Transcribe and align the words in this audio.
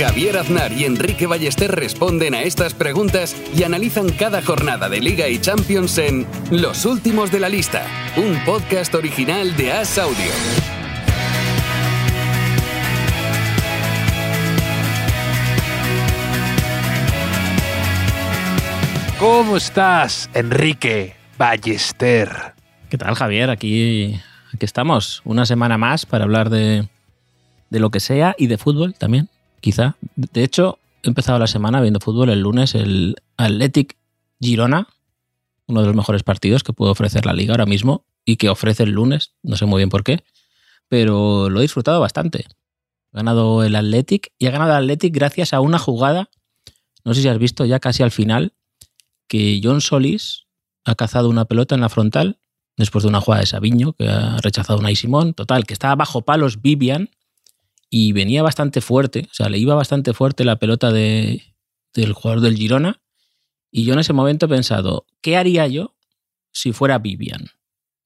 Javier 0.00 0.38
Aznar 0.38 0.72
y 0.72 0.86
Enrique 0.86 1.26
Ballester 1.26 1.70
responden 1.70 2.32
a 2.34 2.40
estas 2.40 2.72
preguntas 2.72 3.36
y 3.54 3.64
analizan 3.64 4.08
cada 4.08 4.40
jornada 4.40 4.88
de 4.88 4.98
Liga 4.98 5.28
y 5.28 5.38
Champions 5.38 5.98
en 5.98 6.26
Los 6.50 6.86
Últimos 6.86 7.30
de 7.30 7.38
la 7.38 7.50
Lista, 7.50 7.84
un 8.16 8.42
podcast 8.46 8.94
original 8.94 9.54
de 9.58 9.72
As 9.72 9.98
Audio. 9.98 10.16
¿Cómo 19.18 19.58
estás, 19.58 20.30
Enrique 20.32 21.14
Ballester? 21.36 22.54
¿Qué 22.88 22.96
tal, 22.96 23.14
Javier? 23.16 23.50
Aquí, 23.50 24.18
aquí 24.54 24.64
estamos, 24.64 25.20
una 25.26 25.44
semana 25.44 25.76
más 25.76 26.06
para 26.06 26.24
hablar 26.24 26.48
de, 26.48 26.88
de 27.68 27.80
lo 27.80 27.90
que 27.90 28.00
sea 28.00 28.34
y 28.38 28.46
de 28.46 28.56
fútbol 28.56 28.94
también, 28.94 29.28
quizá. 29.60 29.96
De 30.16 30.42
hecho, 30.44 30.78
he 31.02 31.08
empezado 31.08 31.38
la 31.38 31.46
semana 31.46 31.80
viendo 31.80 32.00
fútbol 32.00 32.30
el 32.30 32.40
lunes, 32.40 32.74
el 32.74 33.16
Athletic 33.36 33.96
Girona, 34.40 34.88
uno 35.66 35.80
de 35.80 35.86
los 35.86 35.96
mejores 35.96 36.22
partidos 36.22 36.62
que 36.64 36.72
puede 36.72 36.92
ofrecer 36.92 37.26
la 37.26 37.32
liga 37.32 37.52
ahora 37.52 37.66
mismo 37.66 38.04
y 38.24 38.36
que 38.36 38.48
ofrece 38.48 38.82
el 38.82 38.90
lunes, 38.90 39.32
no 39.42 39.56
sé 39.56 39.66
muy 39.66 39.78
bien 39.78 39.88
por 39.88 40.04
qué, 40.04 40.24
pero 40.88 41.48
lo 41.48 41.60
he 41.60 41.62
disfrutado 41.62 42.00
bastante. 42.00 42.46
Ha 43.12 43.18
ganado 43.18 43.62
el 43.64 43.76
Athletic 43.76 44.32
y 44.38 44.46
ha 44.46 44.50
ganado 44.50 44.72
el 44.72 44.78
Athletic 44.78 45.14
gracias 45.14 45.52
a 45.52 45.60
una 45.60 45.78
jugada, 45.78 46.30
no 47.04 47.14
sé 47.14 47.22
si 47.22 47.28
has 47.28 47.38
visto 47.38 47.64
ya 47.64 47.78
casi 47.78 48.02
al 48.02 48.10
final, 48.10 48.52
que 49.28 49.60
John 49.62 49.80
Solis 49.80 50.46
ha 50.84 50.94
cazado 50.94 51.28
una 51.28 51.44
pelota 51.44 51.74
en 51.74 51.80
la 51.80 51.88
frontal 51.88 52.38
después 52.76 53.04
de 53.04 53.08
una 53.08 53.20
jugada 53.20 53.42
de 53.42 53.46
Sabiño, 53.46 53.92
que 53.92 54.08
ha 54.08 54.38
rechazado 54.38 54.78
una 54.78 54.94
Simón. 54.94 55.34
Total, 55.34 55.64
que 55.66 55.74
estaba 55.74 55.94
bajo 55.94 56.22
palos 56.22 56.62
Vivian 56.62 57.10
y 57.90 58.12
venía 58.12 58.42
bastante 58.42 58.80
fuerte, 58.80 59.26
o 59.30 59.34
sea, 59.34 59.48
le 59.48 59.58
iba 59.58 59.74
bastante 59.74 60.14
fuerte 60.14 60.44
la 60.44 60.56
pelota 60.56 60.92
de, 60.92 61.42
del 61.92 62.12
jugador 62.12 62.40
del 62.40 62.56
Girona. 62.56 63.02
Y 63.72 63.84
yo 63.84 63.94
en 63.94 63.98
ese 63.98 64.12
momento 64.12 64.46
he 64.46 64.48
pensado, 64.48 65.06
¿qué 65.20 65.36
haría 65.36 65.66
yo 65.66 65.96
si 66.52 66.72
fuera 66.72 66.98
Vivian? 66.98 67.50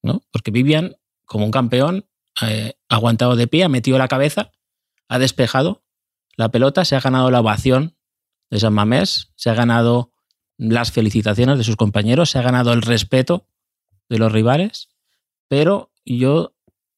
¿No? 0.02 0.22
Porque 0.32 0.50
Vivian, 0.50 0.96
como 1.26 1.44
un 1.44 1.50
campeón, 1.50 2.06
eh, 2.42 2.74
ha 2.88 2.96
aguantado 2.96 3.36
de 3.36 3.46
pie, 3.46 3.64
ha 3.64 3.68
metido 3.68 3.98
la 3.98 4.08
cabeza, 4.08 4.52
ha 5.08 5.18
despejado 5.18 5.84
la 6.36 6.50
pelota, 6.50 6.84
se 6.84 6.96
ha 6.96 7.00
ganado 7.00 7.30
la 7.30 7.40
ovación 7.40 7.96
de 8.50 8.60
San 8.60 8.72
Mamés, 8.72 9.32
se 9.36 9.50
ha 9.50 9.54
ganado 9.54 10.12
las 10.56 10.92
felicitaciones 10.92 11.58
de 11.58 11.64
sus 11.64 11.76
compañeros, 11.76 12.30
se 12.30 12.38
ha 12.38 12.42
ganado 12.42 12.72
el 12.72 12.82
respeto 12.82 13.48
de 14.08 14.18
los 14.18 14.32
rivales, 14.32 14.88
pero 15.48 15.92
yo 16.04 16.53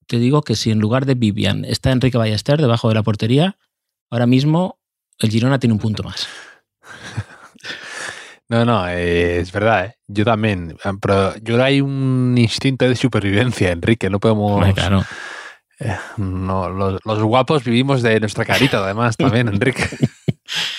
te 0.06 0.18
digo 0.18 0.42
que 0.42 0.56
si 0.56 0.70
en 0.70 0.78
lugar 0.78 1.06
de 1.06 1.14
Vivian 1.14 1.64
está 1.64 1.90
Enrique 1.92 2.18
Ballester 2.18 2.60
debajo 2.60 2.88
de 2.88 2.94
la 2.94 3.02
portería, 3.02 3.56
ahora 4.10 4.26
mismo 4.26 4.78
el 5.18 5.30
Girona 5.30 5.58
tiene 5.58 5.74
un 5.74 5.80
punto 5.80 6.02
más. 6.02 6.28
No, 8.48 8.64
no, 8.64 8.86
eh, 8.88 9.40
es 9.40 9.50
verdad, 9.50 9.86
¿eh? 9.86 9.96
yo 10.06 10.24
también, 10.24 10.76
pero 11.02 11.36
yo 11.38 11.60
hay 11.60 11.80
un 11.80 12.36
instinto 12.38 12.88
de 12.88 12.94
supervivencia, 12.94 13.72
Enrique, 13.72 14.08
no 14.08 14.20
podemos... 14.20 14.72
Claro. 14.72 15.04
Eh, 15.80 15.96
no, 16.16 16.70
los, 16.70 17.00
los 17.04 17.22
guapos 17.24 17.64
vivimos 17.64 18.02
de 18.02 18.20
nuestra 18.20 18.44
carita, 18.44 18.78
además, 18.84 19.16
también, 19.16 19.48
Enrique. 19.52 19.88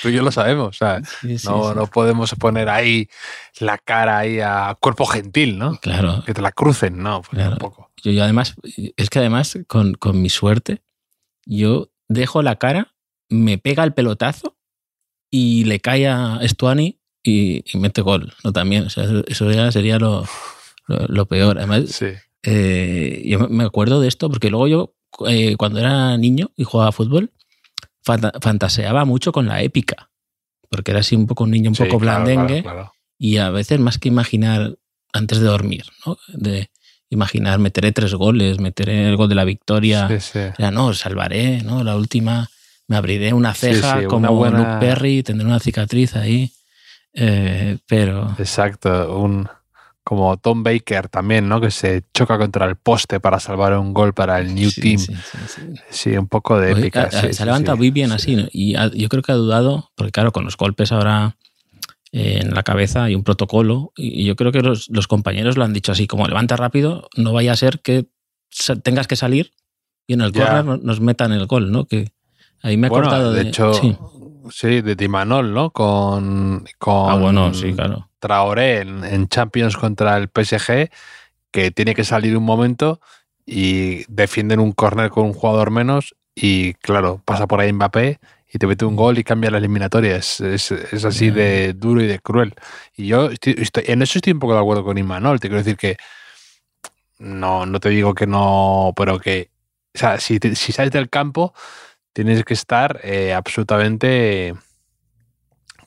Tú 0.02 0.10
y 0.10 0.14
yo 0.14 0.22
lo 0.24 0.32
sabemos, 0.32 0.68
o 0.70 0.74
sea, 0.74 1.02
Sí, 1.22 1.38
sí, 1.38 1.48
no, 1.48 1.70
sí. 1.70 1.76
no 1.76 1.88
podemos 1.88 2.34
poner 2.36 2.70
ahí 2.70 3.08
la 3.60 3.78
cara 3.78 4.20
ahí 4.20 4.40
a 4.40 4.76
cuerpo 4.80 5.06
gentil, 5.06 5.58
¿no? 5.58 5.78
Claro. 5.80 6.24
Que 6.26 6.34
te 6.34 6.42
la 6.42 6.52
crucen, 6.52 6.98
no, 7.02 7.22
pues 7.22 7.32
Claro. 7.32 7.52
tampoco. 7.58 7.92
Yo, 8.04 8.12
yo 8.12 8.24
además, 8.24 8.56
es 8.96 9.10
que 9.10 9.20
además, 9.20 9.58
con, 9.68 9.94
con 9.96 10.22
mi 10.22 10.30
suerte, 10.30 10.82
yo 11.46 11.90
dejo 12.08 12.42
la 12.42 12.56
cara, 12.58 12.94
me 13.30 13.58
pega 13.58 13.84
el 13.84 13.94
pelotazo 13.94 14.56
y 15.32 15.66
le 15.66 15.80
cae 15.80 16.08
a 16.08 16.40
Stuani 16.44 17.00
y, 17.24 17.64
y 17.74 17.78
mete 17.78 18.02
gol. 18.02 18.34
¿no? 18.44 18.54
También, 18.54 18.86
o 18.86 18.90
sea, 18.90 19.06
eso- 19.28 19.52
ya 19.52 19.72
sería 19.72 19.98
lo, 20.00 20.26
lo, 20.88 21.06
lo 21.08 21.26
peor. 21.26 21.58
Además, 21.58 22.02
eh, 22.44 23.24
yo 23.26 23.40
me- 23.50 23.64
acuerdo 23.66 24.00
de 24.00 24.08
esto 24.08 24.30
porque 24.30 24.50
luego 24.50 24.68
yo, 24.68 24.94
eh, 25.28 25.56
cuando 25.58 25.80
era 25.80 26.16
niño 26.18 26.52
y 26.56 26.64
jugaba 26.64 26.92
fútbol, 26.92 27.32
fantaseaba 28.42 29.06
mucho 29.06 29.32
con 29.32 29.48
la 29.48 29.62
épica. 29.62 30.10
Porque 30.70 30.92
era 30.92 31.00
así 31.02 31.16
un 31.16 31.28
poco 31.28 31.44
un 31.46 31.52
niño 31.52 31.70
un 31.70 31.76
Sí, 31.76 31.84
poco 31.84 32.00
blandengue. 32.00 32.62
claro, 32.62 32.76
claro. 32.76 32.94
Y 33.20 33.38
a 33.38 33.50
veces 33.50 33.80
más 33.80 33.98
que 34.00 34.10
imaginar 34.10 34.76
antes 35.14 35.40
de 35.40 35.46
dormir, 35.48 35.86
¿no? 36.06 36.18
De 36.28 36.70
imaginar, 37.10 37.58
meteré 37.60 37.92
tres 37.94 38.14
goles, 38.14 38.60
meteré 38.60 39.08
el 39.08 39.16
gol 39.16 39.30
de 39.30 39.36
la 39.36 39.46
victoria. 39.46 40.08
Sí, 40.20 40.40
no, 40.74 40.94
salvaré, 40.94 41.62
¿no? 41.64 41.84
La 41.84 41.96
última, 41.96 42.50
me 42.88 42.98
abriré 42.98 43.34
una 43.34 43.54
ceja 43.54 43.94
sí, 43.94 44.00
una 44.00 44.08
como 44.10 44.36
buena- 44.36 44.58
Luke 44.58 44.86
Perry, 44.86 45.24
tendré 45.24 45.48
una 45.48 45.60
cicatriz 45.60 46.16
ahí. 46.16 46.52
Eh, 47.14 47.78
pero 47.88 48.36
Exacto, 48.38 49.18
un 49.18 49.48
como 50.08 50.38
Tom 50.38 50.64
Baker 50.64 51.10
también, 51.10 51.50
¿no? 51.50 51.60
Que 51.60 51.70
se 51.70 52.06
choca 52.14 52.38
contra 52.38 52.66
el 52.66 52.78
poste 52.78 53.20
para 53.20 53.42
salvar 53.42 53.78
un 53.78 53.94
gol 53.94 54.14
para 54.14 54.40
el 54.40 54.56
New 54.56 54.70
sí, 54.72 54.80
Team. 54.80 55.00
sí, 55.00 55.14
sí, 55.14 55.38
sí. 55.48 55.62
Sí, 55.90 56.18
un 56.18 56.28
poco 56.30 56.58
de 56.58 56.72
Oye, 56.72 56.80
épica. 56.84 57.02
a- 57.02 57.06
a- 57.08 57.12
sí, 57.12 57.34
se 57.34 57.44
sí. 57.44 57.78
muy 57.78 57.92
bien 57.92 58.10
Sí. 58.12 58.16
así. 58.16 58.36
¿no? 58.38 58.44
Y 58.54 58.76
ha- 58.76 58.90
yo 58.94 59.10
creo 59.10 59.22
que 59.22 59.34
ha 59.34 59.36
dudado, 59.36 59.92
porque 59.96 60.14
claro, 60.14 60.32
con 60.32 60.46
los 60.46 60.56
golpes 60.56 60.94
ahora 60.94 61.36
eh, 62.14 62.40
en 62.42 62.54
la 62.54 62.64
cabeza 62.64 63.04
hay 63.04 63.16
un 63.16 63.24
protocolo. 63.26 63.92
Y 63.98 64.24
yo 64.24 64.38
creo 64.38 64.54
que 64.54 64.62
los, 64.62 64.88
los 64.90 65.08
compañeros 65.10 65.58
lo 65.58 65.66
han 65.66 65.74
dicho 65.74 65.92
así, 65.92 66.08
como 66.08 66.26
levanta 66.26 66.56
rápido, 66.56 67.10
no 67.18 67.34
vaya 67.34 67.52
a 67.52 67.58
ser 67.58 67.82
que 67.82 68.08
tengas 68.82 69.08
que 69.08 69.18
salir 69.18 69.52
y 70.08 70.14
en 70.14 70.22
el 70.22 70.32
Ya. 70.32 70.46
córner 70.46 70.66
no- 70.66 70.78
nos 70.78 71.02
metan 71.02 71.34
el 71.34 71.48
gol, 71.48 71.70
¿no? 71.70 71.86
Que 71.86 72.14
ahí 72.64 72.78
me 72.78 72.88
ha 72.88 72.90
Bueno, 72.90 73.08
cortado 73.10 73.34
de, 73.34 73.44
de... 73.44 73.50
hecho, 73.50 73.74
sí. 73.74 73.98
sí. 74.52 74.82
de 74.82 74.96
Timanol, 74.96 75.54
¿no? 75.54 75.72
Con, 75.72 76.64
con 76.80 77.12
Ah, 77.12 77.16
bueno, 77.16 77.54
sí, 77.54 77.74
claro. 77.74 78.10
Traoré 78.28 78.82
en, 78.82 79.06
en 79.06 79.30
Champions 79.30 79.78
contra 79.78 80.18
el 80.18 80.28
PSG, 80.28 80.90
que 81.50 81.72
tiene 81.72 81.96
que 81.96 82.04
salir 82.04 82.36
un 82.36 82.44
momento 82.44 83.00
y 83.46 84.04
defienden 84.10 84.60
un 84.60 84.74
córner 84.74 85.10
con 85.12 85.26
un 85.28 85.34
jugador 85.34 85.72
menos 85.72 86.14
y 86.36 86.74
claro, 86.74 87.22
pasa 87.24 87.48
por 87.48 87.62
ahí 87.62 87.72
Mbappé 87.72 88.20
y 88.54 88.58
te 88.60 88.68
mete 88.68 88.84
un 88.84 88.98
gol 88.98 89.18
y 89.18 89.24
cambia 89.24 89.50
la 89.50 89.60
eliminatoria. 89.60 90.18
Es, 90.18 90.42
es- 90.42 90.72
es 90.72 91.06
así 91.06 91.30
de 91.32 91.74
duro 91.74 92.02
y 92.04 92.08
de 92.08 92.20
cruel. 92.20 92.54
Y 92.98 93.08
yo 93.08 93.30
estoy- 93.32 93.56
estoy- 93.58 93.86
en 93.88 94.02
eso 94.02 94.18
estoy 94.20 94.34
un 94.34 94.40
poco 94.40 94.54
de 94.56 94.60
acuerdo 94.60 94.84
con 94.84 94.98
Imanol. 94.98 95.40
Te 95.40 95.48
quiero 95.48 95.64
decir 95.64 95.78
que 95.78 95.96
no, 97.20 97.66
no 97.66 97.80
te 97.80 97.90
digo 97.90 98.14
que 98.14 98.28
no, 98.28 98.92
pero 98.96 99.20
que, 99.20 99.50
o 99.96 99.98
sea, 99.98 100.20
si, 100.20 100.38
te- 100.40 100.56
si 100.56 100.74
sales 100.74 100.92
del 100.92 101.10
campo, 101.10 101.54
tienes 102.14 102.44
que 102.44 102.54
estar 102.54 103.00
eh, 103.04 103.34
absolutamente, 103.34 104.54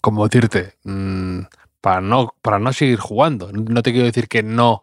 como 0.00 0.26
decirte, 0.26 0.74
Mm, 0.84 1.40
para 1.80 2.00
no, 2.00 2.34
para 2.42 2.58
no 2.58 2.72
seguir 2.72 2.98
jugando. 2.98 3.50
No 3.52 3.82
te 3.82 3.92
quiero 3.92 4.06
decir 4.06 4.28
que 4.28 4.42
no 4.42 4.82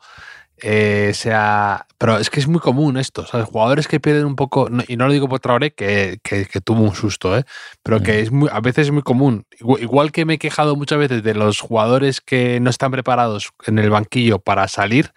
eh, 0.62 1.12
sea. 1.14 1.86
Pero 2.00 2.18
es 2.18 2.30
que 2.30 2.40
es 2.40 2.48
muy 2.48 2.60
común 2.60 2.98
esto, 2.98 3.26
¿sabes? 3.26 3.48
Jugadores 3.48 3.88
que 3.88 4.00
pierden 4.00 4.26
un 4.26 4.36
poco, 4.36 4.70
no- 4.70 4.84
y 4.88 4.98
no 4.98 5.06
lo 5.08 5.14
digo 5.14 5.28
por 5.30 5.40
Traoré, 5.40 5.72
que, 5.74 6.20
que, 6.24 6.46
que 6.46 6.62
tuvo 6.62 6.82
un 6.82 6.96
susto, 6.96 7.38
¿eh? 7.38 7.44
pero 7.84 8.02
que 8.02 8.14
Mm. 8.14 8.24
es 8.24 8.32
muy, 8.32 8.50
a 8.52 8.60
veces 8.60 8.88
es 8.88 8.92
muy 8.94 9.04
común. 9.04 9.46
Igual, 9.60 9.82
igual 9.84 10.12
que 10.12 10.26
me 10.26 10.34
he 10.36 10.38
quejado 10.40 10.76
muchas 10.76 10.98
veces 11.00 11.22
de 11.24 11.34
los 11.36 11.60
jugadores 11.60 12.22
que 12.22 12.60
no 12.60 12.70
están 12.72 12.92
preparados 12.92 13.50
en 13.68 13.78
el 13.80 13.90
banquillo 13.92 14.40
para 14.40 14.68
salir, 14.68 15.12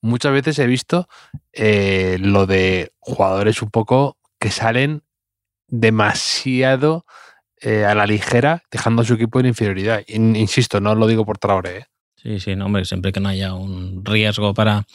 muchas 0.00 0.32
veces 0.32 0.58
he 0.58 0.66
visto 0.66 1.08
eh, 1.52 2.16
lo 2.20 2.46
de 2.46 2.92
jugadores 2.98 3.62
un 3.62 3.70
poco 3.70 4.16
que 4.40 4.50
salen 4.50 5.02
demasiado 5.68 7.06
eh, 7.64 7.86
a 7.86 7.94
la 7.94 8.06
ligera, 8.06 8.62
dejando 8.70 9.00
a 9.00 9.04
su 9.06 9.14
equipo 9.14 9.40
en 9.40 9.46
inferioridad. 9.46 10.02
In- 10.06 10.36
insisto, 10.36 10.80
no 10.80 10.94
lo 10.94 11.06
digo 11.06 11.24
por 11.24 11.38
Traoré. 11.38 11.78
¿eh? 11.78 11.86
Sí, 12.22 12.38
sí, 12.38 12.56
no, 12.56 12.66
hombre, 12.66 12.84
siempre 12.84 13.10
que 13.10 13.20
no 13.20 13.30
haya 13.30 13.54
un 13.54 14.04
riesgo 14.04 14.52
para, 14.52 14.86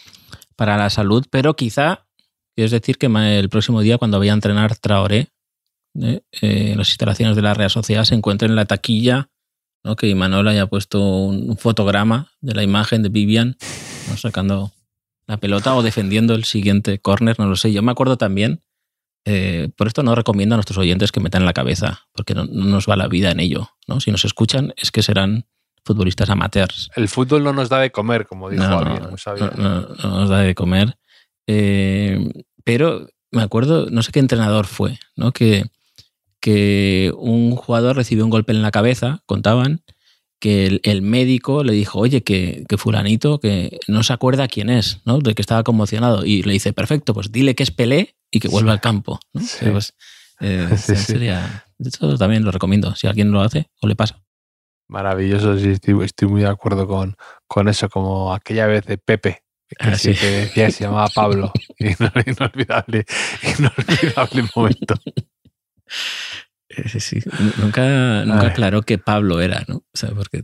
para 0.55 0.77
la 0.77 0.91
salud, 0.91 1.25
pero 1.31 1.55
quizá, 1.55 2.05
es 2.55 2.69
decir, 2.69 2.99
que 2.99 3.07
el 3.07 3.49
próximo 3.49 3.81
día 3.81 3.97
cuando 3.97 4.19
vaya 4.19 4.33
a 4.33 4.35
entrenar 4.35 4.75
Traoré, 4.75 5.29
¿eh? 5.99 6.21
Las 6.75 6.89
instalaciones 6.89 7.35
de 7.35 7.41
la 7.41 7.55
Real 7.55 7.71
Sociedad, 7.71 8.03
se 8.03 8.13
encuentre 8.13 8.47
en 8.47 8.55
la 8.55 8.65
taquilla, 8.65 9.29
¿no? 9.83 9.95
que 9.95 10.07
Imanol 10.07 10.47
haya 10.47 10.67
puesto 10.67 11.01
un, 11.01 11.57
fotograma 11.57 12.31
de 12.39 12.53
la 12.53 12.61
imagen 12.61 13.01
de 13.01 13.09
Vivian 13.09 13.57
sacando 14.15 14.71
la 15.25 15.37
pelota 15.37 15.75
o 15.75 15.81
defendiendo 15.81 16.35
el 16.35 16.43
siguiente 16.43 16.99
córner, 16.99 17.39
no 17.39 17.47
lo 17.47 17.55
sé. 17.55 17.71
Yo 17.71 17.81
me 17.81 17.91
acuerdo 17.91 18.17
también 18.17 18.61
eh, 19.25 19.69
por 19.75 19.87
esto 19.87 20.03
no 20.03 20.15
recomiendo 20.15 20.55
a 20.55 20.57
nuestros 20.57 20.77
oyentes 20.77 21.11
que 21.11 21.19
metan 21.19 21.41
en 21.41 21.45
la 21.45 21.53
cabeza, 21.53 22.07
porque 22.13 22.33
no, 22.33 22.45
nos 22.45 22.89
va 22.89 22.95
la 22.95 23.07
vida 23.07 23.31
en 23.31 23.39
ello. 23.39 23.69
¿no? 23.87 23.99
Si 23.99 24.11
nos 24.11 24.25
escuchan, 24.25 24.73
es 24.77 24.91
que 24.91 25.03
serán 25.03 25.45
futbolistas 25.83 26.29
amateurs. 26.29 26.89
El 26.95 27.07
fútbol 27.07 27.43
no 27.43 27.53
nos 27.53 27.69
da 27.69 27.79
de 27.79 27.91
comer, 27.91 28.25
como 28.25 28.49
dijo 28.49 28.63
alguien. 28.63 29.03
No, 29.57 29.81
nos 30.03 30.29
da 30.29 30.39
de 30.39 30.55
comer. 30.55 30.97
Eh, 31.47 32.31
pero 32.63 33.07
me 33.31 33.41
acuerdo, 33.41 33.87
no 33.89 34.01
sé 34.01 34.11
qué 34.11 34.19
entrenador 34.19 34.65
fue, 34.65 34.99
¿no? 35.15 35.31
Que, 35.31 35.65
que 36.39 37.11
un 37.17 37.55
jugador 37.55 37.95
recibió 37.95 38.23
un 38.23 38.29
golpe 38.29 38.51
en 38.51 38.61
la 38.61 38.71
cabeza, 38.71 39.21
contaban, 39.25 39.81
que 40.39 40.79
el, 40.83 41.01
médico 41.01 41.63
le 41.63 41.73
dijo, 41.73 41.99
oye, 41.99 42.23
que, 42.23 42.65
fulanito, 42.77 43.39
que 43.39 43.79
no 43.87 44.03
se 44.03 44.13
acuerda 44.13 44.47
quién 44.47 44.69
es, 44.69 45.01
¿no? 45.05 45.19
De 45.19 45.35
que 45.35 45.41
estaba 45.41 45.63
conmocionado. 45.63 46.25
Y 46.25 46.43
le 46.43 46.53
dice, 46.53 46.73
perfecto, 46.73 47.13
pues 47.13 47.31
dile 47.31 47.55
que 47.55 47.63
es 47.63 47.71
Pelé 47.71 48.15
y 48.31 48.39
que 48.39 48.47
vuelva 48.47 48.71
al 48.71 48.81
campo. 48.81 49.19
¿no? 49.33 49.41
Pues, 49.71 49.93
eh, 50.39 50.77
sería, 50.77 51.65
de 51.77 51.89
hecho, 51.89 52.17
también 52.17 52.43
lo 52.43 52.51
recomiendo, 52.51 52.95
si 52.95 53.07
alguien 53.07 53.31
lo 53.31 53.41
hace 53.41 53.69
o 53.81 53.87
le 53.87 53.95
pasa. 53.95 54.21
Maravilloso, 54.87 55.57
sí, 55.59 55.69
estoy, 55.69 56.27
muy 56.27 56.41
de 56.41 56.47
acuerdo 56.47 56.87
con, 56.87 57.15
con, 57.45 57.67
eso, 57.67 57.89
como 57.89 58.33
aquella 58.33 58.65
vez 58.65 58.85
de 58.85 58.97
Pepe, 58.97 59.43
que, 59.67 59.75
ah, 59.79 59.95
sí. 59.95 60.13
decía, 60.13 60.71
se 60.71 60.85
llamaba 60.85 61.09
Pablo. 61.13 61.51
inolvidable, 61.77 63.05
inolvidable 63.43 64.49
momento. 64.55 64.95
Sí, 66.87 66.99
sí. 66.99 67.19
Nunca, 67.57 68.25
nunca 68.25 68.47
aclaró 68.47 68.81
que 68.81 68.97
Pablo 68.97 69.41
era, 69.41 69.63
¿no? 69.67 69.77
O 69.77 69.97
sea, 69.97 70.11
porque, 70.11 70.43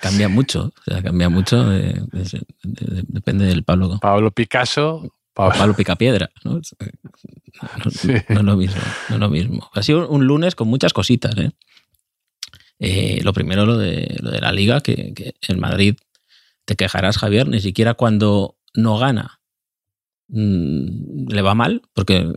cambia 0.00 0.28
mucho. 0.28 0.72
O 0.86 0.90
sea, 0.90 1.02
cambia 1.02 1.28
mucho. 1.28 1.64
depende 1.64 3.46
del 3.46 3.64
Pablo. 3.64 3.98
Pablo 4.00 4.30
Picasso. 4.30 5.14
Pablo, 5.32 5.58
Pablo 5.58 5.74
Picapiedra, 5.74 6.30
¿no? 6.44 6.52
No, 6.54 6.60
es 6.60 8.42
lo 8.42 8.56
mismo. 8.56 8.80
No 9.08 9.14
es 9.16 9.20
lo 9.20 9.28
mismo. 9.30 9.70
Ha 9.72 9.82
sido 9.82 10.08
un 10.08 10.26
lunes 10.26 10.54
con 10.54 10.68
muchas 10.68 10.92
cositas, 10.92 11.36
¿eh? 11.36 11.50
eh 12.78 13.20
lo 13.24 13.32
primero, 13.32 13.66
lo 13.66 13.76
de, 13.76 14.16
lo 14.20 14.30
de 14.30 14.40
la 14.40 14.52
liga, 14.52 14.80
que, 14.80 15.12
que 15.12 15.34
en 15.48 15.58
Madrid 15.58 15.96
te 16.64 16.76
quejarás, 16.76 17.18
Javier, 17.18 17.48
ni 17.48 17.60
siquiera 17.60 17.94
cuando 17.94 18.56
no 18.74 18.98
gana 18.98 19.40
mm, 20.28 21.28
le 21.28 21.42
va 21.42 21.54
mal, 21.54 21.82
porque 21.94 22.32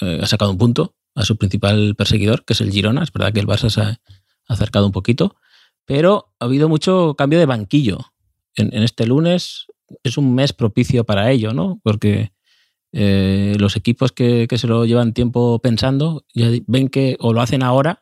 eh, 0.00 0.20
ha 0.22 0.26
sacado 0.26 0.50
un 0.50 0.58
punto 0.58 0.93
a 1.14 1.24
su 1.24 1.36
principal 1.36 1.94
perseguidor, 1.96 2.44
que 2.44 2.54
es 2.54 2.60
el 2.60 2.70
Girona. 2.70 3.02
Es 3.02 3.12
verdad 3.12 3.32
que 3.32 3.40
el 3.40 3.46
Barça 3.46 3.70
se 3.70 3.80
ha 3.80 4.00
acercado 4.48 4.86
un 4.86 4.92
poquito, 4.92 5.36
pero 5.84 6.34
ha 6.38 6.46
habido 6.46 6.68
mucho 6.68 7.14
cambio 7.16 7.38
de 7.38 7.46
banquillo. 7.46 7.98
En, 8.56 8.82
este 8.82 9.06
lunes 9.06 9.66
es 10.02 10.16
un 10.16 10.34
mes 10.34 10.52
propicio 10.52 11.04
para 11.04 11.30
ello, 11.30 11.52
¿no? 11.52 11.80
Porque 11.82 12.32
eh, 12.92 13.56
los 13.58 13.76
equipos 13.76 14.12
que, 14.12 14.46
se 14.50 14.66
lo 14.66 14.84
llevan 14.84 15.12
tiempo 15.12 15.58
pensando 15.60 16.24
ya 16.32 16.48
ven 16.66 16.88
que 16.88 17.16
o 17.18 17.32
lo 17.32 17.40
hacen 17.40 17.64
ahora 17.64 18.00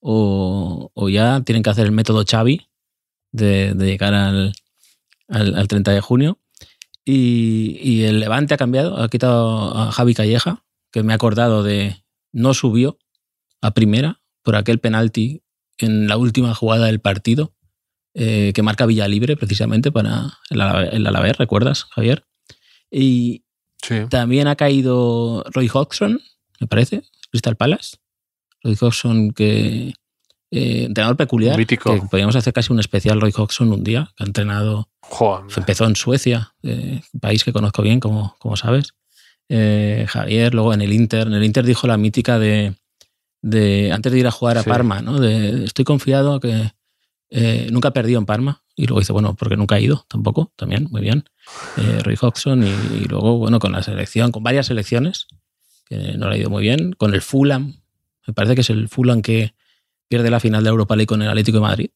o, 0.00 0.90
ya 1.10 1.42
tienen 1.42 1.62
que 1.62 1.70
hacer 1.70 1.86
el 1.86 1.92
método 1.92 2.24
Xavi 2.24 2.68
de, 3.32 3.74
llegar 3.74 4.14
al, 4.14 4.52
al, 5.28 5.68
30 5.68 5.92
de 5.92 6.00
junio. 6.00 6.38
Y, 7.04 7.78
y, 7.80 8.04
el 8.04 8.20
Levante 8.20 8.54
ha 8.54 8.56
cambiado, 8.56 9.00
ha 9.00 9.08
quitado 9.08 9.76
a 9.76 9.92
Javi 9.92 10.14
Calleja, 10.14 10.64
que 10.90 11.02
me 11.02 11.12
ha 11.12 11.16
acordado 11.16 11.62
de, 11.62 12.02
no 12.36 12.52
subió 12.52 12.98
a 13.62 13.72
primera 13.72 14.20
por 14.42 14.56
aquel 14.56 14.78
penalti 14.78 15.42
en 15.78 16.06
la 16.06 16.18
última 16.18 16.54
jugada 16.54 16.86
del 16.86 17.00
partido 17.00 17.54
eh, 18.14 18.52
que 18.54 18.62
marca 18.62 18.86
Villalibre 18.86 19.36
precisamente 19.36 19.90
para 19.90 20.38
el, 20.50 20.60
Alavés, 20.60 21.38
¿recuerdas, 21.38 21.84
Javier? 21.84 22.24
Y 22.90 23.44
también 24.10 24.48
ha 24.48 24.56
caído 24.56 25.44
Roy 25.50 25.70
Hodgson, 25.72 26.20
me 26.60 26.66
parece, 26.66 27.04
Crystal 27.30 27.56
Palace. 27.56 27.96
Roy 28.62 28.76
Hodgson 28.80 29.30
que... 29.32 29.94
Eh, 30.50 30.84
entrenador 30.84 31.16
peculiar. 31.16 31.56
Que 31.66 31.76
podríamos 31.76 32.36
hacer 32.36 32.52
casi 32.52 32.72
un 32.72 32.80
especial 32.80 33.20
Roy 33.20 33.32
Hodgson 33.36 33.72
un 33.72 33.82
día, 33.82 34.12
que 34.16 34.24
ha 34.24 34.26
entrenado... 34.26 34.90
empezó 35.56 35.86
en 35.86 35.96
Suecia, 35.96 36.54
eh, 36.62 37.00
país 37.20 37.44
que 37.44 37.52
conozco 37.52 37.82
bien, 37.82 38.00
como, 38.00 38.36
como 38.38 38.56
sabes. 38.56 38.94
Eh, 39.48 40.06
Javier, 40.08 40.54
luego 40.54 40.74
en 40.74 40.82
el 40.82 40.92
Inter. 40.92 41.26
En 41.26 41.34
el 41.34 41.44
Inter 41.44 41.64
dijo 41.64 41.86
la 41.86 41.96
mítica 41.96 42.38
de, 42.38 42.74
de 43.42 43.92
antes 43.92 44.12
de 44.12 44.18
ir 44.18 44.26
a 44.26 44.30
jugar 44.30 44.58
a 44.58 44.62
Parma, 44.62 45.02
¿no? 45.02 45.18
De, 45.20 45.64
estoy 45.64 45.84
confiado 45.84 46.40
que 46.40 46.72
eh, 47.30 47.68
nunca 47.70 47.92
perdido 47.92 48.18
en 48.18 48.26
Parma. 48.26 48.62
Y 48.74 48.86
luego 48.86 49.00
dice, 49.00 49.12
bueno, 49.12 49.34
porque 49.34 49.56
nunca 49.56 49.76
ha 49.76 49.80
ido 49.80 50.04
tampoco, 50.08 50.52
también, 50.56 50.88
muy 50.90 51.00
bien. 51.00 51.24
Eh, 51.78 52.00
Roy 52.02 52.16
Hodgson 52.20 52.62
y, 52.62 53.04
luego, 53.08 53.38
bueno, 53.38 53.58
con 53.58 53.72
la 53.72 53.82
selección, 53.82 54.32
con 54.32 54.42
varias 54.42 54.66
selecciones, 54.66 55.28
que 55.86 56.18
no 56.18 56.28
le 56.28 56.36
ha 56.36 56.38
ido 56.38 56.50
muy 56.50 56.62
bien. 56.62 56.92
Con 56.92 57.14
el 57.14 57.22
Fulham, 57.22 57.80
me 58.26 58.34
parece 58.34 58.54
que 58.54 58.60
es 58.60 58.70
el 58.70 58.88
Fulham 58.88 59.22
que 59.22 59.54
pierde 60.08 60.30
la 60.30 60.40
final 60.40 60.62
de 60.62 60.70
Europa 60.70 60.94
League 60.94 61.06
con 61.06 61.22
el 61.22 61.28
Atlético 61.28 61.56
de 61.56 61.62
Madrid. 61.62 61.90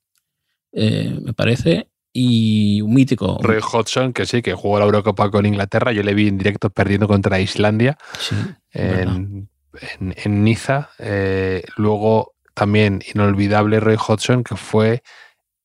me 0.72 1.34
parece 1.34 1.89
y 2.12 2.80
un 2.80 2.94
mítico. 2.94 3.38
Roy 3.40 3.60
Hodgson, 3.60 4.12
que 4.12 4.26
sí, 4.26 4.42
que 4.42 4.54
jugó 4.54 4.78
la 4.78 4.84
Eurocopa 4.84 5.30
con 5.30 5.46
Inglaterra. 5.46 5.92
Yo 5.92 6.02
le 6.02 6.14
vi 6.14 6.28
en 6.28 6.38
directo 6.38 6.70
perdiendo 6.70 7.06
contra 7.06 7.40
Islandia 7.40 7.96
en, 8.72 9.48
Niza. 10.26 10.90
Eh, 10.98 11.62
luego 11.76 12.34
también 12.54 13.02
inolvidable 13.14 13.80
Roy 13.80 13.96
Hodgson, 13.96 14.42
que 14.44 14.56
fue 14.56 15.02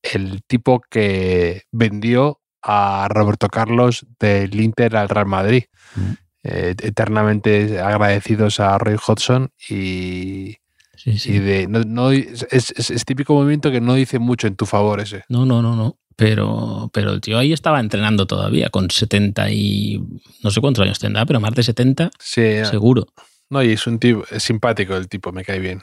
el 0.02 0.44
tipo 0.44 0.82
que 0.90 1.64
vendió 1.72 2.42
a 2.62 3.08
Roberto 3.10 3.48
Carlos 3.48 4.06
del 4.20 4.60
Inter 4.60 4.96
al 4.96 5.10
Real 5.10 5.26
Madrid. 5.26 5.64
Mm. 5.96 6.12
Eh, 6.48 6.76
eternamente 6.84 7.80
agradecidos 7.80 8.60
a 8.60 8.78
Roy 8.78 8.98
Hodgson 9.04 9.50
y, 9.68 10.58
de, 11.04 11.66
no, 11.68 12.12
es, 12.12 12.46
es, 12.52 13.04
típico 13.04 13.34
movimiento 13.34 13.72
que 13.72 13.82
no 13.82 13.96
dice 13.96 14.20
mucho 14.20 14.46
en 14.46 14.56
tu 14.56 14.68
favor 14.68 15.00
ese. 15.00 15.24
No, 15.28 15.44
no, 15.48 15.64
no, 15.64 15.76
no. 15.76 15.98
Pero, 16.16 16.90
pero 16.94 17.12
el 17.12 17.22
tío 17.22 17.38
ahí 17.38 17.52
estaba 17.52 17.80
entrenando 17.80 18.26
todavía, 18.26 18.70
con 18.70 18.90
70 18.90 19.50
y. 19.52 20.02
No 20.44 20.52
sé 20.52 20.62
cuántos 20.62 20.84
años 20.84 21.00
tendrá, 21.00 21.26
pero 21.26 21.40
más 21.40 21.54
de 21.54 21.64
70, 21.64 22.12
seguro. 22.20 23.08
No, 23.50 23.62
y 23.62 23.74
es 23.74 23.86
un 23.86 24.00
tipo, 24.00 24.24
es 24.32 24.44
simpático 24.44 24.96
el 24.96 25.08
tipo, 25.08 25.32
me 25.32 25.44
cae 25.44 25.60
bien. 25.60 25.82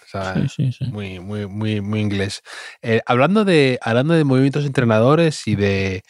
Muy, 0.90 1.20
muy, 1.20 1.46
muy, 1.46 1.81
muy 1.81 2.00
inglés. 2.00 2.43
Eh, 2.82 3.00
hablando, 3.06 3.44
de, 3.44 3.79
hablando 3.82 4.14
de 4.14 4.25
movimientos 4.25 4.64
entrenadores 4.64 5.46
y 5.46 5.55
de 5.55 6.02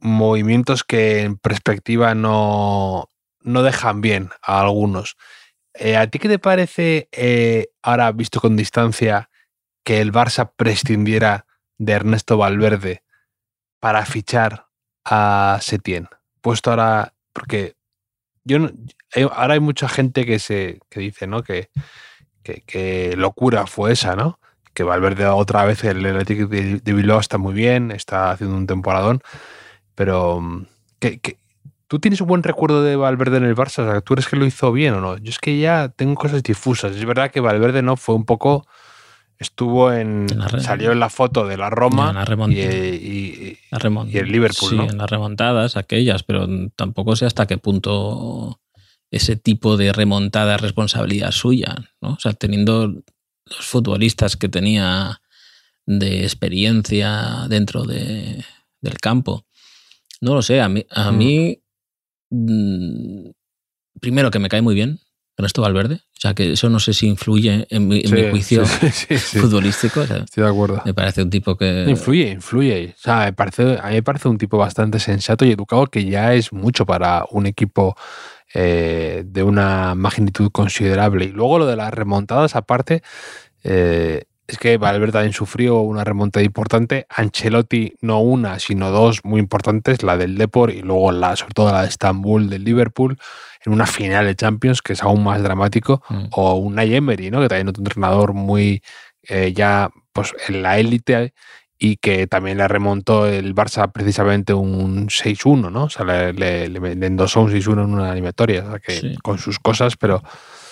movimientos 0.00 0.82
que 0.82 1.20
en 1.20 1.36
perspectiva 1.36 2.14
no, 2.14 3.08
no 3.40 3.62
dejan 3.62 4.00
bien 4.00 4.30
a 4.42 4.62
algunos. 4.62 5.16
Eh, 5.74 5.96
¿A 5.96 6.06
ti 6.06 6.18
qué 6.18 6.28
te 6.28 6.38
parece, 6.38 7.08
eh, 7.12 7.68
ahora 7.82 8.10
visto 8.12 8.40
con 8.40 8.56
distancia, 8.56 9.28
que 9.84 10.00
el 10.00 10.12
Barça 10.12 10.50
prescindiera 10.56 11.46
de 11.78 11.92
Ernesto 11.92 12.38
Valverde 12.38 13.03
para 13.84 14.06
fichar 14.06 14.64
a 15.04 15.58
Setien? 15.60 16.08
Puesto 16.40 16.70
ahora, 16.70 17.12
porque 17.34 17.74
yo 18.42 18.70
ahora 19.30 19.52
hay 19.52 19.60
mucha 19.60 19.90
gente 19.90 20.24
que 20.24 20.38
se 20.38 20.80
que 20.88 21.00
dice, 21.00 21.26
¿no? 21.26 21.42
Que, 21.42 21.68
que, 22.42 23.12
locura 23.14 23.66
fue 23.66 23.92
esa, 23.92 24.16
¿no? 24.16 24.40
Que 24.72 24.84
Valverde 24.84 25.26
otra 25.26 25.66
vez 25.66 25.84
el 25.84 26.06
Atlético 26.06 26.46
de, 26.46 26.80
Bilbao 26.82 27.20
está 27.20 27.36
muy 27.36 27.52
bien, 27.52 27.90
está 27.90 28.30
haciendo 28.30 28.56
un 28.56 28.66
temporadón, 28.66 29.20
pero 29.94 30.40
mm, 30.40 30.66
que, 30.98 31.36
¿Tú 31.86 31.98
tienes 31.98 32.22
un 32.22 32.28
buen 32.28 32.42
recuerdo 32.42 32.82
de 32.82 32.96
Valverde 32.96 33.36
en 33.36 33.44
el 33.44 33.54
Barça? 33.54 33.86
O 33.86 34.00
¿Tú 34.00 34.14
eres 34.14 34.26
que 34.28 34.36
lo 34.36 34.46
hizo 34.46 34.72
bien 34.72 34.94
o 34.94 35.02
no? 35.02 35.18
Yo 35.18 35.28
es 35.28 35.38
que 35.38 35.58
ya 35.58 35.90
tengo 35.90 36.14
cosas 36.14 36.42
difusas. 36.42 36.96
Es 36.96 37.04
verdad 37.04 37.30
que 37.30 37.40
Valverde 37.40 37.82
no 37.82 37.98
fue 37.98 38.14
un 38.14 38.24
poco 38.24 38.66
estuvo 39.38 39.92
en, 39.92 40.26
salió 40.60 40.92
en 40.92 41.00
la 41.00 41.10
foto 41.10 41.46
de 41.46 41.56
la 41.56 41.70
Roma 41.70 42.24
y, 42.48 42.60
y, 42.60 43.58
el 43.70 44.32
Liverpool 44.32 44.70
sí 44.70 44.76
en 44.76 44.98
las 44.98 45.10
remontadas 45.10 45.76
aquellas 45.76 46.22
pero 46.22 46.46
tampoco 46.76 47.16
sé 47.16 47.26
hasta 47.26 47.46
qué 47.46 47.58
punto 47.58 48.60
ese 49.10 49.36
tipo 49.36 49.76
de 49.76 49.92
remontada 49.92 50.56
es 50.56 50.60
responsabilidad 50.60 51.32
suya 51.32 51.74
¿no? 52.00 52.14
o 52.14 52.20
sea 52.20 52.32
teniendo 52.32 52.86
los 52.86 53.66
futbolistas 53.66 54.36
que 54.36 54.48
tenía 54.48 55.20
de 55.86 56.22
experiencia 56.22 57.46
dentro 57.48 57.84
de, 57.84 58.44
del 58.80 58.98
campo 58.98 59.44
no 60.20 60.34
lo 60.34 60.42
sé 60.42 60.60
a 60.60 60.68
mí, 60.68 60.86
a 60.90 61.10
mm. 61.10 61.18
mí 61.18 61.62
mm, 62.30 63.30
primero 64.00 64.30
que 64.30 64.38
me 64.38 64.48
cae 64.48 64.62
muy 64.62 64.74
bien 64.74 65.00
Ernesto 65.36 65.62
Valverde. 65.62 65.94
O 65.96 66.20
sea, 66.20 66.34
que 66.34 66.52
eso 66.52 66.70
no 66.70 66.80
sé 66.80 66.94
si 66.94 67.06
influye 67.06 67.66
en 67.68 67.88
mi, 67.88 68.02
juicio 68.30 68.64
futbolístico. 68.64 70.02
Estoy 70.02 70.44
de 70.44 70.48
acuerdo. 70.48 70.80
Me 70.84 70.94
parece 70.94 71.22
un 71.22 71.30
tipo 71.30 71.56
que. 71.56 71.84
Influye, 71.88 72.30
influye. 72.30 72.94
O 72.96 73.00
sea, 73.00 73.26
me 73.26 73.32
parece, 73.32 73.78
a 73.82 73.88
mí 73.88 73.94
me 73.94 74.02
parece 74.02 74.28
un 74.28 74.38
tipo 74.38 74.56
bastante 74.56 74.98
sensato 74.98 75.44
y 75.44 75.52
educado 75.52 75.86
que 75.86 76.04
ya 76.04 76.34
es 76.34 76.52
mucho 76.52 76.86
para 76.86 77.26
un 77.30 77.46
equipo 77.46 77.96
eh, 78.54 79.24
de 79.26 79.42
una 79.42 79.94
magnitud 79.94 80.50
considerable. 80.50 81.26
Y 81.26 81.32
luego 81.32 81.58
lo 81.58 81.66
de 81.66 81.76
las 81.76 81.92
remontadas, 81.92 82.56
aparte, 82.56 83.02
eh, 83.64 84.24
es 84.46 84.58
que 84.58 84.76
Valverde 84.76 85.12
también 85.12 85.32
sufrió 85.32 85.80
una 85.80 86.04
remontada 86.04 86.44
importante. 86.44 87.06
Ancelotti 87.08 87.94
no 88.02 88.20
una, 88.20 88.58
sino 88.58 88.90
dos 88.90 89.20
muy 89.24 89.40
importantes, 89.40 90.02
la 90.02 90.16
del 90.16 90.36
Depor 90.36 90.70
y 90.70 90.82
luego 90.82 91.12
la, 91.12 91.34
sobre 91.36 91.54
todo 91.54 91.72
la 91.72 91.82
de 91.82 91.88
Estambul 91.88 92.50
del 92.50 92.64
Liverpool, 92.64 93.18
en 93.64 93.72
una 93.72 93.86
final 93.86 94.26
de 94.26 94.36
Champions 94.36 94.82
que 94.82 94.92
es 94.92 95.02
aún 95.02 95.24
más 95.24 95.42
dramático. 95.42 96.02
Mm. 96.10 96.24
O 96.32 96.54
un 96.56 96.78
Emery, 96.78 97.30
¿no? 97.30 97.40
Que 97.40 97.48
también 97.48 97.68
un 97.68 97.74
entrenador 97.78 98.34
muy 98.34 98.82
eh, 99.28 99.52
ya 99.54 99.90
pues 100.12 100.32
en 100.48 100.62
la 100.62 100.78
élite 100.78 101.32
y 101.78 101.96
que 101.96 102.26
también 102.26 102.58
le 102.58 102.68
remontó 102.68 103.26
el 103.26 103.54
Barça 103.54 103.90
precisamente 103.92 104.54
un 104.54 105.08
6-1, 105.08 105.70
¿no? 105.72 105.84
O 105.84 105.90
sea, 105.90 106.04
le, 106.04 106.32
le, 106.32 106.68
le 106.68 107.06
endosó 107.06 107.40
un 107.40 107.50
6-1 107.50 107.84
en 107.84 107.92
una 107.94 108.12
eliminatoria, 108.12 108.64
o 108.64 108.70
sea, 108.70 108.78
que 108.78 108.92
Sí. 108.92 109.16
con 109.22 109.38
sus 109.38 109.58
cosas, 109.58 109.96
pero 109.96 110.22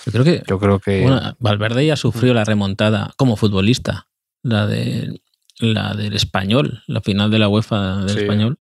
Yo 0.05 0.11
creo 0.11 0.23
que 0.23 0.43
yo 0.47 0.59
creo 0.59 0.79
que 0.79 1.01
Bueno, 1.01 1.35
Valverde 1.39 1.85
ya 1.85 1.95
sufrió 1.95 2.33
la 2.33 2.43
remontada 2.43 3.13
como 3.17 3.35
futbolista, 3.35 4.07
la 4.41 4.67
de 4.67 5.21
la 5.59 5.93
del 5.93 6.13
español, 6.13 6.83
la 6.87 7.01
final 7.01 7.31
de 7.31 7.39
la 7.39 7.47
UEFA 7.47 7.99
del 7.99 8.09
Sí. 8.09 8.19
español. 8.21 8.57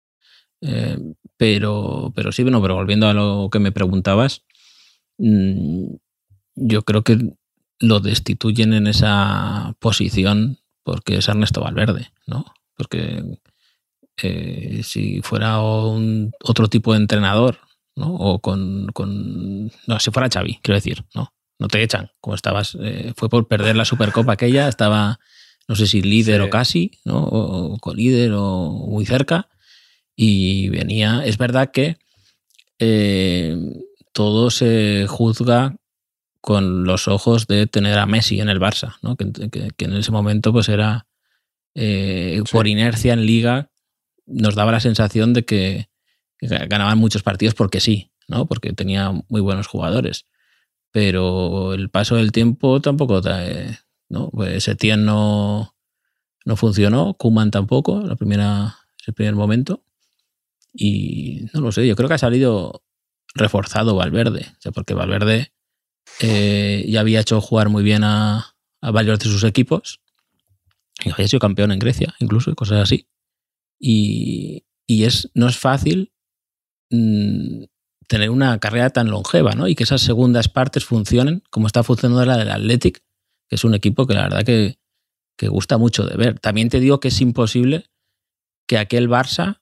Eh, 0.62 0.98
pero, 1.38 2.12
pero 2.16 2.32
sí, 2.32 2.44
bueno, 2.44 2.62
pero 2.62 2.76
volviendo 2.76 3.08
a 3.08 3.14
lo 3.14 3.50
que 3.52 3.60
me 3.60 3.72
preguntabas, 3.72 4.44
mm, 5.18 5.96
yo 6.56 6.84
creo 6.84 7.04
que 7.04 7.34
lo 7.80 8.00
destituyen 8.00 8.74
en 8.74 8.86
esa 8.88 9.76
posición 9.80 10.60
porque 10.84 11.18
es 11.18 11.28
Ernesto 11.28 11.62
Valverde, 11.62 12.12
¿no? 12.28 12.46
Porque 12.76 13.24
eh, 14.22 14.82
si 14.84 15.22
fuera 15.22 15.60
un, 15.62 16.32
otro 16.44 16.68
tipo 16.68 16.94
de 16.94 17.00
entrenador, 17.00 17.58
¿no? 18.02 18.14
O 18.16 18.40
con, 18.40 18.88
con- 18.94 19.72
No, 19.88 20.00
si 20.00 20.12
fuera 20.12 20.28
Xavi, 20.30 20.60
quiero 20.62 20.76
decir, 20.76 21.06
¿no? 21.16 21.34
No 21.60 21.68
te 21.68 21.82
echan, 21.84 22.10
como 22.20 22.36
estabas. 22.36 22.76
eh, 22.82 23.14
fue 23.16 23.30
por 23.30 23.48
perder 23.48 23.76
la 23.78 23.86
Supercopa 23.86 24.34
aquella, 24.34 24.68
estaba, 24.68 25.20
no 25.68 25.76
sé 25.76 25.86
si 25.88 26.02
líder 26.02 26.42
Sí. 26.42 26.48
o 26.48 26.50
casi, 26.50 26.92
¿no? 27.06 27.20
O, 27.24 27.74
o 27.74 27.78
con 27.78 27.96
líder 27.98 28.34
o 28.36 28.72
muy 28.90 29.06
cerca. 29.06 29.48
Y 30.16 30.70
venía. 30.70 31.22
Es 31.26 31.38
verdad 31.38 31.72
que 31.72 31.98
eh, 32.80 33.56
todo 34.14 34.50
se 34.50 35.06
juzga 35.08 35.76
con 36.42 36.84
los 36.86 37.08
ojos 37.08 37.46
de 37.48 37.68
tener 37.68 37.98
a 38.00 38.06
Messi 38.08 38.40
en 38.40 38.50
el 38.50 38.60
Barça, 38.60 38.96
¿no? 39.04 39.16
Que, 39.16 39.32
que- 39.32 39.70
que 39.78 39.86
en 39.86 39.94
ese 39.94 40.12
momento, 40.12 40.52
pues 40.52 40.68
era. 40.70 41.06
eh, 41.76 42.42
Sí. 42.46 42.52
Por 42.52 42.68
inercia 42.68 43.14
en 43.14 43.26
liga, 43.26 43.70
nos 44.26 44.56
daba 44.56 44.72
la 44.72 44.80
sensación 44.80 45.34
de 45.34 45.46
que 45.46 45.88
ganaban 46.42 46.98
muchos 46.98 47.24
partidos 47.24 47.54
porque 47.54 47.80
sí, 47.80 48.12
¿no? 48.28 48.46
Porque 48.48 48.74
tenía 48.74 49.12
muy 49.30 49.42
buenos 49.42 49.68
jugadores. 49.68 50.26
Pero 50.92 51.74
el 51.74 51.90
paso 51.90 52.16
del 52.16 52.32
tiempo 52.32 52.82
tampoco 52.82 53.22
trae, 53.22 53.80
¿no? 54.10 54.30
Pues 54.30 54.66
Setién 54.66 55.06
no, 55.06 55.76
no 56.46 56.56
funcionó, 56.56 57.14
Kuman 57.14 57.52
tampoco, 57.52 58.02
la 58.02 58.16
primera, 58.16 58.78
el 59.06 59.14
primer 59.14 59.36
momento. 59.36 59.84
Y 60.74 61.46
no 61.54 61.62
lo 61.62 61.72
sé, 61.72 61.88
yo 61.88 61.96
creo 61.96 62.10
que 62.10 62.16
ha 62.16 62.20
salido 62.20 62.84
reforzado 63.36 63.96
Valverde. 63.96 64.48
O 64.58 64.62
sea, 64.62 64.72
porque 64.72 64.94
Valverde 64.94 65.54
eh, 66.20 66.86
ya 66.88 67.00
había 67.02 67.22
hecho 67.22 67.40
jugar 67.40 67.70
muy 67.70 67.84
bien 67.84 68.04
a, 68.04 68.56
a 68.82 68.92
varios 68.92 69.20
de 69.20 69.26
sus 69.26 69.44
equipos. 69.44 70.02
Y 71.04 71.12
había 71.12 71.28
sido 71.28 71.40
campeón 71.40 71.72
en 71.72 71.80
Grecia, 71.80 72.14
incluso, 72.20 72.52
y 72.52 72.56
cosas 72.56 72.82
así. 72.82 73.08
Y, 73.80 74.66
y 74.86 75.06
es, 75.06 75.32
no 75.34 75.48
es 75.48 75.58
fácil 75.58 76.12
mm, 76.92 77.64
tener 78.08 78.30
una 78.30 78.60
carrera 78.60 78.90
tan 78.90 79.10
longeva, 79.10 79.54
¿no? 79.54 79.68
Y 79.68 79.76
que 79.76 79.84
esas 79.84 80.02
segundas 80.02 80.50
partes 80.50 80.86
funcionen 80.86 81.44
como 81.50 81.68
está 81.68 81.84
funcionando 81.84 82.26
la 82.26 82.38
del 82.38 82.52
Athletic, 82.52 83.02
que 83.48 83.56
es 83.56 83.64
un 83.64 83.74
equipo 83.74 84.06
que 84.06 84.14
la 84.14 84.24
verdad 84.24 84.44
que, 84.44 84.78
que 85.38 85.48
gusta 85.48 85.78
mucho 85.78 86.06
de 86.06 86.18
ver. 86.18 86.40
También 86.40 86.70
te 86.70 86.80
digo 86.80 87.00
que 87.00 87.08
es 87.08 87.22
imposible 87.22 87.86
que 88.68 88.78
aquel 88.78 89.10
Barça 89.10 89.62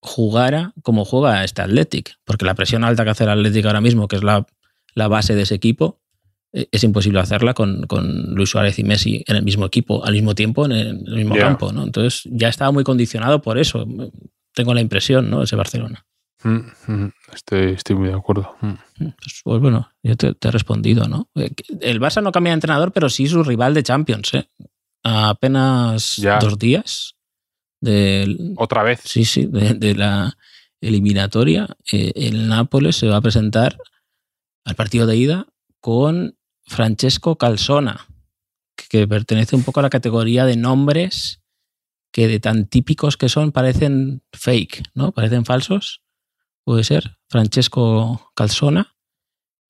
jugara 0.00 0.72
como 0.82 1.04
juega 1.04 1.44
este 1.44 1.62
Athletic, 1.62 2.16
porque 2.24 2.46
la 2.46 2.54
presión 2.54 2.84
alta 2.84 3.04
que 3.04 3.10
hace 3.10 3.24
el 3.24 3.30
Athletic 3.30 3.66
ahora 3.66 3.80
mismo, 3.80 4.08
que 4.08 4.16
es 4.16 4.22
la, 4.22 4.46
la 4.94 5.08
base 5.08 5.34
de 5.34 5.42
ese 5.42 5.54
equipo, 5.54 6.00
eh, 6.52 6.68
es 6.72 6.82
imposible 6.84 7.20
hacerla 7.20 7.54
con, 7.54 7.82
con 7.86 8.34
Luis 8.34 8.50
Suárez 8.50 8.78
y 8.78 8.84
Messi 8.84 9.22
en 9.26 9.36
el 9.36 9.42
mismo 9.42 9.66
equipo, 9.66 10.04
al 10.04 10.14
mismo 10.14 10.34
tiempo, 10.34 10.64
en 10.64 10.72
el, 10.72 11.14
mismo 11.14 11.36
campo, 11.36 11.72
¿no? 11.72 11.84
Entonces 11.84 12.22
ya 12.32 12.48
estaba 12.48 12.70
muy 12.70 12.84
condicionado 12.84 13.42
por 13.42 13.58
eso, 13.58 13.86
tengo 14.54 14.72
la 14.74 14.80
impresión, 14.80 15.28
¿no? 15.30 15.42
Ese 15.42 15.56
Barcelona. 15.56 16.07
Mm, 16.44 16.92
mm, 16.92 17.12
estoy, 17.34 17.72
estoy 17.72 17.96
muy 17.96 18.08
de 18.08 18.14
acuerdo. 18.14 18.54
Mm. 18.60 18.74
Pues, 18.98 19.40
pues 19.42 19.60
bueno, 19.60 19.90
yo 20.02 20.16
te, 20.16 20.34
te 20.34 20.48
he 20.48 20.50
respondido, 20.50 21.08
¿no? 21.08 21.28
Eh, 21.34 21.50
El 21.80 22.00
Barça 22.00 22.22
no 22.22 22.30
cambia 22.32 22.52
de 22.52 22.54
entrenador, 22.54 22.92
pero 22.92 23.08
sí 23.08 23.26
su 23.26 23.42
rival 23.42 23.74
de 23.74 23.82
Champions, 23.82 24.34
¿eh? 24.34 24.48
A 25.04 25.30
apenas 25.30 26.16
Ya. 26.16 26.38
dos 26.38 26.58
días 26.58 27.14
del, 27.80 28.54
Otra 28.56 28.82
vez. 28.82 29.00
Sí, 29.04 29.24
sí, 29.24 29.46
de, 29.46 29.74
de 29.74 29.94
la 29.94 30.36
eliminatoria, 30.80 31.76
eh, 31.92 32.12
el 32.14 32.48
Nápoles 32.48 32.96
se 32.96 33.08
va 33.08 33.16
a 33.16 33.20
presentar 33.20 33.76
al 34.64 34.74
partido 34.76 35.06
de 35.06 35.16
ida 35.16 35.46
con 35.80 36.36
Francesco 36.66 37.36
Calzona, 37.36 38.06
que, 38.76 38.86
que 38.88 39.08
pertenece 39.08 39.56
un 39.56 39.64
poco 39.64 39.80
a 39.80 39.82
la 39.82 39.90
categoría 39.90 40.44
de 40.44 40.56
nombres 40.56 41.40
que 42.12 42.28
de 42.28 42.38
tan 42.40 42.66
típicos 42.66 43.16
que 43.16 43.28
son 43.28 43.50
parecen 43.52 44.22
fake, 44.32 44.82
¿no? 44.94 45.12
Parecen 45.12 45.44
falsos. 45.44 46.00
Puede 46.68 46.84
ser. 46.84 47.16
Francesco 47.30 48.30
Calzona, 48.34 48.94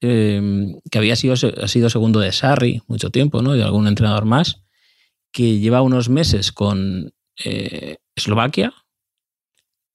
eh, 0.01 0.75
que 0.91 0.97
había 0.97 1.15
sido, 1.15 1.33
ha 1.33 1.67
sido 1.69 1.89
segundo 1.89 2.19
de 2.19 2.33
Sarri 2.33 2.81
mucho 2.87 3.09
tiempo, 3.09 3.41
¿no? 3.41 3.55
Y 3.55 3.61
algún 3.61 3.87
entrenador 3.87 4.25
más, 4.25 4.63
que 5.31 5.59
lleva 5.59 5.81
unos 5.81 6.09
meses 6.09 6.51
con 6.51 7.13
eh, 7.45 7.99
Eslovaquia, 8.17 8.73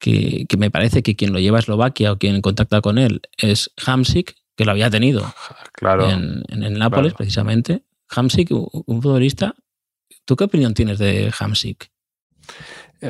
que, 0.00 0.46
que, 0.48 0.56
me 0.56 0.70
parece 0.70 1.02
que 1.02 1.14
quien 1.14 1.34
lo 1.34 1.40
lleva 1.40 1.58
a 1.58 1.60
Eslovaquia 1.60 2.10
o 2.10 2.16
quien 2.16 2.40
contacta 2.40 2.80
con 2.80 2.96
él 2.96 3.20
es 3.36 3.70
Hamsik, 3.84 4.36
que 4.56 4.64
lo 4.64 4.70
había 4.70 4.88
tenido 4.88 5.30
claro. 5.74 6.08
en, 6.08 6.42
en, 6.48 6.62
el 6.62 6.78
Nápoles, 6.78 7.12
claro. 7.12 7.16
precisamente. 7.18 7.82
Hamsik, 8.08 8.50
un, 8.50 8.66
un 8.86 9.02
futbolista. 9.02 9.54
¿Tú 10.24 10.36
qué 10.36 10.44
opinión 10.44 10.72
tienes 10.72 10.98
de 10.98 11.30
Hamsik? 11.38 11.90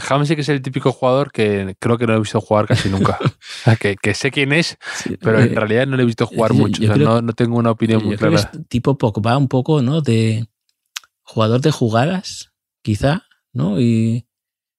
Hamsik 0.08 0.38
es 0.38 0.48
el 0.48 0.62
típico 0.62 0.92
jugador 0.92 1.30
que 1.30 1.76
creo 1.78 1.98
que 1.98 2.06
no 2.06 2.14
he 2.14 2.18
visto 2.18 2.40
jugar 2.40 2.66
casi 2.66 2.88
nunca. 2.88 3.18
que, 3.80 3.96
que, 3.96 4.14
sé 4.14 4.30
quién 4.30 4.52
es, 4.52 4.76
sí, 4.96 5.16
pero 5.20 5.40
en 5.40 5.52
eh, 5.52 5.54
realidad 5.54 5.86
no 5.86 5.96
le 5.96 6.02
he 6.02 6.06
visto 6.06 6.26
jugar 6.26 6.52
yo, 6.52 6.58
mucho. 6.58 6.82
Yo 6.82 6.92
o 6.92 6.94
sea, 6.94 7.04
no, 7.04 7.22
no, 7.22 7.32
tengo 7.32 7.58
una 7.58 7.70
opinión 7.70 8.04
muy 8.04 8.16
clara. 8.16 8.36
es 8.36 8.48
tipo 8.68 8.98
Pogba, 8.98 9.36
un 9.36 9.48
poco, 9.48 9.82
¿no? 9.82 10.00
De 10.00 10.46
jugador 11.22 11.60
de 11.60 11.70
jugadas, 11.70 12.52
quizá, 12.82 13.24
¿no? 13.52 13.80
Y 13.80 14.26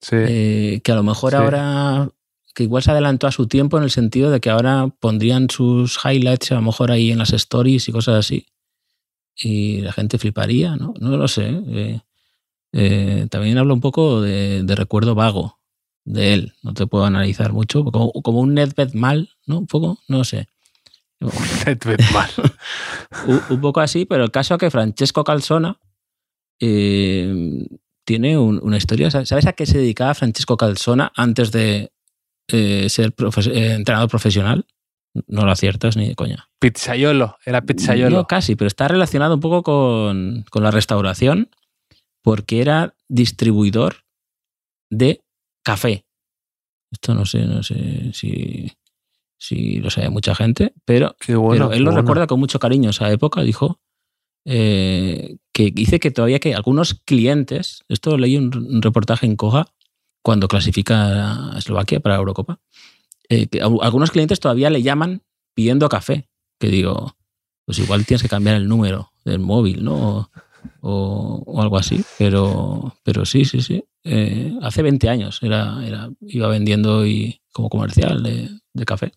sí. 0.01 0.15
eh, 0.17 0.81
que 0.83 0.91
a 0.91 0.95
lo 0.95 1.03
mejor 1.03 1.31
sí. 1.31 1.37
ahora, 1.37 2.09
que 2.53 2.63
igual 2.63 2.83
se 2.83 2.91
adelantó 2.91 3.27
a 3.27 3.31
su 3.31 3.47
tiempo 3.47 3.77
en 3.77 3.83
el 3.83 3.91
sentido 3.91 4.31
de 4.31 4.39
que 4.39 4.49
ahora 4.49 4.87
pondrían 4.99 5.49
sus 5.49 5.99
highlights 6.03 6.51
a 6.51 6.55
lo 6.55 6.61
mejor 6.61 6.91
ahí 6.91 7.11
en 7.11 7.19
las 7.19 7.33
stories 7.33 7.87
y 7.87 7.91
cosas 7.91 8.15
así. 8.15 8.47
Y 9.37 9.81
la 9.81 9.91
gente 9.91 10.17
fliparía, 10.17 10.75
¿no? 10.75 10.93
No 10.99 11.17
lo 11.17 11.27
sé. 11.27 11.61
Eh, 11.67 11.99
eh, 12.77 13.27
también 13.31 13.57
hablo 13.57 13.73
un 13.73 13.79
poco 13.79 14.21
de, 14.21 14.61
de, 14.63 14.75
recuerdo 14.75 15.15
vago 15.15 15.61
de 16.03 16.33
él. 16.33 16.53
No 16.61 16.73
te 16.73 16.85
puedo 16.87 17.05
analizar 17.05 17.53
mucho. 17.53 17.85
Como, 17.85 18.11
como 18.11 18.41
un 18.41 18.53
Nedved 18.53 18.93
mal, 18.93 19.29
¿no? 19.45 19.59
Un 19.59 19.67
poco, 19.67 19.97
no 20.09 20.25
sé. 20.25 20.49
Nedved 21.65 22.01
mal. 22.13 22.29
un, 23.27 23.41
un, 23.49 23.61
poco 23.61 23.79
así, 23.79 24.03
pero 24.03 24.25
el 24.25 24.31
caso 24.31 24.55
es 24.55 24.59
que 24.59 24.69
Francesco 24.69 25.23
Calzona 25.23 25.79
eh, 26.59 27.65
tiene 28.03 28.37
un, 28.37 28.59
una 28.61 28.75
historia. 28.75 29.09
¿Sabes 29.09 29.45
a 29.45 29.53
qué 29.53 29.65
se 29.65 29.77
dedicaba 29.77 30.13
Francesco 30.13 30.57
Calzona 30.57 31.13
antes 31.15 31.53
de 31.53 31.93
eh, 32.49 32.89
ser 32.89 33.13
entrenador 33.53 34.09
profesional? 34.09 34.65
No 35.27 35.45
lo 35.45 35.51
aciertas 35.51 35.95
ni 35.95 36.09
de 36.09 36.15
coña. 36.15 36.49
Pizzaiolo, 36.59 37.37
era 37.45 37.61
pizzaiolo. 37.61 38.17
No, 38.17 38.27
casi, 38.27 38.57
pero 38.57 38.67
está 38.67 38.89
relacionado 38.89 39.35
un 39.35 39.39
poco 39.39 39.63
con, 39.63 40.43
con 40.49 40.61
la 40.61 40.71
restauración 40.71 41.49
porque 42.25 42.59
era 42.59 42.95
distribuidor 43.07 43.97
de 44.89 45.21
café. 45.63 46.07
Esto 46.91 47.13
no 47.13 47.23
sé, 47.27 47.45
no 47.45 47.61
sé 47.61 48.13
si, 48.13 48.71
si 49.37 49.77
lo 49.77 49.91
sabe 49.91 50.09
mucha 50.09 50.33
gente, 50.33 50.73
pero, 50.85 51.15
qué 51.19 51.35
bueno, 51.35 51.67
pero 51.67 51.77
él 51.77 51.83
lo 51.83 51.91
bueno. 51.91 52.01
recuerda 52.01 52.25
con 52.25 52.39
mucho 52.39 52.57
cariño 52.57 52.89
esa 52.89 53.11
época, 53.11 53.43
dijo, 53.43 53.79
eh, 54.43 55.37
que 55.53 55.69
dice 55.69 55.99
que 55.99 56.09
todavía 56.09 56.39
que 56.39 56.55
algunos 56.55 56.95
clientes, 56.95 57.83
esto 57.89 58.17
leí 58.17 58.37
un, 58.37 58.51
un 58.55 58.81
reportaje 58.81 59.27
en 59.27 59.35
Coja 59.35 59.71
cuando 60.23 60.47
clasifica 60.47 61.51
a 61.53 61.59
Eslovaquia 61.59 61.99
para 61.99 62.15
la 62.15 62.21
Eurocopa, 62.21 62.59
eh, 63.29 63.45
que 63.45 63.61
algunos 63.61 64.09
clientes 64.09 64.39
todavía 64.39 64.71
le 64.71 64.81
llaman 64.81 65.21
pidiendo 65.53 65.89
café, 65.89 66.27
que 66.59 66.69
digo, 66.69 67.15
pues 67.65 67.77
igual 67.77 68.03
tienes 68.07 68.23
que 68.23 68.29
cambiar 68.29 68.55
el 68.55 68.67
número 68.67 69.11
del 69.23 69.37
móvil, 69.37 69.83
¿no? 69.83 69.93
O, 69.93 70.31
o, 70.81 71.61
algo 71.61 71.77
así, 71.77 72.03
pero, 72.17 72.95
pero 73.03 73.25
sí, 73.25 73.45
sí, 73.45 73.61
sí. 73.61 73.83
Eh, 74.03 74.53
hace 74.61 74.81
20 74.81 75.09
años 75.09 75.39
era, 75.41 75.85
era, 75.85 76.09
iba 76.21 76.47
vendiendo 76.47 77.05
y 77.05 77.41
como 77.51 77.69
comercial 77.69 78.21
de, 78.23 78.49
de 78.73 78.85
café. 78.85 79.11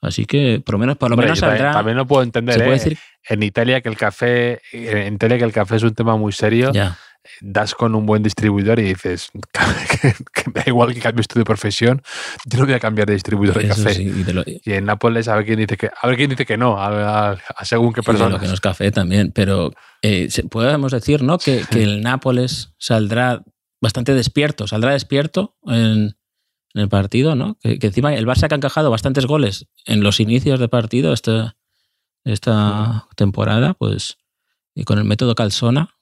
Así 0.00 0.26
que 0.26 0.60
por 0.64 0.74
lo 0.74 0.78
menos, 0.78 0.96
por 0.96 1.10
lo 1.10 1.16
menos 1.16 1.40
también, 1.40 1.58
saldrá. 1.58 1.72
También 1.72 1.96
lo 1.96 2.06
puedo 2.06 2.22
entender. 2.22 2.54
¿se 2.54 2.60
puede 2.60 2.76
¿eh? 2.76 2.78
decir? 2.78 2.98
En 3.28 3.42
Italia 3.42 3.80
que 3.80 3.88
el 3.88 3.96
café, 3.96 4.60
en 4.72 5.14
Italia 5.14 5.38
que 5.38 5.44
el 5.44 5.52
café 5.52 5.76
es 5.76 5.82
un 5.82 5.94
tema 5.94 6.16
muy 6.16 6.32
serio. 6.32 6.72
Ya. 6.72 6.98
Das 7.40 7.74
con 7.74 7.94
un 7.94 8.06
buen 8.06 8.22
distribuidor 8.22 8.78
y 8.78 8.84
dices, 8.84 9.30
que, 10.02 10.50
me 10.50 10.60
da 10.60 10.64
igual 10.66 10.94
que 10.94 11.00
cambies 11.00 11.28
tú 11.28 11.38
de 11.38 11.44
profesión, 11.44 12.02
yo 12.44 12.58
no 12.58 12.66
voy 12.66 12.74
a 12.74 12.80
cambiar 12.80 13.06
de 13.06 13.14
distribuidor 13.14 13.60
de 13.60 13.68
café. 13.68 14.02
y, 14.02 14.72
en 14.72 14.84
Nápoles 14.84 15.28
a 15.28 15.36
ver 15.36 15.44
quién 15.44 15.58
dice 15.58 15.76
que, 15.76 15.90
a 16.00 16.06
ver 16.06 16.16
quién 16.16 16.30
dice 16.30 16.46
que 16.46 16.56
no, 16.56 16.76
a, 16.78 17.36
según 17.62 17.92
qué 17.92 18.02
persona. 18.02 18.30
lo 18.30 18.40
que 18.40 18.46
no 18.46 18.54
es 18.54 18.60
café 18.60 18.90
también, 18.90 19.32
pero 19.32 19.72
eh, 20.02 20.28
podemos 20.50 20.92
decir 20.92 21.22
¿no? 21.22 21.38
que, 21.38 21.64
el 21.72 22.02
Nápoles 22.02 22.74
saldrá 22.78 23.42
bastante 23.80 24.14
despierto, 24.14 24.66
saldrá 24.66 24.92
despierto 24.92 25.56
en, 25.66 26.16
el 26.74 26.88
partido, 26.88 27.36
¿no? 27.36 27.56
Que, 27.62 27.78
encima 27.80 28.12
el 28.14 28.26
Barça 28.26 28.48
que 28.48 28.54
ha 28.54 28.56
encajado 28.56 28.90
bastantes 28.90 29.26
goles 29.26 29.68
en 29.86 30.02
los 30.02 30.18
inicios 30.18 30.58
de 30.58 30.68
partido 30.68 31.12
esta, 31.12 31.56
esta 32.24 33.06
temporada, 33.16 33.74
pues 33.74 34.18
y 34.74 34.84
con 34.84 34.98
el 34.98 35.04
método 35.04 35.34
Calzona, 35.34 35.96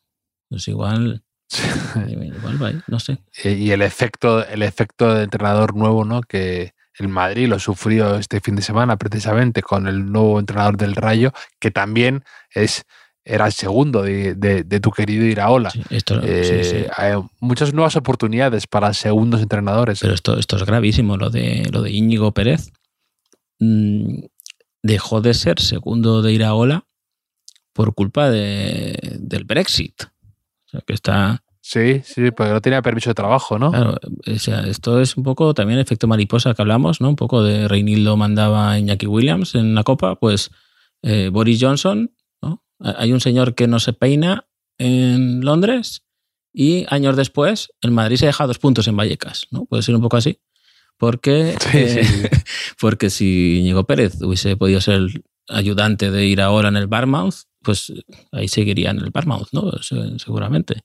pues 0.53 0.69
igual, 0.69 1.23
igual 2.11 2.63
va, 2.63 2.73
no 2.87 3.01
sé. 3.01 3.19
Y 3.43 3.71
el 3.71 3.81
efecto, 3.81 4.47
el 4.47 4.63
efecto 4.63 5.15
de 5.15 5.25
entrenador 5.25 5.75
nuevo, 5.75 6.05
¿no? 6.05 6.21
Que 6.21 6.75
el 6.99 7.09
Madrid 7.09 7.49
lo 7.49 7.59
sufrió 7.59 8.17
este 8.17 8.41
fin 8.41 8.55
de 8.55 8.61
semana 8.61 8.99
precisamente 8.99 9.63
con 9.63 9.87
el 9.87 10.13
nuevo 10.13 10.39
entrenador 10.39 10.77
del 10.77 10.95
Rayo, 10.95 11.33
que 11.59 11.71
también 11.71 12.23
es 12.51 12.85
era 13.25 13.47
el 13.47 13.53
segundo 13.53 14.03
de, 14.03 14.81
tu 14.83 14.91
querido 14.91 15.25
Iraola. 15.25 15.71
Sí, 15.71 15.83
esto, 15.89 16.21
eh, 16.23 16.91
Hay 16.97 17.13
muchas 17.41 17.73
nuevas 17.73 17.97
oportunidades 17.97 18.67
para 18.67 18.93
segundos 18.93 19.41
entrenadores. 19.41 20.01
Pero 20.01 20.13
esto, 20.13 20.37
esto 20.39 20.57
es 20.57 20.65
gravísimo, 20.65 21.17
lo 21.17 21.31
de, 21.31 21.67
lo 21.73 21.83
de 21.83 21.93
Íñigo 21.93 22.33
Pérez. 22.33 22.73
Mm, 23.59 24.25
dejó 24.83 25.23
de 25.23 25.33
ser 25.33 25.61
segundo 25.61 26.21
de 26.21 26.33
Iraola 26.33 26.85
por 27.73 27.95
culpa 27.95 28.29
de, 28.29 28.99
del 29.21 29.45
Brexit 29.45 30.03
que 30.81 30.95
está... 30.95 31.43
Sí, 31.61 32.03
sí, 32.05 32.33
porque 32.33 32.53
no 32.53 32.61
tenía 32.61 32.83
permiso 32.83 33.11
de 33.11 33.15
trabajo, 33.15 33.57
¿no? 33.57 33.71
Claro, 33.71 33.97
o 34.27 34.39
sea, 34.39 34.67
esto 34.67 35.01
es 35.01 35.17
un 35.17 35.23
poco 35.23 35.55
también 35.55 35.79
efecto 35.79 36.09
mariposa 36.09 36.55
que 36.55 36.63
hablamos, 36.63 37.01
¿no? 37.01 37.11
Un 37.11 37.17
poco 37.17 37.45
de 37.45 37.69
Reinildo 37.69 38.17
mandaba 38.17 38.73
a 38.73 38.79
Iñaki 38.81 39.07
Williams 39.07 39.55
en 39.55 39.75
la 39.77 39.85
Copa, 39.85 40.17
pues 40.17 40.51
eh, 41.03 41.29
Boris 41.33 41.59
Johnson, 41.63 42.13
¿no? 42.43 42.65
Hay 42.81 43.13
un 43.13 43.21
señor 43.21 43.55
que 43.55 43.69
no 43.69 43.79
se 43.79 43.93
peina 43.93 44.49
en 44.79 45.45
Londres 45.45 46.05
y 46.53 46.85
años 46.89 47.17
después 47.17 47.73
el 47.81 47.93
Madrid 47.93 48.17
se 48.17 48.27
deja 48.27 48.47
dos 48.47 48.59
puntos 48.59 48.89
en 48.89 48.97
Vallecas, 48.97 49.47
¿no? 49.51 49.65
Puede 49.65 49.83
ser 49.83 49.95
un 49.95 50.03
poco 50.03 50.17
así. 50.17 50.41
Porque, 50.99 51.57
eh, 51.75 52.31
porque 52.81 53.11
si 53.11 53.61
Íñigo 53.61 53.85
Pérez 53.85 54.21
hubiese 54.21 54.57
podido 54.57 54.81
ser 54.81 55.07
ayudante 55.49 56.11
de 56.11 56.27
ir 56.27 56.41
ahora 56.41 56.69
en 56.69 56.77
el 56.77 56.87
Barmouth, 56.87 57.45
pues 57.63 57.93
ahí 58.33 58.49
seguiría 58.49 58.91
en 58.91 58.99
el 58.99 59.11
Barmouth, 59.11 59.49
¿no? 59.53 59.71
Seguramente. 60.19 60.83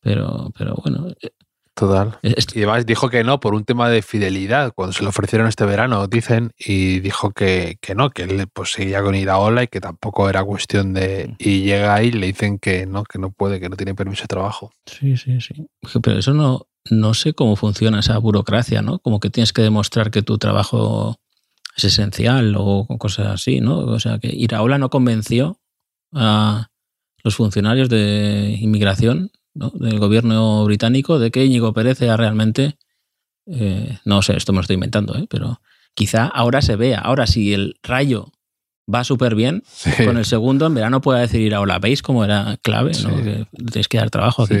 Pero, 0.00 0.50
pero 0.56 0.74
bueno. 0.82 1.08
Eh, 1.20 1.30
Total. 1.74 2.16
Y 2.22 2.58
además 2.58 2.86
dijo 2.86 3.10
que 3.10 3.24
no 3.24 3.40
por 3.40 3.52
un 3.52 3.64
tema 3.64 3.88
de 3.88 4.00
fidelidad, 4.00 4.72
cuando 4.74 4.92
se 4.92 5.02
lo 5.02 5.08
ofrecieron 5.08 5.48
este 5.48 5.64
verano, 5.64 6.06
dicen, 6.06 6.52
y 6.56 7.00
dijo 7.00 7.32
que, 7.32 7.78
que 7.80 7.96
no, 7.96 8.10
que 8.10 8.22
él 8.22 8.46
pues, 8.52 8.70
seguía 8.70 9.02
con 9.02 9.16
Iraola 9.16 9.64
y 9.64 9.66
que 9.66 9.80
tampoco 9.80 10.28
era 10.28 10.44
cuestión 10.44 10.94
de... 10.94 11.34
Y 11.38 11.62
llega 11.62 11.96
ahí 11.96 12.08
y 12.08 12.12
le 12.12 12.28
dicen 12.28 12.60
que 12.60 12.86
no, 12.86 13.02
que 13.02 13.18
no 13.18 13.32
puede, 13.32 13.58
que 13.58 13.68
no 13.68 13.76
tiene 13.76 13.96
permiso 13.96 14.22
de 14.22 14.28
trabajo. 14.28 14.72
Sí, 14.86 15.16
sí, 15.16 15.40
sí. 15.40 15.66
Pero 16.00 16.18
eso 16.20 16.32
no, 16.32 16.68
no 16.90 17.12
sé 17.12 17.34
cómo 17.34 17.56
funciona 17.56 17.98
esa 17.98 18.18
burocracia, 18.18 18.80
¿no? 18.80 19.00
Como 19.00 19.18
que 19.18 19.30
tienes 19.30 19.52
que 19.52 19.62
demostrar 19.62 20.12
que 20.12 20.22
tu 20.22 20.38
trabajo 20.38 21.16
es 21.76 21.82
esencial 21.82 22.54
o 22.56 22.86
cosas 22.98 23.26
así, 23.26 23.60
¿no? 23.60 23.78
O 23.78 23.98
sea, 23.98 24.20
que 24.20 24.28
Iraola 24.28 24.78
no 24.78 24.90
convenció 24.90 25.58
a 26.14 26.70
los 27.22 27.36
funcionarios 27.36 27.88
de 27.88 28.56
inmigración 28.60 29.30
del 29.54 29.98
gobierno 29.98 30.64
británico 30.64 31.18
de 31.18 31.30
que 31.30 31.44
Íñigo 31.44 31.72
Pérez 31.72 32.02
era 32.02 32.16
realmente, 32.16 32.76
eh, 33.46 33.98
no 34.04 34.22
sé, 34.22 34.36
esto 34.36 34.52
me 34.52 34.56
lo 34.56 34.62
estoy 34.62 34.74
inventando, 34.74 35.16
¿eh? 35.16 35.26
pero 35.30 35.60
quizá 35.94 36.26
ahora 36.26 36.60
se 36.60 36.76
vea, 36.76 36.98
ahora 36.98 37.26
si 37.26 37.54
el 37.54 37.76
rayo 37.82 38.32
va 38.92 39.04
súper 39.04 39.34
bien, 39.34 39.62
con 40.04 40.18
el 40.18 40.24
segundo 40.24 40.66
en 40.66 40.74
verano 40.74 41.00
pueda 41.00 41.20
decir 41.20 41.54
ahora, 41.54 41.78
¿veis 41.78 42.02
cómo 42.02 42.24
era 42.24 42.58
clave? 42.62 42.92
¿no? 43.02 43.16
Que 43.16 43.46
tenéis 43.56 43.88
que 43.88 43.98
dar 43.98 44.10
trabajo 44.10 44.42
aquí. 44.42 44.56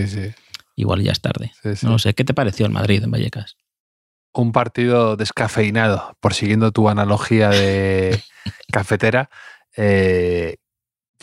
Igual 0.76 1.02
ya 1.02 1.12
es 1.12 1.20
tarde. 1.20 1.52
No 1.82 1.98
sé, 1.98 2.14
¿qué 2.14 2.24
te 2.24 2.34
pareció 2.34 2.66
el 2.66 2.72
Madrid 2.72 3.02
en 3.02 3.10
Vallecas? 3.10 3.56
Un 4.32 4.52
partido 4.52 5.16
descafeinado, 5.16 6.16
por 6.20 6.34
siguiendo 6.34 6.72
tu 6.72 6.88
analogía 6.88 7.50
de 7.50 8.20
cafetera. 8.72 9.30
Eh, 9.76 10.56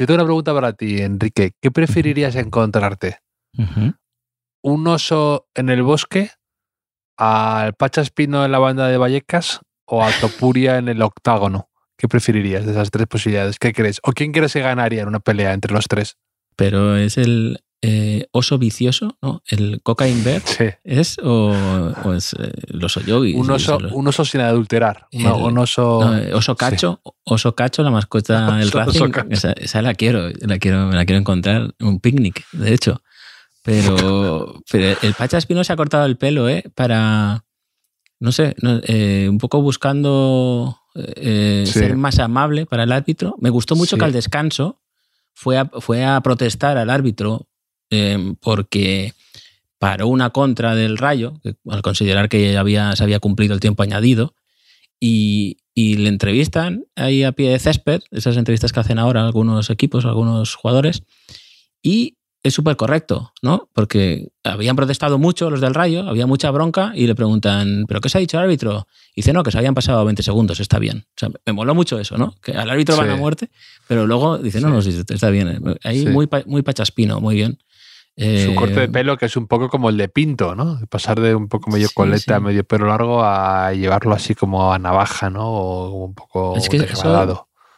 yo 0.01 0.07
tengo 0.07 0.15
una 0.15 0.25
pregunta 0.25 0.51
para 0.51 0.73
ti, 0.73 0.99
Enrique. 0.99 1.51
¿Qué 1.61 1.69
preferirías 1.69 2.35
encontrarte? 2.35 3.19
¿Un 4.63 4.87
oso 4.87 5.45
en 5.53 5.69
el 5.69 5.83
bosque? 5.83 6.31
¿Al 7.17 7.75
Pachaspino 7.75 8.43
en 8.43 8.51
la 8.51 8.57
banda 8.57 8.87
de 8.87 8.97
Vallecas? 8.97 9.59
¿O 9.85 10.03
a 10.03 10.09
Topuria 10.19 10.79
en 10.79 10.87
el 10.87 11.03
octágono? 11.03 11.69
¿Qué 11.99 12.07
preferirías 12.07 12.65
de 12.65 12.71
esas 12.71 12.89
tres 12.89 13.05
posibilidades? 13.05 13.59
¿Qué 13.59 13.73
crees? 13.73 13.99
¿O 14.01 14.11
quién 14.11 14.31
crees 14.31 14.53
que 14.53 14.61
ganaría 14.61 15.03
en 15.03 15.07
una 15.07 15.19
pelea 15.19 15.53
entre 15.53 15.71
los 15.71 15.85
tres? 15.87 16.17
Pero 16.55 16.97
es 16.97 17.19
el, 17.19 17.59
eh, 17.83 18.27
oso 18.31 18.59
vicioso, 18.59 19.17
¿no? 19.23 19.41
El 19.47 19.81
cocaine 19.81 20.21
bear 20.23 20.43
es 20.83 21.17
o, 21.23 21.51
es 22.15 22.33
eh, 22.33 22.51
el 22.67 22.83
oso 22.83 23.01
yogi. 23.01 23.33
Un 23.33 23.49
oso, 23.49 23.79
un 23.91 24.07
oso 24.07 24.23
sin 24.23 24.41
adulterar. 24.41 25.07
un 25.11 25.57
oso. 25.57 26.15
Eh, 26.15 26.31
oso 26.31 26.55
cacho, 26.55 27.01
oso 27.23 27.55
cacho, 27.55 27.81
la 27.81 27.89
mascota 27.89 28.55
del 28.57 28.71
Racing. 28.71 29.11
Esa, 29.31 29.81
la 29.81 29.95
quiero, 29.95 30.29
la 30.41 30.59
quiero, 30.59 30.85
me 30.85 30.95
la 30.95 31.05
quiero 31.05 31.19
encontrar. 31.19 31.73
Un 31.79 31.99
picnic, 31.99 32.45
de 32.51 32.71
hecho. 32.71 33.01
Pero, 33.63 34.61
pero 34.71 34.99
el 35.01 35.13
Pacha 35.15 35.39
Espino 35.39 35.63
se 35.63 35.73
ha 35.73 35.75
cortado 35.75 36.05
el 36.05 36.17
pelo, 36.17 36.49
¿eh? 36.49 36.63
Para. 36.75 37.45
No 38.19 38.31
sé, 38.31 38.55
un 39.27 39.39
poco 39.39 39.63
buscando 39.63 40.77
ser 40.93 41.95
más 41.95 42.19
amable 42.19 42.67
para 42.67 42.83
el 42.83 42.91
árbitro. 42.91 43.35
Me 43.39 43.49
gustó 43.49 43.75
mucho 43.75 43.97
que 43.97 44.05
al 44.05 44.11
descanso 44.11 44.79
fue 45.33 45.59
fue 45.79 46.05
a 46.05 46.21
protestar 46.21 46.77
al 46.77 46.91
árbitro 46.91 47.47
Em, 47.91 48.35
porque 48.35 49.13
paró 49.77 50.07
una 50.07 50.29
contra 50.29 50.75
del 50.75 50.97
Rayo, 50.97 51.41
al 51.69 51.81
considerar 51.81 52.29
que 52.29 52.57
había, 52.57 52.95
se 52.95 53.03
había 53.03 53.19
cumplido 53.19 53.53
el 53.53 53.59
tiempo 53.59 53.83
añadido, 53.83 54.33
y, 54.99 55.57
le 55.75 56.09
entrevistan 56.09 56.85
ahí 56.95 57.23
a 57.23 57.31
pie 57.31 57.49
de 57.49 57.59
césped, 57.59 58.01
esas 58.11 58.37
entrevistas 58.37 58.71
que 58.71 58.79
hacen 58.79 58.99
ahora 58.99 59.25
algunos 59.25 59.69
equipos, 59.69 60.05
algunos 60.05 60.55
jugadores, 60.55 61.03
y 61.81 62.17
es 62.43 62.53
súper 62.53 62.75
correcto, 62.75 63.33
¿no? 63.41 63.69
Porque 63.73 64.29
habían 64.43 64.75
protestado 64.75 65.17
mucho 65.17 65.49
los 65.49 65.59
del 65.59 65.73
Rayo, 65.73 66.07
había 66.07 66.27
mucha 66.27 66.49
bronca 66.51 66.93
y 66.95 67.07
le 67.07 67.15
preguntan, 67.15 67.85
¿pero 67.87 67.99
qué 67.99 68.09
se 68.09 68.19
ha 68.19 68.21
dicho 68.21 68.37
el 68.37 68.43
árbitro? 68.43 68.87
Y 69.15 69.21
dice, 69.21 69.33
no, 69.33 69.43
que 69.43 69.51
se 69.51 69.57
habían 69.57 69.73
pasado 69.73 70.05
20 70.05 70.23
segundos, 70.23 70.59
está 70.59 70.79
bien. 70.79 71.05
O 71.09 71.19
sea, 71.19 71.29
me 71.45 71.53
moló 71.53 71.75
mucho 71.75 71.99
eso, 71.99 72.17
¿no? 72.17 72.35
Que 72.41 72.53
al 72.53 72.69
árbitro 72.69 72.95
van 72.95 73.09
a 73.09 73.15
muerte, 73.15 73.49
pero 73.87 74.07
luego 74.07 74.37
dice, 74.37 74.61
no, 74.61 74.69
no, 74.69 74.79
está 74.79 75.29
bien. 75.29 75.77
Ahí 75.83 76.05
muy, 76.05 76.29
muy 76.45 76.61
pachaspino, 76.61 77.19
muy 77.19 77.35
bien. 77.35 77.59
Su 78.17 78.55
corte 78.55 78.75
de 78.75 78.83
eh, 78.85 78.89
pelo 78.89 79.17
que 79.17 79.25
es 79.25 79.37
un 79.37 79.47
poco 79.47 79.69
como 79.69 79.89
el 79.89 79.97
de 79.97 80.09
Pinto, 80.09 80.53
¿no? 80.53 80.79
Pasar 80.89 81.19
de 81.19 81.33
un 81.33 81.47
poco 81.47 81.71
medio 81.71 81.87
coleta, 81.93 82.39
medio 82.39 82.63
pelo 82.63 82.87
largo 82.87 83.23
a 83.23 83.73
llevarlo 83.73 84.13
así 84.13 84.35
como 84.35 84.73
a 84.73 84.79
navaja, 84.79 85.29
¿no? 85.29 85.49
O 85.49 86.05
un 86.05 86.13
poco 86.13 86.55
es 86.55 86.69
que 86.69 86.85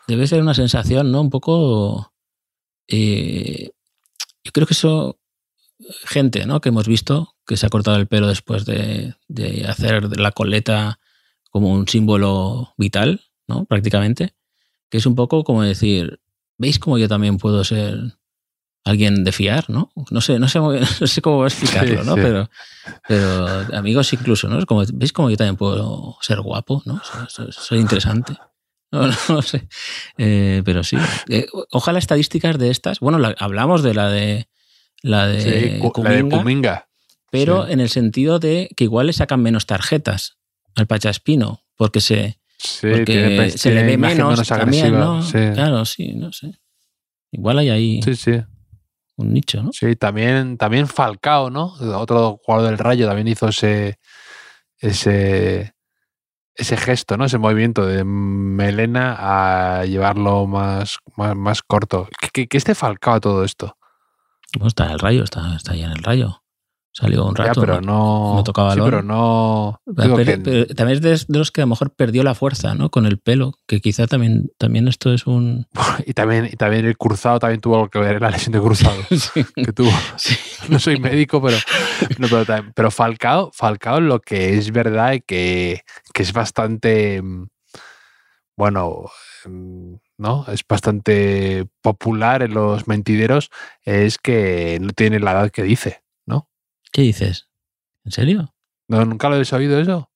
Debe 0.08 0.28
ser 0.28 0.42
una 0.42 0.54
sensación, 0.54 1.12
¿no? 1.12 1.22
Un 1.22 1.30
poco... 1.30 2.12
Eh, 2.88 3.72
yo 4.44 4.52
creo 4.52 4.68
que 4.68 4.74
eso... 4.74 5.18
Gente, 6.06 6.46
¿no? 6.46 6.62
Que 6.62 6.70
hemos 6.70 6.88
visto 6.88 7.36
que 7.46 7.58
se 7.58 7.66
ha 7.66 7.70
cortado 7.70 7.98
el 7.98 8.08
pelo 8.08 8.28
después 8.28 8.66
de, 8.66 9.16
de 9.28 9.66
hacer 9.68 10.18
la 10.18 10.32
coleta 10.32 11.00
como 11.50 11.72
un 11.72 11.88
símbolo 11.88 12.74
vital, 12.78 13.22
¿no? 13.48 13.66
Prácticamente. 13.66 14.34
Que 14.90 14.98
es 14.98 15.06
un 15.06 15.16
poco 15.16 15.44
como 15.44 15.62
decir, 15.62 16.20
¿veis 16.58 16.80
cómo 16.80 16.98
yo 16.98 17.08
también 17.08 17.38
puedo 17.38 17.64
ser 17.64 18.18
alguien 18.84 19.24
de 19.24 19.32
fiar, 19.32 19.70
¿no? 19.70 19.92
No 20.12 20.22
sé, 20.22 20.40
no 20.40 20.48
sé, 20.48 20.60
no 21.02 21.08
sé 21.08 21.22
cómo 21.22 21.46
explicarlo, 21.46 22.04
¿no? 22.04 22.16
Pero, 22.16 22.50
pero 23.08 23.48
amigos 23.74 24.12
incluso, 24.14 24.48
¿no? 24.50 24.66
Como, 24.66 24.84
¿Veis 24.94 25.14
cómo 25.14 25.30
yo 25.30 25.38
también 25.38 25.56
puedo 25.56 26.18
ser 26.22 26.42
guapo, 26.42 26.82
¿no? 26.86 27.02
Soy, 27.28 27.80
interesante. 27.80 28.34
No, 28.92 29.08
no, 29.30 29.42
sé. 29.42 29.68
Eh, 30.18 30.62
pero 30.66 30.84
sí. 30.84 30.98
Eh, 31.30 31.48
ojalá 31.72 32.00
estadísticas 32.00 32.58
de 32.58 32.70
estas. 32.70 33.00
Bueno, 33.00 33.20
hablamos 33.40 33.84
de 33.84 33.94
la 33.94 34.10
de 34.10 34.48
la 35.02 35.28
de, 35.28 35.80
Kuminga, 35.80 36.88
pero 37.32 37.68
en 37.68 37.80
el 37.82 37.90
sentido 37.90 38.40
de 38.40 38.70
que 38.78 38.86
igual 38.86 39.08
le 39.08 39.14
sacan 39.14 39.42
menos 39.42 39.66
tarjetas 39.66 40.38
al 40.76 40.88
Pachaspino, 40.88 41.64
porque 41.76 42.00
se, 42.00 42.40
porque 42.82 43.52
se 43.56 43.72
le 43.74 43.84
ve 43.84 43.98
menos, 43.98 44.48
también, 44.48 44.94
¿no? 44.94 45.22
Claro, 45.32 45.86
sí, 45.86 46.14
no 46.14 46.32
sé. 46.32 46.60
Igual 47.32 47.60
hay 47.60 47.70
ahí. 47.70 48.02
Sí, 48.04 48.16
sí 48.16 48.44
un 49.18 49.34
nicho, 49.34 49.62
¿no? 49.62 49.72
Sí, 49.72 49.96
también, 49.96 50.58
también 50.58 50.88
Falcao, 50.88 51.50
¿no? 51.50 51.74
Otro 51.98 52.40
jugador 52.44 52.70
del 52.70 52.78
Rayo 52.78 53.08
también 53.08 53.28
hizo 53.28 53.48
ese, 53.48 54.00
ese, 54.80 55.74
ese 56.56 56.78
gesto, 56.78 57.18
¿no? 57.18 57.26
Ese 57.26 57.38
movimiento 57.38 57.86
de 57.86 58.04
melena 58.04 59.16
a 59.20 59.86
llevarlo 59.86 60.48
más, 60.48 60.98
más, 61.16 61.62
corto. 61.62 62.08
¿Qué, 62.34 62.48
qué, 62.48 62.58
este 62.58 62.76
Falcao 62.76 63.16
a 63.16 63.20
todo 63.20 63.44
esto? 63.44 63.78
Bueno, 64.56 64.68
está 64.68 64.86
en 64.86 64.92
el 64.92 65.00
rayo, 65.00 65.24
está, 65.24 65.56
está 65.56 65.74
ahí 65.74 65.84
en 65.84 65.92
el 65.92 66.04
rayo. 66.04 66.43
Salió 66.96 67.26
un 67.26 67.34
Ya, 67.34 67.46
rato. 67.46 67.60
pero 67.62 67.82
no. 67.82 68.36
no 68.36 68.44
tocaba 68.44 68.76
sí, 68.76 68.80
pero 68.84 69.02
no. 69.02 69.82
Pero- 69.84 70.04
digo 70.04 70.16
pero- 70.18 70.32
que- 70.32 70.38
pero 70.38 70.68
también 70.76 70.98
es 70.98 71.02
de, 71.02 71.34
de 71.34 71.40
los 71.40 71.50
que 71.52 71.62
a 71.62 71.66
lo 71.66 71.70
mejor 71.70 71.90
perdió 71.96 72.22
la 72.24 72.36
fuerza, 72.36 72.76
¿no? 72.76 72.92
Con 72.92 73.08
el 73.08 73.18
pelo, 73.18 73.56
que 73.68 73.82
quizá 73.82 74.06
también, 74.06 74.52
también 74.60 74.88
esto 74.88 75.12
es 75.12 75.26
un... 75.26 75.66
y, 76.06 76.14
también, 76.14 76.46
y 76.46 76.56
también 76.56 76.86
el 76.86 76.96
cruzado 76.96 77.40
también 77.40 77.62
tuvo 77.62 77.76
algo 77.78 77.90
que 77.90 77.98
ver 77.98 78.18
en 78.18 78.22
la 78.22 78.30
lesión 78.30 78.52
de 78.54 78.60
cruzado 78.62 78.96
Sí. 79.10 79.44
que 79.56 79.74
tuvo. 79.74 79.90
Sí. 80.18 80.36
No 80.70 80.78
soy 80.78 81.00
médico, 81.00 81.42
pero, 81.42 81.58
no, 82.20 82.28
pero, 82.30 82.46
también- 82.46 82.74
pero 82.76 82.92
Falcao, 82.92 83.50
Falcao 83.54 84.00
lo 84.00 84.20
que 84.22 84.56
es 84.58 84.72
verdad 84.72 85.14
y 85.14 85.22
que, 85.22 85.82
que 86.14 86.22
es 86.22 86.32
bastante. 86.32 87.22
mm, 87.24 87.48
Bueno, 88.56 89.06
mm, 89.46 89.96
¿no? 90.20 90.46
Es 90.48 90.62
bastante 90.70 91.66
popular 91.82 92.44
en 92.44 92.54
los 92.54 92.88
mentideros, 92.88 93.50
es 93.84 94.20
que 94.20 94.78
no 94.80 94.90
tiene 94.92 95.20
la 95.20 95.32
edad 95.32 95.50
que 95.50 95.64
dice. 95.64 96.03
¿Qué 96.94 97.02
dices? 97.02 97.48
¿En 98.06 98.12
serio? 98.14 98.54
¿No 98.88 99.04
¿Nunca 99.04 99.28
lo 99.28 99.36
habéis 99.36 99.52
oído 99.52 99.80
eso? 99.82 100.10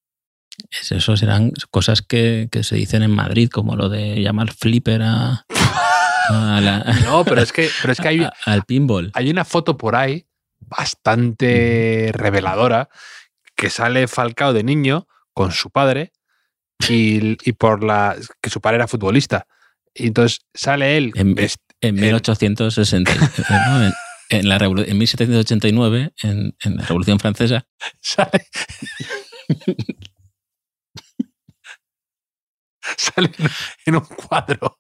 Es- 0.69 0.91
Eso 0.93 1.17
serán 1.17 1.51
cosas 1.71 2.01
que, 2.01 2.47
que 2.51 2.63
se 2.63 2.75
dicen 2.75 3.03
en 3.03 3.11
Madrid, 3.11 3.49
como 3.49 3.75
lo 3.75 3.89
de 3.89 4.21
llamar 4.21 4.53
flipper 4.53 5.01
a, 5.03 5.45
a 6.29 6.61
la- 6.61 6.83
No, 7.05 7.25
pero 7.25 7.41
es 7.41 7.51
que, 7.51 7.69
pero 7.81 7.91
es 7.93 7.99
que 7.99 8.07
hay, 8.07 8.19
a- 8.23 8.33
al 8.45 8.63
pinball. 8.63 9.11
hay 9.13 9.29
una 9.29 9.43
foto 9.45 9.77
por 9.77 9.95
ahí 9.95 10.25
bastante 10.59 12.11
reveladora 12.13 12.89
que 13.55 13.69
sale 13.69 14.07
Falcao 14.07 14.53
de 14.53 14.63
niño 14.63 15.07
con 15.33 15.51
su 15.51 15.69
padre 15.69 16.11
y, 16.89 17.37
y 17.49 17.53
por 17.53 17.83
la 17.83 18.15
que 18.41 18.49
su 18.49 18.61
padre 18.61 18.75
era 18.77 18.87
futbolista. 18.87 19.47
Y 19.93 20.07
entonces 20.07 20.41
sale 20.53 20.97
él 20.97 21.11
En- 21.15 21.35
En 21.39 21.49
en- 21.81 21.95
1860, 21.95 23.11
¿no? 23.67 23.83
en, 23.85 23.93
en 24.29 24.49
la 24.49 24.57
en 24.57 24.97
1789, 24.97 26.13
en, 26.23 26.55
en 26.63 26.75
la 26.77 26.83
Revolución 26.85 27.19
Francesa, 27.19 27.67
sale, 28.01 28.47
sale 32.97 33.31
en- 33.85 33.95
un 33.95 34.01
cuadro. 34.05 34.79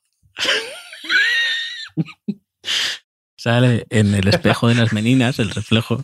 sale 3.37 3.85
en 3.89 4.13
el 4.15 4.27
espejo 4.27 4.67
de 4.67 4.75
las 4.75 4.93
meninas, 4.93 5.39
el 5.39 5.49
reflejo. 5.51 6.03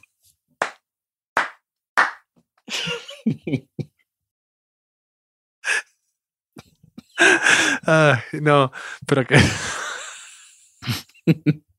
No, 8.41 8.71
pero 9.05 9.25
que. 9.25 9.35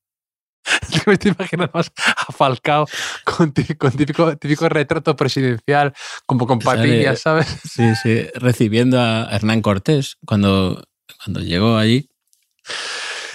Me 1.06 1.12
estoy 1.14 1.32
imaginando 1.32 1.70
más 1.74 1.92
a 2.16 2.32
Falcao 2.32 2.86
con, 3.24 3.52
con 3.78 3.92
típico, 3.96 4.36
típico 4.36 4.68
retrato 4.68 5.14
presidencial, 5.16 5.92
como 6.26 6.46
con 6.46 6.58
patillas, 6.58 7.20
¿sabes? 7.20 7.46
Sí, 7.70 7.94
sí, 8.02 8.26
recibiendo 8.34 9.00
a 9.00 9.28
Hernán 9.30 9.60
Cortés 9.62 10.16
cuando, 10.24 10.82
cuando 11.22 11.40
llegó 11.40 11.76
allí. 11.76 12.08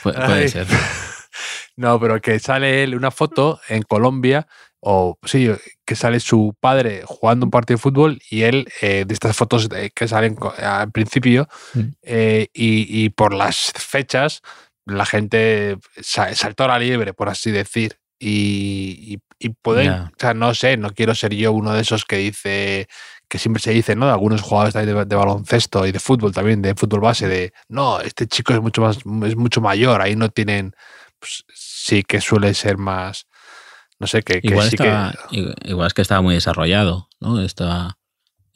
Pu- 0.03 0.13
puede 0.13 0.43
Ay. 0.43 0.49
ser. 0.49 0.67
No, 1.75 1.97
pero 1.97 2.19
que 2.19 2.39
sale 2.39 2.83
él 2.83 2.93
una 2.93 3.09
foto 3.09 3.61
en 3.69 3.83
Colombia, 3.83 4.47
o 4.81 5.17
sí, 5.23 5.49
que 5.85 5.95
sale 5.95 6.19
su 6.19 6.53
padre 6.59 7.03
jugando 7.05 7.45
un 7.45 7.51
partido 7.51 7.77
de 7.77 7.81
fútbol 7.81 8.19
y 8.29 8.41
él, 8.41 8.67
eh, 8.81 9.05
de 9.07 9.13
estas 9.13 9.37
fotos 9.37 9.69
que 9.95 10.07
salen 10.09 10.35
al 10.57 10.91
principio, 10.91 11.47
Mm. 11.73 11.79
eh, 12.01 12.47
y, 12.53 13.05
y 13.05 13.09
por 13.11 13.33
las 13.33 13.71
fechas, 13.77 14.41
la 14.85 15.05
gente 15.05 15.77
sa- 16.01 16.33
saltó 16.35 16.63
a 16.65 16.67
la 16.69 16.79
liebre, 16.79 17.13
por 17.13 17.29
así 17.29 17.51
decir. 17.51 17.97
Y, 18.21 19.15
y, 19.15 19.19
y 19.39 19.49
pueden, 19.49 19.87
o 20.07 20.11
sea, 20.19 20.33
no 20.33 20.53
sé, 20.53 20.75
no 20.75 20.89
quiero 20.91 21.15
ser 21.15 21.33
yo 21.33 21.53
uno 21.53 21.71
de 21.73 21.81
esos 21.81 22.03
que 22.03 22.17
dice, 22.17 22.89
que 23.29 23.39
siempre 23.39 23.61
se 23.63 23.71
dice, 23.71 23.95
¿no? 23.95 24.07
De 24.07 24.11
algunos 24.11 24.41
jugadores 24.41 24.73
de, 24.73 24.85
de 25.05 25.15
baloncesto 25.15 25.85
y 25.87 25.93
de 25.93 25.99
fútbol 26.01 26.33
también, 26.33 26.61
de 26.61 26.75
fútbol 26.75 26.99
base, 26.99 27.27
de, 27.29 27.53
no, 27.69 28.01
este 28.01 28.27
chico 28.27 28.53
es 28.53 28.59
mucho 28.59 28.81
más, 28.81 28.97
es 29.25 29.35
mucho 29.37 29.61
mayor, 29.61 30.01
ahí 30.01 30.17
no 30.17 30.27
tienen, 30.29 30.73
pues, 31.17 31.45
sí 31.53 32.03
que 32.03 32.19
suele 32.19 32.53
ser 32.55 32.77
más, 32.77 33.25
no 33.99 34.07
sé, 34.07 34.21
que, 34.21 34.41
que 34.41 34.47
Igual, 34.49 34.69
sí 34.69 34.75
estaba, 34.75 35.13
i- 35.31 35.53
igual 35.69 35.87
es 35.87 35.93
que 35.93 36.01
estaba 36.01 36.21
muy 36.21 36.35
desarrollado, 36.35 37.07
¿no? 37.21 37.41
Estaba, 37.41 37.98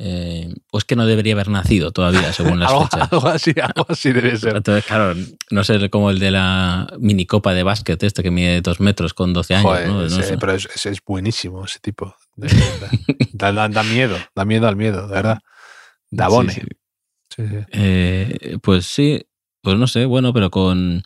eh, 0.05 0.53
o 0.71 0.77
es 0.79 0.83
que 0.83 0.97
no 0.97 1.05
debería 1.05 1.31
haber 1.33 1.47
nacido 1.47 1.91
todavía, 1.91 2.33
según 2.33 2.59
las 2.59 2.69
algo, 2.71 2.83
fechas. 2.87 3.09
algo 3.13 3.27
así, 3.29 3.53
algo 3.61 3.85
así 3.87 4.11
debe 4.11 4.35
ser. 4.37 4.57
Entonces, 4.57 4.83
claro, 4.85 5.13
no 5.49 5.63
sé 5.63 5.89
como 5.89 6.09
el 6.09 6.19
de 6.19 6.31
la 6.31 6.87
minicopa 6.99 7.53
de 7.53 7.63
básquet, 7.63 8.03
este 8.03 8.21
que 8.21 8.29
mide 8.31 8.59
dos 8.61 8.81
metros 8.81 9.13
con 9.13 9.31
12 9.33 9.55
años, 9.55 9.65
Joder, 9.71 9.87
¿no? 9.87 9.93
No 10.01 10.05
ese- 10.05 10.23
sé. 10.23 10.37
pero 10.37 10.51
es, 10.53 10.67
buenísimo 11.07 11.63
ese 11.63 11.79
tipo. 11.79 12.15
de- 12.35 12.49
da, 13.33 13.53
da- 13.53 13.69
da 13.69 13.83
miedo, 13.83 14.17
da 14.35 14.43
miedo 14.43 14.67
al 14.67 14.75
miedo, 14.75 15.07
de 15.07 15.13
verdad. 15.13 15.39
Da 16.11 16.25
Sí, 16.27 16.31
bone. 16.31 16.53
sí. 16.53 16.61
Sí, 17.35 17.47
sí. 17.47 17.55
Eh, 17.71 18.57
pues 18.61 18.85
sí, 18.85 19.25
pues 19.61 19.77
no 19.77 19.87
sé, 19.87 20.03
bueno, 20.05 20.33
pero 20.33 20.51
con, 20.51 21.03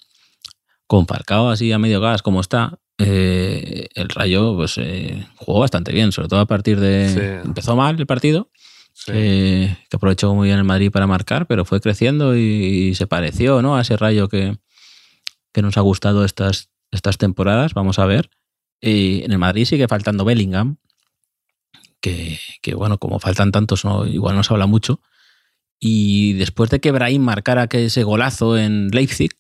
con 0.88 1.06
Falcao 1.06 1.50
así 1.52 1.72
a 1.72 1.78
medio 1.78 2.02
gas 2.02 2.22
como 2.24 2.42
está, 2.42 2.80
eh, 2.98 3.88
el 3.94 4.10
Rayo 4.10 4.56
pues 4.56 4.78
eh, 4.78 5.26
jugó 5.36 5.60
bastante 5.60 5.94
bien, 5.94 6.12
sobre 6.12 6.28
todo 6.28 6.40
a 6.40 6.48
partir 6.48 6.80
de... 6.80 7.10
Sí. 7.10 7.48
Empezó 7.48 7.76
mal 7.76 7.98
el 8.00 8.08
partido, 8.08 8.50
Eh, 9.10 9.78
que 9.90 9.96
aprovechó 9.96 10.34
muy 10.36 10.48
bien 10.48 10.58
el 10.58 10.66
Madrid 10.66 10.92
para 10.92 11.08
marcar, 11.08 11.48
pero 11.48 11.64
fue 11.64 11.80
creciendo 11.80 12.36
y, 12.36 12.94
se 12.96 13.08
pareció 13.08 13.62
¿no? 13.62 13.78
a 13.78 13.82
ese 13.82 13.96
Rayo 13.96 14.28
que, 14.28 14.58
que 15.54 15.62
nos 15.62 15.78
ha 15.78 15.82
gustado 15.82 16.26
estas, 16.26 16.70
estas 16.92 17.18
temporadas, 17.18 17.74
vamos 17.74 18.00
a 18.00 18.06
ver. 18.06 18.30
Y 18.82 19.24
en 19.24 19.32
el 19.32 19.38
Madrid 19.38 19.66
sigue 19.66 19.88
faltando 19.88 20.26
Bellingham, 20.26 20.78
que, 22.02 22.40
bueno, 22.76 22.98
como 23.00 23.20
faltan 23.20 23.52
tantos, 23.52 23.86
no, 23.86 24.06
igual 24.06 24.36
no 24.36 24.44
se 24.44 24.54
habla 24.54 24.68
mucho. 24.68 25.02
Y 25.80 26.34
después 26.34 26.70
de 26.70 26.80
que 26.80 26.92
Brahim 26.92 27.22
marcara 27.22 27.68
ese 27.72 28.04
golazo 28.04 28.58
en 28.58 28.90
Leipzig, 28.90 29.32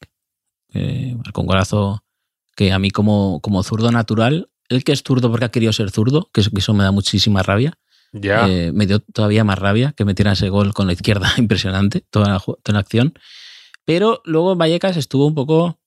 eh, 0.74 1.16
marcó 1.18 1.42
un 1.42 1.48
golazo 1.48 2.04
que 2.56 2.72
a 2.72 2.80
mí 2.80 2.92
como, 2.92 3.40
como 3.42 3.64
zurdo 3.64 3.92
natural, 3.92 4.50
el 4.70 4.84
que 4.84 4.92
es 4.92 5.04
zurdo 5.04 5.30
porque 5.30 5.46
ha 5.46 5.52
querido 5.52 5.74
ser 5.74 5.92
zurdo, 5.92 6.30
que 6.34 6.42
eso 6.42 6.74
me 6.74 6.84
da 6.84 6.92
muchísima 6.92 7.44
rabia, 7.44 7.78
Ya. 8.22 8.48
eh, 8.48 8.72
me 8.74 8.86
dio 8.88 9.00
todavía 9.00 9.44
más 9.44 9.58
rabia 9.60 9.94
que 9.96 10.06
metiera 10.06 10.34
ese 10.34 10.50
gol 10.50 10.74
con 10.74 10.88
la 10.88 10.94
izquierda, 10.94 11.32
impresionante, 11.38 12.02
toda 12.10 12.30
la, 12.30 12.40
ju- 12.40 12.58
toda 12.64 12.74
la 12.74 12.80
acción. 12.80 13.14
Pero 13.86 14.22
luego 14.26 14.56
Vallecas 14.56 14.98
estuvo 14.98 15.26
un 15.28 15.36
poco 15.36 15.80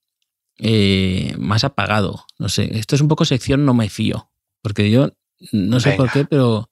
eh, 0.59 1.35
más 1.39 1.65
apagado. 1.65 2.25
No 2.39 2.49
sé, 2.49 2.77
esto 2.79 2.95
es 2.95 3.01
un 3.01 3.09
poco 3.09 3.25
sección 3.25 3.65
no 3.65 3.75
me 3.75 3.89
fío, 3.89 4.31
porque 4.63 4.91
yo 4.91 5.11
no 5.53 5.81
sé 5.81 5.91
por 5.97 6.11
qué, 6.13 6.25
pero 6.25 6.71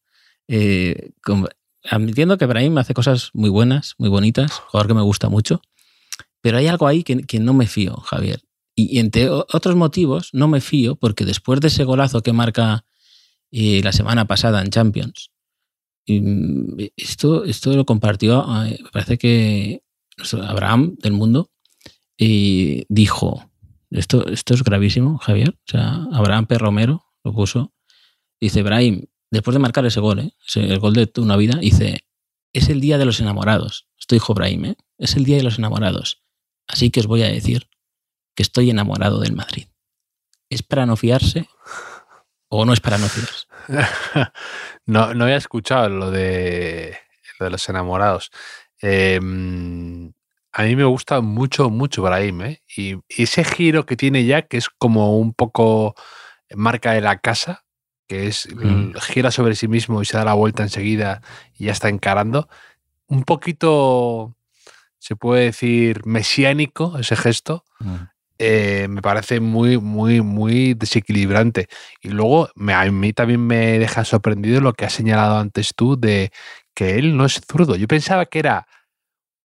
eh, 0.48 1.10
con- 1.22 1.48
admitiendo 1.84 2.36
que 2.38 2.46
Brahim 2.46 2.76
hace 2.78 2.94
cosas 2.94 3.30
muy 3.32 3.50
buenas, 3.50 3.94
muy 3.98 4.08
bonitas, 4.08 4.52
jugador 4.52 4.88
que 4.88 4.94
me 4.94 5.02
gusta 5.02 5.28
mucho, 5.28 5.62
pero 6.40 6.58
hay 6.58 6.66
algo 6.66 6.86
ahí 6.86 7.02
que, 7.02 7.22
que 7.22 7.38
no 7.40 7.54
me 7.54 7.66
fío, 7.66 7.96
Javier. 7.96 8.42
Y, 8.74 8.96
y 8.96 8.98
entre 9.00 9.28
otros 9.30 9.74
motivos, 9.74 10.30
no 10.32 10.48
me 10.48 10.60
fío 10.60 10.96
porque 10.96 11.24
después 11.24 11.60
de 11.60 11.68
ese 11.68 11.84
golazo 11.84 12.22
que 12.22 12.32
marca 12.32 12.84
eh, 13.50 13.80
la 13.82 13.92
semana 13.92 14.26
pasada 14.26 14.60
en 14.62 14.70
Champions, 14.70 15.30
mm, 16.08 16.76
esto, 16.96 17.44
esto 17.44 17.72
lo 17.74 17.84
compartió, 17.84 18.46
me 18.46 18.90
parece 18.92 19.18
que 19.18 19.82
Abraham 20.46 20.96
del 21.00 21.12
mundo, 21.12 21.50
y 22.16 22.84
dijo, 22.88 23.50
esto, 23.90 24.26
esto 24.28 24.54
es 24.54 24.64
gravísimo, 24.64 25.18
Javier, 25.18 25.50
o 25.50 25.70
sea, 25.70 26.06
Abraham 26.12 26.46
P. 26.46 26.58
Romero 26.58 27.04
lo 27.24 27.32
puso, 27.32 27.72
dice, 28.40 28.62
Brahim, 28.62 29.04
después 29.30 29.54
de 29.54 29.60
marcar 29.60 29.86
ese 29.86 30.00
gol, 30.00 30.18
¿eh? 30.20 30.32
El 30.56 30.78
gol 30.78 30.94
de 30.94 31.10
una 31.18 31.36
vida, 31.36 31.58
dice, 31.58 32.00
es 32.52 32.68
el 32.68 32.80
día 32.80 32.98
de 32.98 33.04
los 33.04 33.20
enamorados, 33.20 33.88
esto 33.98 34.14
dijo 34.14 34.34
Brahim, 34.34 34.64
¿eh? 34.66 34.76
es 34.98 35.16
el 35.16 35.24
día 35.24 35.36
de 35.36 35.44
los 35.44 35.58
enamorados, 35.58 36.22
así 36.66 36.90
que 36.90 37.00
os 37.00 37.06
voy 37.06 37.22
a 37.22 37.28
decir 37.28 37.68
que 38.34 38.42
estoy 38.42 38.70
enamorado 38.70 39.20
del 39.20 39.34
Madrid. 39.34 39.66
¿Es 40.50 40.62
para 40.62 40.86
no 40.86 40.96
fiarse 40.96 41.46
o 42.48 42.64
no 42.64 42.72
es 42.72 42.80
para 42.80 42.98
no 42.98 43.06
no, 44.87 45.14
no 45.14 45.24
había 45.24 45.37
escuchado 45.37 45.88
lo 45.88 46.11
de, 46.11 46.96
lo 47.38 47.44
de 47.44 47.50
los 47.50 47.68
enamorados. 47.68 48.30
Eh, 48.80 49.20
mm, 49.20 50.08
a 50.52 50.62
mí 50.62 50.76
me 50.76 50.84
gusta 50.84 51.20
mucho, 51.20 51.70
mucho 51.70 52.02
Brahim, 52.02 52.42
¿eh? 52.42 52.62
Y, 52.76 52.94
y 53.08 53.22
ese 53.24 53.44
giro 53.44 53.87
que 53.87 53.96
tiene 53.96 54.24
ya, 54.24 54.42
que 54.42 54.56
es 54.56 54.68
como 54.70 55.18
un 55.18 55.34
poco 55.34 55.94
marca 56.54 56.92
de 56.92 57.00
la 57.00 57.18
casa, 57.18 57.64
que 58.06 58.26
es 58.26 58.48
Mm. 58.54 58.92
gira 59.00 59.30
sobre 59.30 59.54
sí 59.54 59.68
mismo 59.68 60.00
y 60.00 60.06
se 60.06 60.16
da 60.16 60.24
la 60.24 60.34
vuelta 60.34 60.62
enseguida 60.62 61.20
y 61.58 61.66
ya 61.66 61.72
está 61.72 61.90
encarando. 61.90 62.48
Un 63.06 63.24
poquito, 63.24 64.34
se 64.98 65.14
puede 65.16 65.44
decir, 65.44 66.06
mesiánico 66.06 66.98
ese 66.98 67.16
gesto. 67.16 67.64
Eh, 68.38 68.87
me 68.88 69.03
parece 69.03 69.40
muy, 69.40 69.79
muy, 69.79 70.20
muy 70.20 70.74
desequilibrante. 70.74 71.66
Y 72.01 72.11
luego 72.11 72.48
me, 72.55 72.72
a 72.72 72.90
mí 72.90 73.12
también 73.12 73.46
me 73.46 73.79
deja 73.79 74.05
sorprendido 74.05 74.61
lo 74.61 74.72
que 74.74 74.85
has 74.85 74.92
señalado 74.92 75.38
antes 75.38 75.72
tú 75.74 75.98
de 75.98 76.31
que 76.74 76.96
él 76.96 77.16
no 77.16 77.24
es 77.24 77.40
zurdo. 77.51 77.74
Yo 77.77 77.88
pensaba 77.88 78.27
que 78.27 78.38
era 78.38 78.66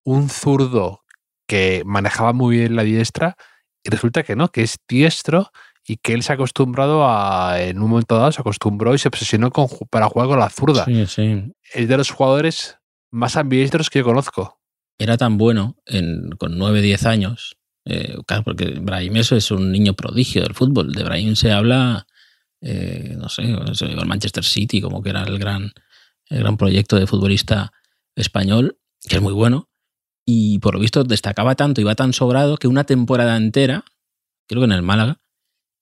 un 0.03 0.29
zurdo 0.29 1.03
que 1.47 1.83
manejaba 1.85 2.33
muy 2.33 2.57
bien 2.57 2.75
la 2.75 2.83
diestra 2.83 3.35
y 3.83 3.89
resulta 3.89 4.23
que 4.23 4.35
no, 4.35 4.49
que 4.49 4.63
es 4.63 4.77
diestro 4.87 5.51
y 5.85 5.97
que 5.97 6.13
él 6.13 6.23
se 6.23 6.31
ha 6.31 6.35
acostumbrado 6.35 7.07
a, 7.07 7.61
en 7.61 7.81
un 7.81 7.89
momento 7.89 8.17
dado, 8.17 8.31
se 8.31 8.41
acostumbró 8.41 8.93
y 8.93 8.97
se 8.97 9.07
obsesionó 9.07 9.51
con, 9.51 9.67
para 9.89 10.07
jugar 10.07 10.27
con 10.27 10.39
la 10.39 10.49
zurda. 10.49 10.85
Sí, 10.85 11.05
sí. 11.07 11.51
Es 11.73 11.87
de 11.87 11.97
los 11.97 12.11
jugadores 12.11 12.77
más 13.11 13.35
ambidiestros 13.37 13.89
que 13.89 13.99
yo 13.99 14.05
conozco. 14.05 14.59
Era 14.99 15.17
tan 15.17 15.37
bueno 15.37 15.77
en, 15.85 16.29
con 16.37 16.57
9, 16.57 16.81
10 16.81 17.05
años. 17.05 17.58
Eh, 17.91 18.15
claro, 18.27 18.43
porque 18.43 18.65
Brahim 18.79 19.17
eso 19.17 19.35
es 19.35 19.49
un 19.49 19.71
niño 19.71 19.95
prodigio 19.95 20.43
del 20.43 20.53
fútbol. 20.53 20.91
De 20.91 21.03
Brahim 21.03 21.35
se 21.35 21.51
habla, 21.51 22.05
eh, 22.61 23.15
no 23.17 23.29
sé, 23.29 23.41
el 23.41 24.05
Manchester 24.05 24.45
City, 24.45 24.79
como 24.79 25.01
que 25.01 25.09
era 25.09 25.23
el 25.23 25.39
gran, 25.39 25.71
el 26.27 26.39
gran 26.39 26.55
proyecto 26.55 26.97
de 26.97 27.07
futbolista 27.07 27.71
español, 28.15 28.77
que 29.07 29.15
es 29.15 29.21
muy 29.23 29.33
bueno. 29.33 29.69
Y 30.23 30.59
por 30.59 30.75
lo 30.75 30.79
visto 30.79 31.03
destacaba 31.03 31.55
tanto, 31.55 31.81
iba 31.81 31.95
tan 31.95 32.13
sobrado 32.13 32.57
que 32.57 32.67
una 32.67 32.83
temporada 32.83 33.35
entera, 33.37 33.83
creo 34.47 34.61
que 34.61 34.65
en 34.65 34.73
el 34.73 34.83
Málaga, 34.83 35.19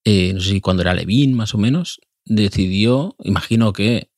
eh, 0.06 0.32
no 0.34 0.40
sé 0.40 0.52
si 0.52 0.62
cuando 0.62 0.84
era 0.84 0.94
Levín 0.94 1.34
más 1.34 1.54
o 1.54 1.58
menos, 1.58 2.00
decidió, 2.24 3.18
imagino 3.22 3.74
que 3.74 4.10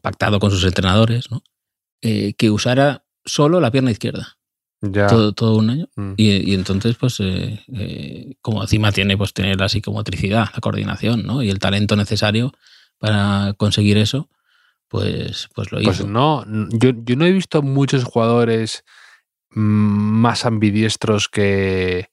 pactado 0.00 0.38
con 0.38 0.52
sus 0.52 0.64
entrenadores, 0.64 1.30
¿no? 1.30 1.42
Que 2.00 2.50
usara 2.50 3.04
solo 3.24 3.60
la 3.60 3.72
pierna 3.72 3.90
izquierda 3.90 4.38
Ya. 4.84 5.06
todo, 5.06 5.32
todo 5.32 5.56
un 5.56 5.70
año. 5.70 5.88
Mm. 5.96 6.12
Y, 6.16 6.50
y 6.50 6.54
entonces, 6.54 6.96
pues, 6.96 7.20
eh, 7.20 7.60
eh, 7.72 8.34
como 8.42 8.62
encima 8.62 8.90
tiene 8.92 9.16
pues 9.16 9.32
tener 9.32 9.58
la 9.60 9.68
psicomotricidad, 9.68 10.48
la 10.52 10.60
coordinación, 10.60 11.22
¿no? 11.24 11.42
Y 11.42 11.50
el 11.50 11.60
talento 11.60 11.94
necesario 11.96 12.52
para 12.98 13.54
conseguir 13.56 13.96
eso, 13.96 14.28
pues, 14.88 15.48
pues 15.54 15.70
lo 15.72 15.80
Pues 15.80 15.98
hizo. 16.00 16.08
no, 16.08 16.44
n- 16.46 16.66
yo, 16.72 16.90
yo 17.04 17.16
no 17.16 17.24
he 17.26 17.32
visto 17.32 17.62
muchos 17.62 18.04
jugadores 18.04 18.84
mm, 19.50 19.60
más 19.60 20.44
ambidiestros 20.46 21.28
que, 21.28 22.08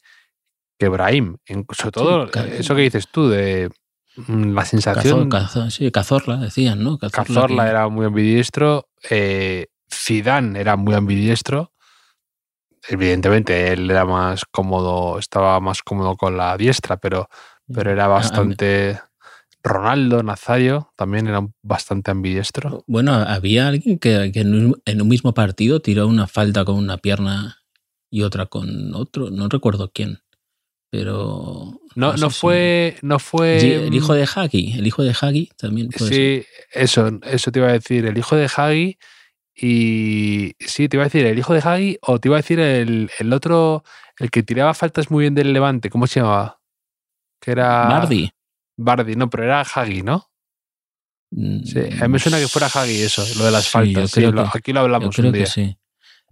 que 0.77 0.87
Brahim. 0.89 1.37
En- 1.47 1.65
sobre 1.75 1.91
todo 1.91 2.29
ca- 2.29 2.45
eso 2.47 2.75
que 2.75 2.81
dices 2.83 3.07
tú, 3.11 3.29
de 3.29 3.69
mm, 4.27 4.53
la 4.53 4.65
sensación. 4.65 5.29
Cazor- 5.31 5.71
sí, 5.71 5.89
Cazorla, 5.91 6.37
decían, 6.37 6.83
¿no? 6.83 6.97
Cazorla 6.99 7.63
que- 7.65 7.69
era 7.71 7.89
muy 7.89 8.05
ambidiestro, 8.05 8.87
eh, 9.09 9.67
Zidane 9.91 10.59
era 10.59 10.75
muy 10.75 10.93
ambidiestro. 10.93 11.71
Evidentemente, 12.89 13.71
él 13.71 13.89
era 13.89 14.05
más 14.05 14.43
cómodo, 14.45 15.19
estaba 15.19 15.59
más 15.59 15.81
cómodo 15.83 16.17
con 16.17 16.35
la 16.37 16.57
diestra, 16.57 16.97
pero, 16.97 17.29
pero 17.73 17.91
era 17.91 18.05
a- 18.05 18.09
bastante. 18.09 18.99
Ronaldo, 19.61 20.23
Nazario, 20.23 20.93
también 20.95 21.27
era 21.27 21.45
bastante 21.61 22.11
ambidiestro. 22.11 22.83
Bueno, 22.87 23.13
había 23.13 23.67
alguien 23.67 23.99
que, 23.99 24.31
que 24.33 24.39
en, 24.39 24.53
un, 24.55 24.81
en 24.85 25.01
un 25.01 25.07
mismo 25.09 25.33
partido 25.33 25.81
tiró 25.81 26.07
una 26.07 26.27
falta 26.27 26.63
con 26.63 26.75
una 26.75 26.97
pierna 26.97 27.57
y 28.09 28.21
otra 28.23 28.45
con 28.45 28.95
otro, 28.95 29.29
no 29.29 29.49
recuerdo 29.49 29.91
quién, 29.93 30.19
pero... 30.89 31.79
No, 31.95 32.13
sé 32.15 32.21
no 32.21 32.29
si- 32.29 32.39
fue. 32.39 32.95
No 33.01 33.19
fue. 33.19 33.85
El 33.87 33.93
hijo 33.93 34.13
de 34.13 34.27
Hagi, 34.33 34.73
el 34.77 34.87
hijo 34.87 35.03
de 35.03 35.13
Hagi 35.19 35.49
también 35.57 35.89
puede 35.89 36.09
ser. 36.13 36.43
Sí, 36.43 36.47
eso, 36.73 37.09
eso 37.23 37.51
te 37.51 37.59
iba 37.59 37.67
a 37.67 37.73
decir. 37.73 38.05
El 38.05 38.17
hijo 38.17 38.35
de 38.37 38.47
Hagi. 38.55 38.97
Y 39.55 40.53
sí, 40.59 40.87
te 40.87 40.97
iba 40.97 41.03
a 41.03 41.07
decir 41.07 41.25
el 41.25 41.37
hijo 41.37 41.53
de 41.53 41.59
Hagi 41.63 41.97
o 42.01 42.19
te 42.19 42.27
iba 42.29 42.37
a 42.37 42.41
decir 42.41 42.59
el, 42.59 43.09
el 43.19 43.33
otro, 43.33 43.83
el 44.17 44.31
que 44.31 44.43
tiraba 44.43 44.73
faltas 44.73 45.11
muy 45.11 45.21
bien 45.23 45.35
del 45.35 45.51
Levante. 45.53 45.89
¿Cómo 45.89 46.07
se 46.07 46.19
llamaba? 46.21 46.61
Que 47.41 47.51
era. 47.51 47.85
Bardi. 47.87 48.31
Bardi, 48.77 49.15
no, 49.15 49.29
pero 49.29 49.43
era 49.43 49.61
Hagi, 49.61 50.01
¿no? 50.01 50.31
Mm, 51.31 51.63
Sí, 51.63 51.79
a 52.01 52.07
mí 52.07 52.13
me 52.13 52.19
suena 52.19 52.39
que 52.39 52.47
fuera 52.47 52.67
Hagi 52.67 53.01
eso, 53.01 53.23
lo 53.37 53.45
de 53.45 53.51
las 53.51 53.65
Sí, 53.65 53.71
faltas. 53.71 54.03
yo 54.03 54.07
sí, 54.07 54.21
lo- 54.21 54.43
que- 54.43 54.49
aquí 54.57 54.71
lo 54.73 54.79
Yo 54.79 54.83
hablamos 54.85 55.15
creo 55.15 55.27
un 55.27 55.33
que 55.33 55.37
día. 55.39 55.47
sí. 55.47 55.77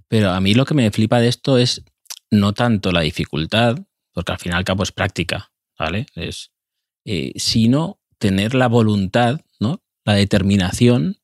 Pero 0.08 0.32
a 0.32 0.40
mí 0.40 0.54
lo 0.54 0.66
que 0.66 0.74
me 0.74 0.90
flipa 0.92 1.20
de 1.20 1.28
esto 1.28 1.58
es 1.58 1.84
no 2.32 2.54
tanto 2.54 2.92
la 2.94 3.02
dificultad, 3.02 3.78
porque 4.14 4.32
al 4.32 4.40
final 4.40 4.60
al 4.60 4.64
cabo 4.64 4.84
es 4.84 4.92
práctica, 4.94 5.52
¿vale? 5.78 6.06
Es, 6.16 6.52
eh, 7.06 7.34
sino 7.36 8.00
tener 8.18 8.56
la 8.56 8.68
voluntad, 8.68 9.42
¿no? 9.60 9.82
La 10.06 10.14
determinación 10.14 11.18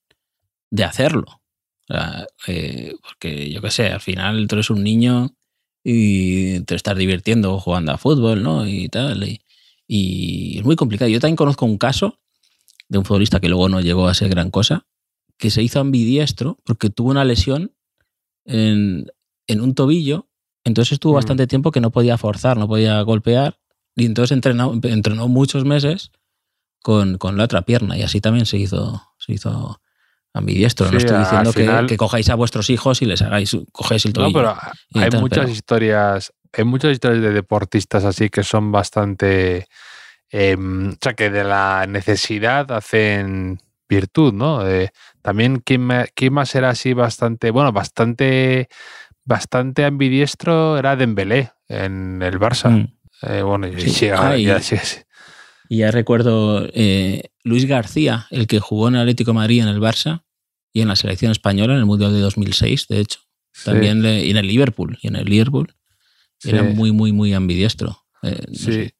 de 0.69 0.83
hacerlo. 0.83 1.41
Sea, 1.87 2.27
eh, 2.47 2.95
porque 3.01 3.49
yo 3.51 3.61
qué 3.61 3.71
sé, 3.71 3.87
al 3.87 4.01
final 4.01 4.47
tú 4.47 4.55
eres 4.55 4.69
un 4.69 4.83
niño 4.83 5.35
y 5.83 6.61
te 6.61 6.75
estás 6.75 6.97
divirtiendo 6.97 7.59
jugando 7.59 7.91
a 7.91 7.97
fútbol, 7.97 8.41
¿no? 8.41 8.65
Y 8.67 8.87
tal. 8.89 9.23
Y, 9.23 9.41
y 9.87 10.57
es 10.59 10.63
muy 10.63 10.75
complicado. 10.75 11.09
Yo 11.09 11.19
también 11.19 11.35
conozco 11.35 11.65
un 11.65 11.77
caso 11.77 12.19
de 12.87 12.97
un 12.99 13.05
futbolista 13.05 13.39
que 13.39 13.49
luego 13.49 13.69
no 13.69 13.81
llegó 13.81 14.07
a 14.07 14.13
ser 14.13 14.29
gran 14.29 14.49
cosa, 14.49 14.85
que 15.37 15.49
se 15.49 15.61
hizo 15.63 15.79
ambidiestro 15.79 16.57
porque 16.63 16.89
tuvo 16.89 17.09
una 17.11 17.25
lesión 17.25 17.73
en, 18.45 19.11
en 19.47 19.61
un 19.61 19.73
tobillo, 19.75 20.29
entonces 20.63 20.93
estuvo 20.93 21.13
Mm. 21.13 21.15
bastante 21.15 21.47
tiempo 21.47 21.71
que 21.71 21.81
no 21.81 21.91
podía 21.91 22.17
forzar, 22.17 22.57
no 22.57 22.67
podía 22.67 23.01
golpear, 23.01 23.59
y 23.95 24.05
entonces 24.05 24.33
entrenó, 24.33 24.79
entrenó 24.83 25.27
muchos 25.27 25.65
meses 25.65 26.11
con, 26.81 27.17
con 27.17 27.37
la 27.37 27.45
otra 27.45 27.63
pierna, 27.63 27.97
y 27.97 28.03
así 28.03 28.21
también 28.21 28.45
se 28.45 28.57
hizo, 28.57 29.01
se 29.17 29.33
hizo 29.33 29.81
ambidiestro. 30.33 30.89
no 30.91 30.97
estoy 30.97 31.17
diciendo 31.19 31.53
que, 31.53 31.61
final- 31.61 31.87
que 31.87 31.97
cojáis 31.97 32.29
a 32.29 32.35
vuestros 32.35 32.69
hijos 32.69 33.01
y 33.01 33.05
les 33.05 33.21
hagáis, 33.21 33.55
cogéis 33.71 34.05
el 34.05 34.13
No, 34.13 34.21
tobillo. 34.23 34.39
pero 34.39 34.55
y 34.89 34.99
hay 34.99 35.09
tal, 35.09 35.21
muchas 35.21 35.39
pero- 35.45 35.51
historias, 35.53 36.33
hay 36.53 36.63
muchas 36.63 36.91
historias 36.91 37.21
de 37.21 37.31
deportistas 37.31 38.03
así 38.03 38.29
que 38.29 38.43
son 38.43 38.71
bastante, 38.71 39.67
em, 40.31 40.89
o 40.91 40.95
sea, 41.01 41.13
que 41.13 41.29
de 41.29 41.43
la 41.43 41.85
necesidad 41.87 42.71
hacen 42.71 43.59
virtud, 43.87 44.33
¿no? 44.33 44.67
Eh, 44.67 44.89
también 45.21 45.61
quién, 45.63 45.87
más 46.31 46.55
era 46.55 46.69
así 46.69 46.93
bastante, 46.93 47.51
bueno, 47.51 47.71
bastante, 47.71 48.67
bastante 49.25 49.85
ambidiestro 49.85 50.77
era 50.77 50.95
Dembélé 50.95 51.51
en 51.67 52.21
el 52.23 52.39
Barça. 52.39 52.69
Mm. 52.71 52.87
Eh, 53.21 53.41
bueno, 53.43 53.67
Sí. 53.77 53.89
sí, 53.89 54.09
Ah, 54.09 54.35
y- 54.35 54.47
sí. 54.61 54.75
Y 55.73 55.77
ya 55.77 55.89
recuerdo 55.89 56.67
eh, 56.71 57.31
Luis 57.43 57.65
García, 57.65 58.27
el 58.29 58.45
que 58.45 58.59
jugó 58.59 58.89
en 58.89 58.93
el 58.93 59.01
Atlético 59.01 59.31
de 59.31 59.35
Madrid 59.37 59.63
en 59.63 59.69
el 59.69 59.79
Barça 59.81 60.21
y 60.71 60.81
en 60.81 60.87
la 60.87 60.95
selección 60.95 61.31
española 61.31 61.73
en 61.73 61.79
el 61.79 61.87
Mundial 61.87 62.13
de 62.13 62.19
2006, 62.19 62.87
de 62.89 62.99
hecho. 62.99 63.21
Sí, 63.51 63.65
También 63.65 64.03
le- 64.03 64.23
y 64.23 64.29
en 64.29 64.37
el 64.37 64.45
Liverpool. 64.45 64.99
Y 65.01 65.07
en 65.07 65.15
el 65.15 65.25
Liverpool 65.25 65.73
era 66.43 66.61
muy, 66.61 66.91
muy, 66.91 67.11
muy 67.11 67.33
ambidiestro. 67.33 67.97
Eh, 68.21 68.39
no 68.49 68.53
Sí. 68.53 68.71
sé. 68.71 68.95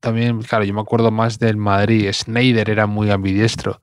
También, 0.00 0.42
claro, 0.42 0.66
yo 0.66 0.74
me 0.74 0.82
acuerdo 0.82 1.10
más 1.10 1.38
del 1.38 1.56
Madrid. 1.56 2.06
Snyder 2.12 2.68
era 2.68 2.86
muy 2.86 3.08
ambidiestro. 3.10 3.80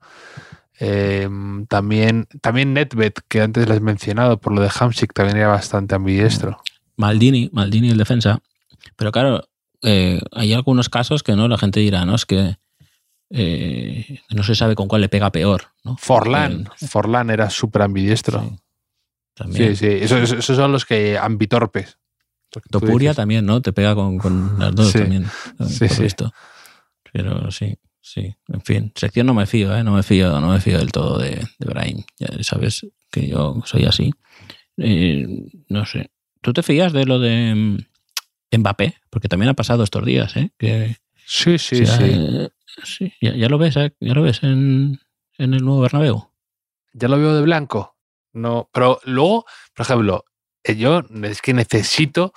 Em, 0.78 1.66
también, 1.66 2.28
también 2.40 2.74
Nedved, 2.74 3.14
que 3.28 3.40
antes 3.40 3.68
les 3.68 3.78
he 3.78 3.80
mencionado 3.80 4.38
por 4.40 4.52
lo 4.54 4.60
de 4.62 4.70
Hamsik, 4.72 5.12
también 5.12 5.38
era 5.38 5.48
bastante 5.48 5.96
ambidiestro. 5.96 6.62
Maldini, 6.96 7.50
Maldini 7.52 7.90
el 7.90 7.98
defensa. 7.98 8.38
Pero 8.94 9.10
claro, 9.10 9.48
eh, 9.82 10.20
hay 10.32 10.52
algunos 10.52 10.88
casos 10.88 11.22
que 11.22 11.36
no, 11.36 11.48
la 11.48 11.58
gente 11.58 11.80
dirá, 11.80 12.04
no, 12.04 12.14
es 12.14 12.26
que 12.26 12.56
eh, 13.30 14.20
no 14.30 14.42
se 14.42 14.54
sabe 14.54 14.74
con 14.74 14.88
cuál 14.88 15.02
le 15.02 15.08
pega 15.08 15.30
peor. 15.32 15.66
¿no? 15.84 15.96
Forlán, 15.96 16.68
Eh, 16.80 16.86
Forlán 16.86 17.30
era 17.30 17.48
súper 17.50 17.82
ambidiestro. 17.82 18.40
sí, 18.42 18.56
también. 19.34 19.76
Sí, 19.76 19.86
sí, 19.86 19.92
esos, 20.00 20.32
esos 20.32 20.56
son 20.56 20.72
los 20.72 20.84
que 20.84 21.16
ambitorpes. 21.18 21.98
Topuria 22.70 23.14
también, 23.14 23.46
¿no? 23.46 23.62
Te 23.62 23.72
pega 23.72 23.94
con, 23.94 24.18
con 24.18 24.58
las 24.58 24.74
dos 24.74 24.88
Sí. 24.90 24.98
también. 24.98 25.26
Sí, 25.68 25.86
por 25.86 25.96
sí. 25.96 26.02
visto. 26.02 26.32
Pero 27.12 27.50
sí, 27.52 27.76
sí. 28.00 28.34
En 28.48 28.60
fin, 28.62 28.92
sección 28.96 29.26
no 29.28 29.34
me 29.34 29.46
fío, 29.46 29.74
¿eh? 29.76 29.84
No 29.84 29.92
me 29.92 30.02
fío, 30.02 30.40
no 30.40 30.48
me 30.48 30.60
fío 30.60 30.78
del 30.78 30.90
todo 30.90 31.16
de, 31.18 31.30
de 31.58 31.66
Brahim. 31.66 32.02
Ya 32.18 32.26
sabes 32.42 32.84
que 33.12 33.28
yo 33.28 33.62
soy 33.64 33.84
así. 33.84 34.12
Eh, 34.78 35.26
no 35.68 35.86
sé. 35.86 36.10
¿Tú 36.40 36.52
te 36.52 36.64
fías 36.64 36.92
de 36.92 37.04
lo 37.04 37.20
de 37.20 37.54
mm, 37.54 37.78
Mbappé? 38.58 38.94
Porque 39.10 39.28
también 39.28 39.50
ha 39.50 39.54
pasado 39.54 39.82
estos 39.84 40.04
días, 40.04 40.36
¿eh? 40.36 40.50
Que, 40.58 40.96
Sí, 41.26 41.58
sí, 41.58 41.82
o 41.82 41.86
sea, 41.86 41.96
sí. 41.98 42.04
eh, 42.12 42.48
sí, 42.82 43.12
ya, 43.20 43.34
ya 43.36 43.48
lo 43.48 43.56
ves, 43.58 43.76
¿eh? 43.76 43.94
Ya 44.00 44.14
lo 44.14 44.22
ves 44.22 44.42
en, 44.42 44.98
en 45.38 45.54
el 45.54 45.64
nuevo 45.64 45.80
Bernabéu. 45.82 46.28
Ya 46.92 47.06
lo 47.06 47.16
veo 47.18 47.34
de 47.34 47.42
blanco. 47.42 47.96
No, 48.32 48.68
pero 48.72 48.98
luego, 49.04 49.44
por 49.74 49.86
ejemplo, 49.86 50.24
eh, 50.64 50.74
yo 50.76 51.02
es 51.22 51.40
que 51.40 51.54
necesito 51.54 52.32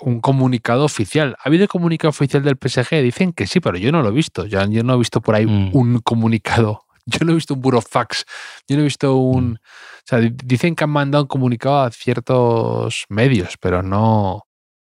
un 0.00 0.20
comunicado 0.20 0.84
oficial. 0.84 1.36
¿Ha 1.38 1.48
habido 1.48 1.68
comunicado 1.68 2.10
oficial 2.10 2.42
del 2.42 2.56
PSG? 2.60 3.00
Dicen 3.02 3.32
que 3.32 3.46
sí, 3.46 3.60
pero 3.60 3.78
yo 3.78 3.92
no 3.92 4.02
lo 4.02 4.08
he 4.08 4.12
visto. 4.12 4.44
Yo, 4.44 4.64
yo 4.66 4.82
no 4.82 4.94
he 4.94 4.98
visto 4.98 5.20
por 5.20 5.36
ahí 5.36 5.46
Mm. 5.46 5.70
un 5.72 5.98
comunicado. 6.00 6.82
Yo 7.08 7.24
no 7.24 7.30
he 7.30 7.34
visto 7.36 7.54
un 7.54 7.60
burofax. 7.60 8.24
Yo 8.68 8.74
no 8.74 8.80
he 8.82 8.84
visto 8.86 9.14
un... 9.14 9.50
Mm. 9.50 9.54
O 9.54 9.58
sea, 10.04 10.18
di- 10.18 10.32
dicen 10.44 10.74
que 10.74 10.82
han 10.82 10.90
mandado 10.90 11.22
un 11.22 11.28
comunicado 11.28 11.82
a 11.82 11.90
ciertos 11.92 13.04
medios, 13.08 13.56
pero 13.60 13.80
no... 13.82 14.45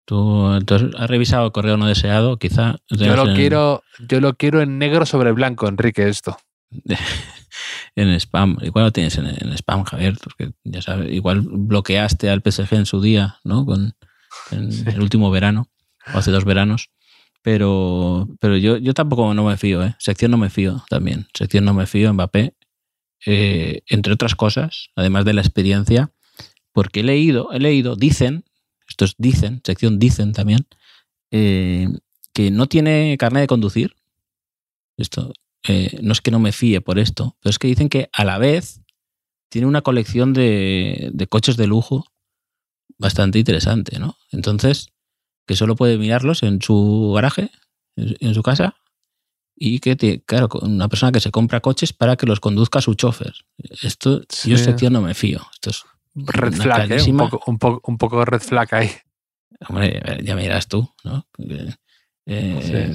¿Tú, 0.05 0.53
entonces, 0.53 0.91
has 0.97 1.09
revisado 1.09 1.45
el 1.47 1.51
correo 1.51 1.77
no 1.77 1.87
deseado? 1.87 2.37
Quizá. 2.37 2.77
Yo 2.89 3.15
lo 3.15 3.27
en- 3.29 3.35
quiero, 3.35 3.83
yo 4.07 4.21
lo 4.21 4.35
quiero 4.35 4.61
en 4.61 4.77
negro 4.77 5.05
sobre 5.05 5.31
blanco, 5.31 5.67
Enrique, 5.67 6.07
esto. 6.07 6.37
en 7.95 8.09
spam. 8.19 8.57
Igual 8.61 8.85
lo 8.85 8.91
tienes 8.91 9.17
en, 9.17 9.25
en 9.27 9.51
spam, 9.57 9.83
Javier, 9.83 10.17
porque 10.21 10.51
ya 10.63 10.81
sabes, 10.81 11.11
igual 11.11 11.41
bloqueaste 11.41 12.29
al 12.29 12.41
PSG 12.41 12.73
en 12.75 12.85
su 12.85 13.01
día, 13.01 13.37
¿no? 13.43 13.65
Con 13.65 13.95
en 14.51 14.71
Sí. 14.71 14.83
el 14.87 15.01
último 15.01 15.31
verano, 15.31 15.69
o 16.13 16.17
hace 16.17 16.31
dos 16.31 16.45
veranos. 16.45 16.89
Pero, 17.41 18.27
pero 18.39 18.57
yo, 18.57 18.77
yo 18.77 18.93
tampoco 18.93 19.33
no 19.33 19.43
me 19.43 19.55
fío, 19.57 19.83
¿eh? 19.83 19.95
Sección 19.99 20.31
no 20.31 20.37
me 20.37 20.49
fío 20.49 20.83
también. 20.89 21.27
Sección 21.33 21.63
no 21.65 21.73
me 21.75 21.85
fío, 21.85 22.11
Mbappé. 22.13 22.55
eh, 23.27 23.81
entre 23.87 24.13
otras 24.13 24.35
cosas, 24.35 24.89
además 24.95 25.25
de 25.25 25.33
la 25.33 25.41
experiencia, 25.41 26.11
porque 26.73 26.99
he 27.01 27.03
leído, 27.03 27.51
he 27.53 27.59
leído, 27.59 27.95
dicen, 27.95 28.45
estos 28.87 29.15
dicen, 29.17 29.61
sección 29.63 29.99
dicen 29.99 30.31
también, 30.33 30.67
eh, 31.31 31.89
que 32.33 32.51
no 32.51 32.67
tiene 32.67 33.15
carnet 33.17 33.41
de 33.41 33.47
conducir. 33.47 33.95
Esto, 34.97 35.33
eh, 35.67 35.97
no 36.01 36.11
es 36.13 36.21
que 36.21 36.31
no 36.31 36.39
me 36.39 36.51
fíe 36.51 36.81
por 36.81 36.99
esto, 36.99 37.35
pero 37.41 37.49
es 37.49 37.59
que 37.59 37.67
dicen 37.67 37.89
que 37.89 38.09
a 38.13 38.23
la 38.23 38.37
vez 38.37 38.81
tiene 39.49 39.67
una 39.67 39.81
colección 39.81 40.33
de, 40.33 41.09
de 41.13 41.27
coches 41.27 41.57
de 41.57 41.67
lujo 41.67 42.05
bastante 42.97 43.39
interesante, 43.39 43.99
¿no? 43.99 44.17
Entonces, 44.31 44.89
que 45.47 45.55
solo 45.55 45.75
puede 45.75 45.97
mirarlos 45.97 46.43
en 46.43 46.61
su 46.61 47.11
garaje, 47.15 47.51
en 47.97 48.33
su 48.33 48.41
casa, 48.43 48.75
y 49.57 49.79
que, 49.79 49.95
te, 49.95 50.21
claro, 50.21 50.49
una 50.61 50.89
persona 50.89 51.11
que 51.11 51.19
se 51.21 51.31
compra 51.31 51.61
coches 51.61 51.93
para 51.93 52.17
que 52.17 52.25
los 52.25 52.39
conduzca 52.41 52.81
su 52.81 52.93
chofer. 52.95 53.33
Esto, 53.81 54.21
Sí. 54.29 54.49
yo 54.49 54.75
tío 54.75 54.89
no 54.89 55.01
me 55.01 55.13
fío. 55.13 55.41
Esto 55.53 55.69
es 55.69 55.83
Red 56.15 56.53
flag, 56.53 56.91
¿eh? 56.91 57.01
un, 57.11 57.17
poco, 57.17 57.41
un, 57.45 57.59
poco, 57.59 57.91
un 57.91 57.97
poco 57.97 58.19
de 58.19 58.25
red 58.25 58.39
flag 58.41 58.73
ahí. 58.73 58.89
Hombre, 59.67 60.01
ya 60.23 60.35
me 60.35 60.43
dirás 60.43 60.67
tú, 60.67 60.93
¿no? 61.03 61.27
Eh, 62.25 62.89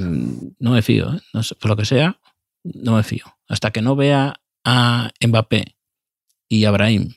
No 0.58 0.70
me 0.72 0.82
fío, 0.82 1.14
¿eh? 1.14 1.20
No 1.32 1.42
sé, 1.42 1.54
por 1.54 1.70
lo 1.70 1.76
que 1.76 1.84
sea, 1.84 2.18
no 2.64 2.96
me 2.96 3.02
fío. 3.02 3.24
Hasta 3.48 3.70
que 3.70 3.82
no 3.82 3.94
vea 3.94 4.40
a 4.64 5.10
Mbappé 5.24 5.76
y 6.48 6.64
a 6.64 6.70
Brahim 6.70 7.14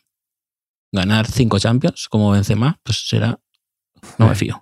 ganar 0.91 1.25
cinco 1.25 1.57
Champions 1.59 2.07
como 2.07 2.31
Benzema, 2.31 2.79
pues 2.83 3.07
será... 3.07 3.39
No 4.19 4.27
me 4.27 4.35
fío. 4.35 4.61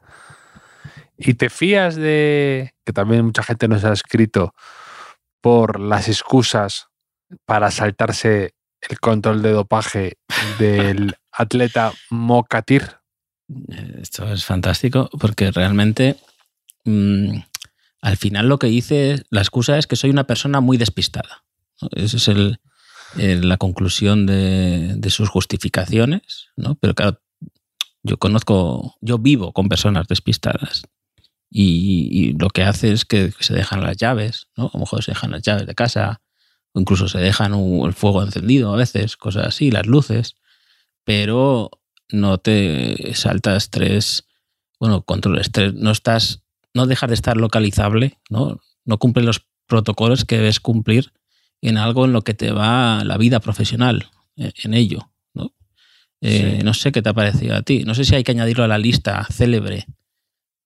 ¿Y 1.18 1.34
te 1.34 1.50
fías 1.50 1.96
de 1.96 2.74
que 2.86 2.94
también 2.94 3.26
mucha 3.26 3.44
gente 3.44 3.68
nos 3.68 3.84
ha 3.84 3.92
escrito 3.92 4.54
por 5.42 5.80
las 5.80 6.08
excusas 6.08 6.88
para 7.46 7.72
saltarse 7.72 8.54
el 8.82 9.00
control 9.00 9.42
de 9.42 9.52
dopaje 9.52 10.18
del 10.58 11.16
atleta 11.32 11.94
Mokatir? 12.10 12.98
Eh, 13.70 14.00
Esto 14.02 14.32
es 14.32 14.46
fantástico 14.46 15.10
porque 15.20 15.52
realmente 15.52 16.18
mm, 16.86 17.38
al 18.02 18.18
final 18.18 18.48
lo 18.48 18.60
que 18.60 18.68
dice, 18.68 19.24
la 19.30 19.42
excusa 19.42 19.78
es 19.78 19.88
que 19.88 19.96
soy 19.96 20.10
una 20.10 20.26
persona 20.26 20.60
muy 20.60 20.78
despistada. 20.78 21.44
Esa 21.92 22.18
es 22.18 22.28
el- 22.28 22.60
la 23.16 23.58
conclusión 23.58 24.26
de, 24.26 25.10
sus 25.10 25.30
justificaciones, 25.30 26.48
¿no? 26.56 26.76
Pero 26.76 26.96
claro, 26.96 27.22
yo 28.04 28.18
conozco, 28.18 28.96
yo 29.02 29.18
vivo 29.18 29.54
con 29.54 29.70
personas 29.70 30.08
despistadas 30.08 30.84
y, 31.50 32.34
lo 32.40 32.50
que 32.50 32.64
hace 32.64 32.92
es 32.94 33.06
que 33.06 33.34
se 33.40 33.54
dejan 33.54 33.82
las 33.82 33.98
llaves, 33.98 34.48
¿no? 34.56 34.68
A 34.68 34.72
lo 34.74 34.80
mejor 34.80 35.04
se 35.04 35.12
dejan 35.12 35.32
las 35.32 35.42
llaves 35.42 35.68
de 35.68 35.76
casa 35.76 36.22
o 36.74 36.80
incluso 36.80 37.08
se 37.10 37.20
dejan 37.20 37.54
el 37.54 37.94
fuego 37.94 38.24
encendido 38.24 38.74
a 38.74 38.78
veces, 38.78 39.18
cosas 39.18 39.48
así, 39.48 39.72
las 39.72 39.86
luces, 39.86 40.36
pero 41.04 41.70
no 42.10 42.38
te 42.38 43.14
saltas 43.16 43.70
tres, 43.70 44.26
bueno, 44.80 45.02
controles 45.04 45.52
tres, 45.52 45.74
no 45.74 45.92
estás, 45.92 46.44
no 46.74 46.86
dejas 46.88 47.10
de 47.10 47.16
estar 47.16 47.38
localizable, 47.38 48.20
¿no? 48.30 48.60
No 48.86 48.98
cumple 48.98 49.24
los 49.24 49.46
protocolos 49.68 50.26
que 50.26 50.38
debes 50.38 50.60
cumplir 50.60 51.14
en 51.62 51.78
algo 51.78 52.06
en 52.06 52.14
lo 52.14 52.24
que 52.24 52.34
te 52.34 52.52
va 52.52 53.04
la 53.06 53.18
vida 53.18 53.40
profesional, 53.40 54.10
eh, 54.36 54.52
en 54.64 54.74
ello, 54.74 55.12
¿no? 55.34 55.54
Eh, 56.22 56.58
Sí. 56.60 56.64
No 56.66 56.74
sé 56.74 56.92
qué 56.92 57.02
te 57.02 57.10
ha 57.10 57.14
parecido 57.14 57.56
a 57.56 57.62
ti. 57.62 57.84
No 57.86 57.94
sé 57.96 58.04
si 58.06 58.16
hay 58.16 58.24
que 58.24 58.32
añadirlo 58.32 58.64
a 58.64 58.68
la 58.68 58.78
lista 58.78 59.26
célebre 59.32 59.86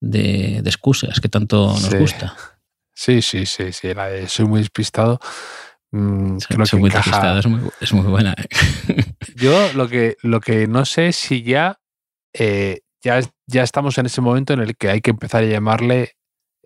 de, 0.00 0.60
de 0.62 0.68
excusas 0.70 1.20
que 1.20 1.28
tanto 1.28 1.68
nos 1.68 1.82
Sí. 1.84 1.96
gusta. 1.96 2.34
Sí, 2.94 3.20
sí, 3.22 3.44
sí, 3.46 3.72
sí, 3.72 3.92
la 3.94 4.06
de 4.08 4.26
soy 4.28 4.46
muy 4.46 4.60
despistado. 4.60 5.20
mm, 5.92 6.38
creo 6.38 6.58
que 6.60 6.66
Soy 6.66 6.80
muy 6.80 6.88
encaja. 6.90 7.10
despistado, 7.10 7.38
es 7.38 7.46
muy, 7.46 7.60
es 7.80 7.92
muy 7.92 8.06
buena. 8.06 8.32
¿eh? 8.38 9.04
Yo 9.36 9.72
lo 9.74 9.88
que, 9.88 10.16
lo 10.22 10.40
que 10.40 10.66
no 10.66 10.86
sé 10.86 11.08
es 11.08 11.16
si 11.16 11.42
ya, 11.42 11.78
eh, 12.32 12.80
ya, 13.02 13.20
ya 13.46 13.62
estamos 13.62 13.98
en 13.98 14.06
ese 14.06 14.22
momento 14.22 14.54
en 14.54 14.60
el 14.60 14.76
que 14.76 14.88
hay 14.88 15.02
que 15.02 15.10
empezar 15.10 15.42
a 15.42 15.46
llamarle 15.46 16.16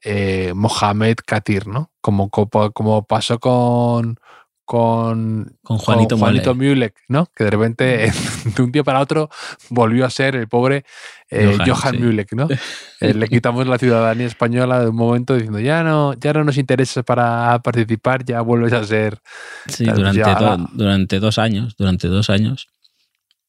eh, 0.02 0.52
Mohamed 0.54 1.16
Katir, 1.26 1.66
¿no? 1.66 1.90
Como, 2.00 2.30
como, 2.30 2.70
como 2.72 3.04
pasó 3.04 3.40
con, 3.40 4.20
con, 4.64 5.58
Con 5.64 5.78
Juanito, 5.78 6.14
con 6.14 6.20
Juanito. 6.20 6.54
Mulek, 6.54 6.94
¿no? 7.08 7.26
Que 7.34 7.42
de 7.44 7.50
repente, 7.50 8.12
de 8.56 8.62
un 8.62 8.70
día 8.70 8.84
para 8.84 9.00
otro, 9.00 9.30
volvió 9.68 10.06
a 10.06 10.10
ser 10.10 10.36
el 10.36 10.46
pobre 10.46 10.84
eh, 11.30 11.54
Johan, 11.58 11.68
Johan, 11.70 11.94
sí. 11.94 11.98
Mulek, 12.02 12.32
¿no? 12.34 12.48
Eh, 13.00 13.14
le 13.14 13.28
quitamos 13.28 13.66
la 13.66 13.78
ciudadanía 13.78 14.26
española 14.26 14.80
de 14.80 14.90
un 14.90 14.96
momento 14.96 15.32
diciendo, 15.34 15.58
ya 15.58 15.82
no, 15.82 16.12
ya 16.14 16.32
no 16.34 16.44
nos 16.44 16.58
interesa 16.58 17.02
para 17.02 17.58
participar, 17.62 18.24
ya 18.26 18.42
vuelves 18.42 18.74
a 18.74 18.84
ser 18.84 19.18
Sí, 19.66 19.86
durante, 19.86 20.18
ya 20.18 20.34
do- 20.34 20.46
ahora- 20.46 20.68
durante 20.74 21.18
dos 21.18 21.38
años, 21.38 21.74
durante 21.78 22.08
dos 22.08 22.28
años, 22.28 22.68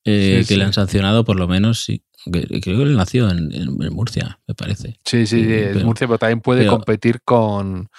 eh, 0.05 0.39
Sí, 0.43 0.47
que 0.47 0.57
le 0.57 0.63
han 0.65 0.73
sancionado 0.73 1.25
por 1.25 1.35
lo 1.37 1.47
menos, 1.49 1.83
sí. 1.83 2.03
Creo 2.31 2.47
que 2.61 2.71
él 2.71 2.95
nació 2.95 3.29
en, 3.29 3.49
Murcia, 3.91 4.39
me 4.47 4.53
parece. 4.53 4.99
Sí, 5.03 5.25
sí, 5.25 5.41
Sí, 5.41 5.43
sí, 5.43 5.53
es 5.53 5.73
pero- 5.73 5.85
Murcia, 5.85 6.07
pero 6.07 6.17
también 6.19 6.39
puede 6.41 6.61
pero- 6.61 6.71
competir 6.73 7.19
con, 7.25 7.89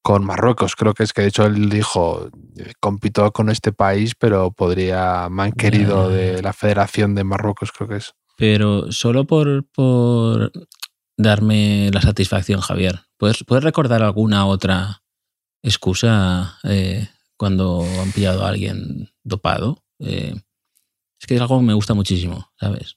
con 0.00 0.24
Marruecos. 0.24 0.74
Creo 0.74 0.94
que 0.94 1.02
es 1.02 1.12
que 1.12 1.22
de 1.22 1.28
hecho 1.28 1.44
él 1.44 1.68
dijo, 1.68 2.30
compito 2.80 3.30
con 3.32 3.50
este 3.50 3.72
país, 3.72 4.14
pero 4.18 4.52
podría, 4.52 5.28
me 5.28 5.42
han 5.42 5.52
querido 5.52 6.08
de 6.08 6.40
la 6.40 6.52
Federación 6.54 7.14
de 7.14 7.24
Marruecos, 7.24 7.72
creo 7.72 7.88
que 7.88 7.96
es. 7.96 8.14
Pero 8.38 8.92
solo 8.92 9.26
por, 9.26 9.66
por 9.70 10.52
darme 11.16 11.90
la 11.92 12.00
satisfacción, 12.00 12.60
Javier, 12.60 13.00
¿puedes, 13.16 13.42
puedes 13.44 13.64
recordar 13.64 14.02
alguna 14.02 14.46
otra 14.46 15.02
excusa 15.62 16.56
eh, 16.62 17.08
cuando 17.36 17.84
han 18.00 18.12
pillado 18.12 18.44
a 18.46 18.48
alguien 18.48 19.10
dopado? 19.24 19.82
Eh, 19.98 20.34
es 21.20 21.26
que 21.26 21.34
es 21.34 21.40
algo 21.40 21.58
que 21.58 21.66
me 21.66 21.74
gusta 21.74 21.94
muchísimo, 21.94 22.52
¿sabes? 22.60 22.96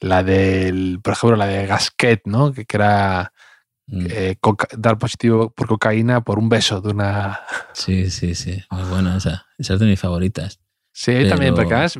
La 0.00 0.22
del, 0.22 1.00
por 1.02 1.14
ejemplo, 1.14 1.36
la 1.36 1.46
de 1.46 1.66
Gasquet, 1.66 2.22
¿no? 2.26 2.52
Que, 2.52 2.64
que 2.64 2.76
era 2.76 3.32
Mm. 3.92 4.06
eh, 4.08 4.36
coca- 4.40 4.68
dar 4.78 4.98
positivo 4.98 5.50
por 5.52 5.66
cocaína 5.66 6.22
por 6.22 6.38
un 6.38 6.48
beso 6.48 6.80
de 6.80 6.90
una... 6.90 7.40
Sí, 7.72 8.08
sí, 8.08 8.36
sí. 8.36 8.62
Muy 8.70 8.84
buena 8.84 9.16
esa. 9.16 9.46
Esa 9.58 9.74
es 9.74 9.80
de 9.80 9.86
mis 9.86 9.98
favoritas. 9.98 10.60
Sí, 10.92 11.28
también, 11.28 11.56
porque 11.56 11.74
además, 11.74 11.98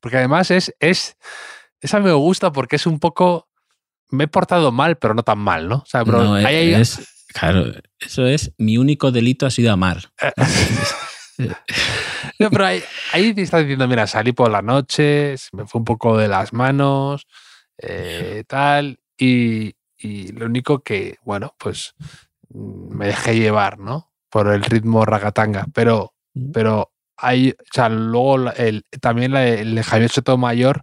porque 0.00 0.18
además 0.18 0.50
es, 0.50 0.74
es... 0.80 1.16
Esa 1.80 2.00
me 2.00 2.12
gusta 2.12 2.52
porque 2.52 2.76
es 2.76 2.86
un 2.86 2.98
poco... 2.98 3.48
Me 4.10 4.24
he 4.24 4.28
portado 4.28 4.72
mal, 4.72 4.96
pero 4.96 5.12
no 5.14 5.22
tan 5.22 5.38
mal, 5.38 5.68
¿no? 5.68 5.76
O 5.76 5.86
sea, 5.86 6.04
pero 6.04 6.22
No, 6.24 6.34
ahí 6.34 6.44
hay- 6.46 6.74
es, 6.74 6.98
claro, 7.34 7.66
eso 8.00 8.26
es 8.26 8.52
mi 8.56 8.78
único 8.78 9.10
delito 9.12 9.44
ha 9.46 9.50
sido 9.50 9.72
amar. 9.72 10.10
No, 12.40 12.50
pero 12.50 12.66
ahí, 12.66 12.82
ahí 13.12 13.32
te 13.34 13.42
está 13.42 13.58
diciendo, 13.58 13.86
mira, 13.86 14.06
salí 14.06 14.32
por 14.32 14.50
la 14.50 14.62
noche, 14.62 15.36
se 15.38 15.48
me 15.56 15.66
fue 15.66 15.78
un 15.80 15.84
poco 15.84 16.16
de 16.16 16.26
las 16.28 16.52
manos, 16.52 17.26
eh, 17.78 18.42
tal, 18.46 18.98
y, 19.16 19.74
y 19.96 20.32
lo 20.32 20.46
único 20.46 20.80
que, 20.80 21.16
bueno, 21.22 21.54
pues 21.58 21.94
mm, 22.48 22.96
me 22.96 23.06
dejé 23.06 23.36
llevar, 23.38 23.78
¿no? 23.78 24.12
Por 24.30 24.52
el 24.52 24.62
ritmo 24.64 25.04
ragatanga, 25.04 25.66
pero, 25.72 26.12
pero 26.52 26.92
hay, 27.16 27.50
o 27.50 27.64
sea, 27.72 27.88
luego 27.88 28.50
el, 28.52 28.84
también 29.00 29.34
el 29.36 29.74
de 29.76 29.82
Javier 29.84 30.10
Sotomayor, 30.10 30.82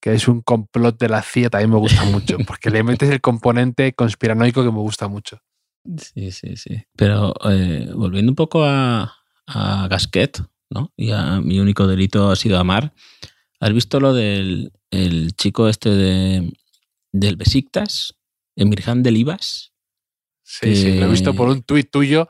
que 0.00 0.14
es 0.14 0.28
un 0.28 0.40
complot 0.40 0.98
de 0.98 1.08
la 1.08 1.22
CIA, 1.22 1.50
también 1.50 1.70
me 1.70 1.78
gusta 1.78 2.04
mucho, 2.06 2.38
porque 2.46 2.70
le 2.70 2.82
metes 2.82 3.10
el 3.10 3.20
componente 3.20 3.92
conspiranoico 3.92 4.64
que 4.64 4.70
me 4.70 4.78
gusta 4.78 5.08
mucho. 5.08 5.42
Sí, 5.98 6.30
sí, 6.32 6.56
sí. 6.56 6.82
Pero 6.96 7.34
eh, 7.50 7.90
volviendo 7.94 8.32
un 8.32 8.36
poco 8.36 8.64
a, 8.64 9.14
a 9.46 9.88
Gasquet, 9.88 10.42
¿no? 10.70 10.92
Y 10.96 11.10
a 11.10 11.40
mi 11.40 11.58
único 11.58 11.86
delito 11.86 12.30
ha 12.30 12.36
sido 12.36 12.58
amar. 12.58 12.92
¿Has 13.60 13.72
visto 13.72 14.00
lo 14.00 14.14
del 14.14 14.72
el 14.90 15.34
chico 15.36 15.68
este 15.68 15.90
de, 15.90 16.52
del 17.12 17.36
Besiktas, 17.36 18.14
Emirhan 18.56 19.02
Delibas? 19.02 19.72
Sí, 20.42 20.74
sí, 20.74 20.98
lo 20.98 21.06
he 21.06 21.10
visto 21.10 21.32
por 21.34 21.48
un 21.48 21.62
tuit 21.62 21.90
tuyo 21.90 22.28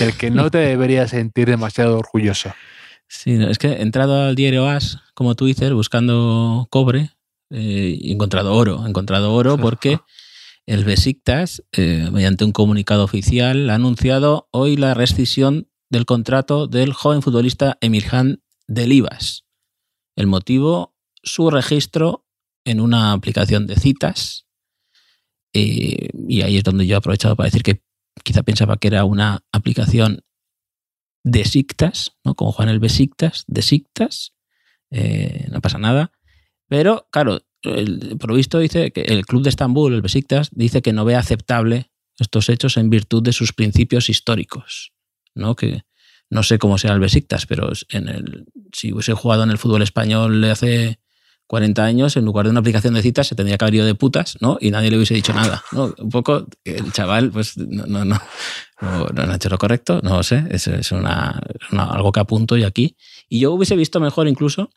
del 0.00 0.16
que 0.16 0.30
no 0.30 0.50
te 0.50 0.58
deberías 0.58 1.10
sentir 1.10 1.48
demasiado 1.48 1.98
orgulloso. 1.98 2.54
Sí, 3.08 3.32
no, 3.32 3.48
es 3.48 3.58
que 3.58 3.68
he 3.68 3.82
entrado 3.82 4.22
al 4.22 4.34
diario 4.34 4.68
As, 4.68 4.98
como 5.14 5.34
tú 5.34 5.46
dices, 5.46 5.72
buscando 5.72 6.66
cobre 6.70 7.10
eh, 7.50 7.96
y 7.98 8.10
he 8.10 8.12
encontrado 8.12 8.54
oro. 8.54 8.84
He 8.84 8.88
encontrado 8.88 9.32
oro 9.32 9.56
porque 9.56 9.98
el 10.66 10.84
Besiktas, 10.84 11.64
eh, 11.72 12.10
mediante 12.12 12.44
un 12.44 12.52
comunicado 12.52 13.02
oficial, 13.02 13.70
ha 13.70 13.74
anunciado 13.74 14.48
hoy 14.52 14.76
la 14.76 14.92
rescisión 14.92 15.68
del 15.90 16.04
contrato 16.04 16.66
del 16.66 16.92
joven 16.92 17.22
futbolista 17.22 17.78
Emirhan 17.80 18.42
Delibas. 18.66 19.44
El 20.14 20.26
motivo, 20.26 20.94
su 21.22 21.50
registro 21.50 22.26
en 22.66 22.80
una 22.80 23.12
aplicación 23.12 23.66
de 23.66 23.76
citas. 23.76 24.46
Eh, 25.54 26.10
y 26.28 26.42
ahí 26.42 26.58
es 26.58 26.64
donde 26.64 26.86
yo 26.86 26.96
he 26.96 26.98
aprovechado 26.98 27.34
para 27.34 27.46
decir 27.46 27.62
que 27.62 27.82
quizá 28.22 28.42
pensaba 28.42 28.76
que 28.76 28.88
era 28.88 29.04
una 29.04 29.44
aplicación 29.52 30.22
de 31.24 31.44
Sictas, 31.44 32.12
¿no? 32.24 32.34
Como 32.34 32.52
Juan 32.52 32.68
el 32.68 32.78
Besiktas, 32.78 33.44
de 33.46 33.62
Sictas, 33.62 34.34
eh, 34.90 35.46
no 35.50 35.60
pasa 35.60 35.78
nada. 35.78 36.12
Pero, 36.68 37.08
claro, 37.10 37.40
el 37.62 38.16
provisto 38.18 38.58
dice 38.58 38.92
que 38.92 39.02
el 39.02 39.26
club 39.26 39.42
de 39.42 39.50
Estambul, 39.50 39.94
el 39.94 40.02
Besiktas, 40.02 40.50
dice 40.52 40.82
que 40.82 40.92
no 40.92 41.04
ve 41.04 41.16
aceptable 41.16 41.90
estos 42.18 42.48
hechos 42.48 42.76
en 42.76 42.90
virtud 42.90 43.22
de 43.22 43.32
sus 43.32 43.52
principios 43.52 44.08
históricos, 44.08 44.92
¿no? 45.34 45.56
Que 45.56 45.82
no 46.30 46.42
sé 46.42 46.58
cómo 46.58 46.78
será 46.78 46.94
el 46.94 47.00
Besiktas, 47.00 47.46
pero 47.46 47.72
en 47.88 48.08
el, 48.08 48.46
si 48.72 48.92
hubiese 48.92 49.14
jugado 49.14 49.44
en 49.44 49.50
el 49.50 49.58
fútbol 49.58 49.82
español 49.82 50.40
de 50.40 50.50
hace 50.50 51.00
40 51.48 51.82
años, 51.82 52.16
en 52.16 52.26
lugar 52.26 52.44
de 52.44 52.50
una 52.50 52.60
aplicación 52.60 52.92
de 52.92 53.00
citas, 53.00 53.26
se 53.26 53.34
tendría 53.34 53.56
que 53.56 53.64
haber 53.64 53.76
ido 53.76 53.86
de 53.86 53.94
putas, 53.94 54.36
¿no? 54.40 54.58
Y 54.60 54.70
nadie 54.70 54.90
le 54.90 54.98
hubiese 54.98 55.14
dicho 55.14 55.32
nada. 55.32 55.64
Un 55.72 56.10
poco, 56.10 56.46
el 56.62 56.92
chaval, 56.92 57.30
pues, 57.30 57.56
no, 57.56 57.86
no, 57.86 58.04
no, 58.04 58.20
no, 58.80 59.22
ha 59.22 59.34
hecho 59.34 59.48
lo 59.48 59.56
correcto, 59.56 60.00
no 60.02 60.18
lo 60.18 60.22
sé, 60.22 60.44
es, 60.50 60.92
una, 60.92 61.40
algo 61.70 62.12
que 62.12 62.20
apunto 62.20 62.58
y 62.58 62.64
aquí. 62.64 62.96
Y 63.30 63.40
yo 63.40 63.52
hubiese 63.52 63.76
visto 63.76 63.98
mejor 63.98 64.28
incluso, 64.28 64.70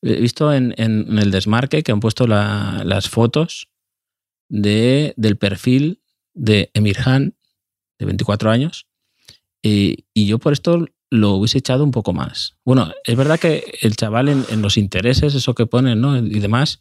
he 0.00 0.20
visto 0.20 0.52
en, 0.52 0.74
en, 0.76 1.18
el 1.18 1.32
desmarque 1.32 1.82
que 1.82 1.90
han 1.90 2.00
puesto 2.00 2.28
las 2.28 3.08
fotos 3.08 3.68
de, 4.48 5.14
del 5.16 5.36
perfil 5.36 6.02
de 6.34 6.70
Emir 6.72 6.98
Han, 7.04 7.34
de 7.98 8.06
24 8.06 8.48
años, 8.52 8.86
y, 9.60 10.06
y 10.14 10.26
yo 10.26 10.38
por 10.38 10.52
esto 10.52 10.86
lo 11.12 11.34
hubiese 11.34 11.58
echado 11.58 11.84
un 11.84 11.90
poco 11.90 12.14
más. 12.14 12.56
Bueno, 12.64 12.90
es 13.04 13.16
verdad 13.16 13.38
que 13.38 13.78
el 13.82 13.96
chaval 13.96 14.30
en, 14.30 14.62
los 14.62 14.78
intereses, 14.78 15.34
eso 15.34 15.54
que 15.54 15.66
pone, 15.66 15.94
¿no? 15.94 16.16
Y 16.16 16.40
demás, 16.40 16.80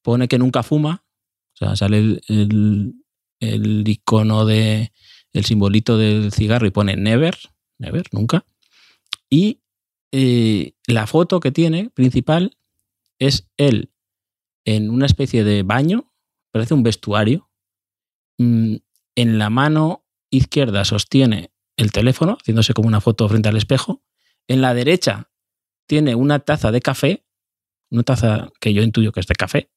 pone 0.00 0.26
que 0.26 0.38
nunca 0.38 0.62
fuma. 0.62 1.04
O 1.52 1.56
sea, 1.58 1.76
sale 1.76 1.98
el, 2.28 2.94
el, 3.40 3.84
icono 3.86 4.46
de 4.46 4.90
el 5.34 5.44
simbolito 5.44 5.98
del 5.98 6.32
cigarro 6.32 6.66
y 6.66 6.70
pone 6.70 6.96
never, 6.96 7.36
never, 7.78 8.06
nunca. 8.10 8.46
Y 9.28 9.60
eh, 10.12 10.72
la 10.86 11.06
foto 11.06 11.38
que 11.38 11.52
tiene 11.52 11.90
principal 11.90 12.56
es 13.18 13.50
él 13.58 13.92
en 14.64 14.88
una 14.88 15.04
especie 15.04 15.44
de 15.44 15.62
baño, 15.62 16.10
parece 16.52 16.72
un 16.72 16.82
vestuario. 16.82 17.50
Mm, 18.38 18.76
en 19.14 19.38
la 19.38 19.50
mano 19.50 20.06
izquierda 20.30 20.86
sostiene 20.86 21.50
el 21.78 21.92
teléfono, 21.92 22.36
haciéndose 22.38 22.74
como 22.74 22.88
una 22.88 23.00
foto 23.00 23.26
frente 23.28 23.48
al 23.48 23.56
espejo. 23.56 24.02
En 24.46 24.60
la 24.60 24.74
derecha 24.74 25.30
tiene 25.86 26.14
una 26.14 26.40
taza 26.40 26.70
de 26.70 26.82
café, 26.82 27.24
una 27.90 28.02
taza 28.02 28.50
que 28.60 28.74
yo 28.74 28.82
intuyo 28.82 29.12
que 29.12 29.20
es 29.20 29.26
de 29.26 29.34
café. 29.34 29.70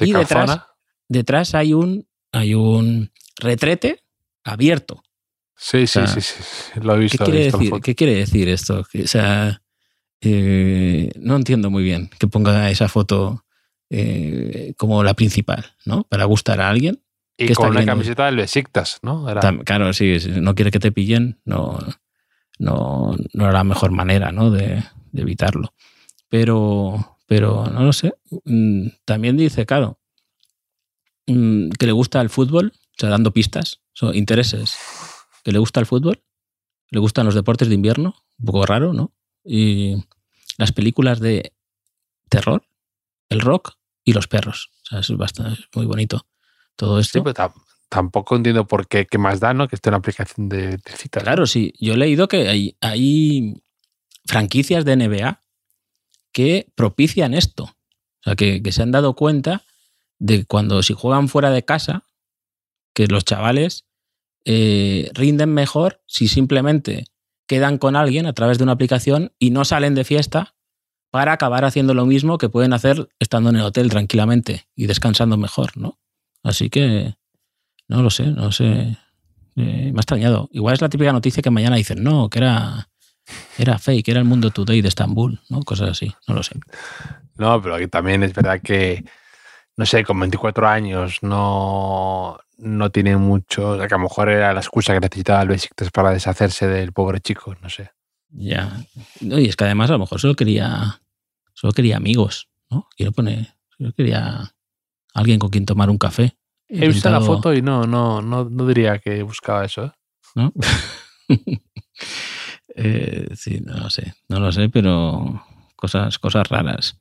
y 0.00 0.12
detrás, 0.12 0.62
detrás, 1.08 1.54
hay 1.54 1.72
un, 1.72 2.08
hay 2.32 2.54
un 2.54 3.12
retrete 3.36 4.02
abierto. 4.42 5.02
Sí, 5.56 5.86
sí, 5.86 6.00
sí, 6.06 6.20
sí, 6.20 6.34
lo 6.80 6.96
he 6.96 6.98
visto. 6.98 7.24
¿Qué 7.24 7.30
quiere, 7.30 7.44
decir, 7.50 7.72
¿qué 7.82 7.94
quiere 7.94 8.14
decir 8.16 8.48
esto? 8.48 8.80
O 8.80 9.06
sea, 9.06 9.62
eh, 10.20 11.10
no 11.16 11.36
entiendo 11.36 11.70
muy 11.70 11.82
bien 11.82 12.10
que 12.18 12.26
ponga 12.26 12.70
esa 12.70 12.88
foto 12.88 13.44
eh, 13.88 14.74
como 14.76 15.02
la 15.02 15.14
principal, 15.14 15.64
¿no? 15.84 16.04
Para 16.04 16.24
gustar 16.24 16.60
a 16.60 16.68
alguien. 16.68 17.02
Y 17.38 17.52
con 17.52 17.70
una 17.70 17.84
camiseta 17.84 18.26
del 18.26 18.36
Besiktas, 18.36 18.98
¿no? 19.02 19.26
Claro, 19.64 19.92
sí, 19.92 20.16
no 20.40 20.54
quiere 20.54 20.70
que 20.70 20.78
te 20.78 20.92
pillen, 20.92 21.38
no, 21.44 21.78
no, 22.58 23.14
no 23.34 23.44
era 23.44 23.52
la 23.52 23.64
mejor 23.64 23.90
manera, 23.90 24.32
¿no? 24.32 24.50
De, 24.50 24.82
evitarlo. 25.12 25.74
Pero, 26.28 27.18
pero 27.26 27.66
no 27.66 27.84
lo 27.84 27.92
sé. 27.92 28.14
Mm, 28.44 28.88
también 29.04 29.36
dice, 29.36 29.66
claro, 29.66 29.98
mm, 31.26 31.70
que 31.70 31.86
le 31.86 31.92
gusta 31.92 32.20
el 32.20 32.30
fútbol, 32.30 32.72
o 32.74 32.94
sea, 32.98 33.10
dando 33.10 33.32
pistas, 33.32 33.82
son 33.92 34.14
intereses, 34.14 34.76
que 35.44 35.52
le 35.52 35.58
gusta 35.58 35.80
el 35.80 35.86
fútbol, 35.86 36.22
le 36.90 37.00
gustan 37.00 37.26
los 37.26 37.34
deportes 37.34 37.68
de 37.68 37.74
invierno, 37.74 38.14
un 38.38 38.46
poco 38.46 38.64
raro, 38.64 38.92
¿no? 38.92 39.12
Y 39.44 40.04
las 40.56 40.72
películas 40.72 41.20
de 41.20 41.52
terror, 42.28 42.66
el 43.28 43.40
rock 43.40 43.74
y 44.04 44.12
los 44.12 44.26
perros. 44.26 44.70
O 44.82 44.86
sea, 44.86 44.98
es 45.00 45.10
bastante 45.16 45.64
muy 45.74 45.86
bonito 45.86 46.26
todo 46.76 47.00
esto. 47.00 47.18
Sí, 47.18 47.24
pero 47.24 47.52
tampoco 47.88 48.36
entiendo 48.36 48.66
por 48.66 48.86
qué, 48.88 49.06
qué 49.06 49.18
más 49.18 49.40
da, 49.40 49.54
¿no? 49.54 49.68
Que 49.68 49.76
esté 49.76 49.88
una 49.88 49.98
aplicación 49.98 50.48
de, 50.48 50.78
citas. 50.96 51.22
Claro, 51.22 51.46
sí. 51.46 51.72
Yo 51.80 51.94
he 51.94 51.96
leído 51.96 52.28
que 52.28 52.48
hay, 52.48 52.76
hay 52.80 53.62
franquicias 54.26 54.84
de 54.84 54.96
NBA 54.96 55.42
que 56.32 56.70
propician 56.74 57.34
esto. 57.34 57.64
O 57.64 58.22
sea, 58.22 58.36
que, 58.36 58.60
se 58.70 58.82
han 58.82 58.92
dado 58.92 59.14
cuenta 59.14 59.64
de 60.18 60.44
cuando 60.44 60.82
si 60.82 60.94
juegan 60.94 61.28
fuera 61.28 61.50
de 61.50 61.64
casa, 61.64 62.04
que 62.92 63.06
los 63.06 63.24
chavales 63.24 63.84
eh, 64.44 65.10
rinden 65.14 65.52
mejor 65.52 66.02
si 66.06 66.28
simplemente 66.28 67.06
quedan 67.46 67.78
con 67.78 67.94
alguien 67.94 68.26
a 68.26 68.32
través 68.32 68.58
de 68.58 68.64
una 68.64 68.72
aplicación 68.72 69.32
y 69.38 69.50
no 69.50 69.64
salen 69.64 69.94
de 69.94 70.04
fiesta 70.04 70.56
para 71.10 71.32
acabar 71.32 71.64
haciendo 71.64 71.94
lo 71.94 72.04
mismo 72.06 72.38
que 72.38 72.48
pueden 72.48 72.72
hacer 72.72 73.08
estando 73.18 73.50
en 73.50 73.56
el 73.56 73.62
hotel 73.62 73.88
tranquilamente 73.88 74.66
y 74.74 74.86
descansando 74.86 75.36
mejor, 75.36 75.76
¿no? 75.76 75.98
Así 76.46 76.70
que 76.70 77.12
no 77.88 78.02
lo 78.02 78.10
sé, 78.10 78.26
no 78.26 78.52
sé. 78.52 78.96
Eh, 79.56 79.90
me 79.92 79.98
ha 79.98 80.00
extrañado. 80.00 80.48
Igual 80.52 80.74
es 80.74 80.80
la 80.80 80.88
típica 80.88 81.12
noticia 81.12 81.42
que 81.42 81.50
mañana 81.50 81.74
dicen, 81.74 82.04
no, 82.04 82.30
que 82.30 82.38
era, 82.38 82.88
era 83.58 83.78
fake, 83.78 84.08
era 84.08 84.20
el 84.20 84.26
Mundo 84.26 84.50
Today 84.50 84.80
de 84.80 84.88
Estambul, 84.88 85.40
¿no? 85.48 85.62
Cosas 85.62 85.90
así, 85.90 86.14
no 86.28 86.34
lo 86.34 86.44
sé. 86.44 86.60
No, 87.36 87.60
pero 87.60 87.74
aquí 87.74 87.88
también 87.88 88.22
es 88.22 88.32
verdad 88.32 88.60
que, 88.62 89.04
no 89.76 89.86
sé, 89.86 90.04
con 90.04 90.20
24 90.20 90.68
años 90.68 91.18
no, 91.22 92.38
no 92.58 92.90
tiene 92.90 93.16
mucho. 93.16 93.72
a 93.72 93.88
lo 93.88 93.98
mejor 93.98 94.28
era 94.30 94.52
la 94.52 94.60
excusa 94.60 94.94
que 94.94 95.00
necesitaba 95.00 95.42
el 95.42 95.48
Besiktas 95.48 95.90
para 95.90 96.12
deshacerse 96.12 96.68
del 96.68 96.92
pobre 96.92 97.18
chico, 97.20 97.56
no 97.60 97.68
sé. 97.68 97.90
Ya. 98.28 98.84
y 99.20 99.48
es 99.48 99.56
que 99.56 99.64
además 99.64 99.90
a 99.90 99.94
lo 99.94 99.98
mejor 100.00 100.20
solo 100.20 100.36
quería, 100.36 101.00
solo 101.54 101.72
quería 101.72 101.96
amigos, 101.96 102.48
¿no? 102.70 102.88
Quiero 102.96 103.10
poner, 103.10 103.48
solo 103.76 103.92
quería 103.92 104.55
alguien 105.16 105.38
con 105.38 105.50
quien 105.50 105.64
tomar 105.64 105.90
un 105.90 105.98
café. 105.98 106.36
He 106.68 106.88
visto 106.88 107.10
la 107.10 107.20
foto 107.20 107.54
y 107.54 107.62
no, 107.62 107.84
no, 107.84 108.20
no, 108.20 108.44
no 108.44 108.66
diría 108.66 108.98
que 108.98 109.22
buscaba 109.22 109.64
eso. 109.64 109.84
¿eh? 109.84 109.92
¿No? 110.34 110.52
Eh, 112.78 113.28
sí, 113.34 113.62
no 113.64 113.78
lo 113.78 113.88
sé, 113.88 114.12
no 114.28 114.38
lo 114.38 114.52
sé, 114.52 114.68
pero 114.68 115.42
cosas, 115.76 116.18
cosas 116.18 116.46
raras. 116.46 117.00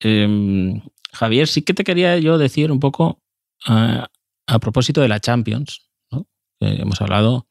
Em, 0.00 0.82
Javier, 1.12 1.46
sí 1.46 1.62
que 1.62 1.74
te 1.74 1.84
quería 1.84 2.18
yo 2.18 2.38
decir 2.38 2.72
un 2.72 2.80
poco 2.80 3.22
a, 3.64 4.08
propósito 4.60 5.00
de 5.00 5.06
la 5.06 5.20
Champions. 5.20 5.88
¿no? 6.10 6.26
hemos 6.58 7.00
hablado 7.00 7.46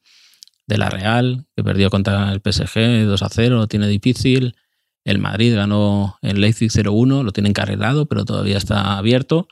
de 0.67 0.77
la 0.77 0.89
Real, 0.89 1.45
que 1.55 1.63
perdió 1.63 1.89
contra 1.89 2.33
el 2.33 2.41
PSG 2.41 3.05
2 3.05 3.23
a 3.23 3.29
0, 3.29 3.55
lo 3.55 3.67
tiene 3.67 3.87
difícil. 3.87 4.57
El 5.05 5.19
Madrid 5.19 5.55
ganó 5.55 6.17
en 6.21 6.41
Leipzig 6.41 6.71
0-1, 6.71 7.23
lo 7.23 7.31
tiene 7.31 7.47
encarrilado, 7.47 8.05
pero 8.05 8.25
todavía 8.25 8.57
está 8.57 8.97
abierto. 8.97 9.47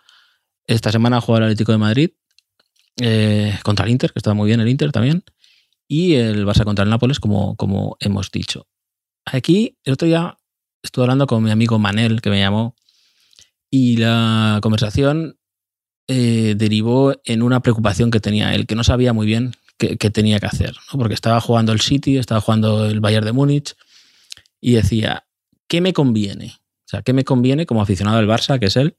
Esta 0.70 0.92
semana 0.92 1.20
juega 1.20 1.40
el 1.40 1.44
Atlético 1.46 1.72
de 1.72 1.80
Madrid 1.80 2.12
eh, 3.02 3.58
contra 3.64 3.86
el 3.86 3.92
Inter, 3.92 4.14
que 4.14 4.20
está 4.20 4.36
muy 4.36 4.46
bien 4.46 4.60
el 4.60 4.68
Inter 4.68 4.92
también. 4.92 5.24
Y 5.88 6.14
el 6.14 6.46
Barça 6.46 6.64
contra 6.64 6.84
el 6.84 6.92
Nápoles, 6.92 7.20
como, 7.20 7.56
como 7.56 7.98
hemos 8.00 8.30
dicho. 8.30 8.68
Aquí, 9.26 9.80
el 9.84 9.94
otro 9.94 10.08
día 10.08 10.38
estuve 10.84 11.06
hablando 11.06 11.26
con 11.26 11.44
mi 11.44 11.50
amigo 11.50 11.80
Manel, 11.80 12.22
que 12.22 12.30
me 12.30 12.38
llamó, 12.38 12.76
y 13.72 13.98
la 13.98 14.60
conversación 14.62 15.40
eh, 16.08 16.54
derivó 16.56 17.16
en 17.26 17.42
una 17.42 17.62
preocupación 17.62 18.12
que 18.12 18.20
tenía 18.20 18.54
él, 18.54 18.68
que 18.68 18.76
no 18.76 18.84
sabía 18.84 19.12
muy 19.12 19.26
bien 19.26 19.56
qué, 19.80 19.98
tenía 20.12 20.40
que 20.40 20.46
hacer, 20.46 20.76
porque 20.92 21.16
estaba 21.16 21.42
jugando 21.42 21.72
el 21.72 21.82
City, 21.82 22.18
estaba 22.18 22.42
jugando 22.42 22.86
el 22.86 23.00
Bayern 23.00 23.26
de 23.26 23.32
Múnich, 23.32 23.74
y 24.62 24.74
decía, 24.74 25.26
¿qué 25.68 25.82
me 25.82 25.94
conviene? 25.94 26.54
O 26.86 26.90
sea, 26.90 27.02
¿qué 27.02 27.14
me 27.14 27.24
conviene 27.24 27.66
como 27.66 27.82
aficionado 27.82 28.20
al 28.20 28.28
Barça, 28.28 28.60
que 28.60 28.68
es 28.68 28.76
él, 28.76 28.96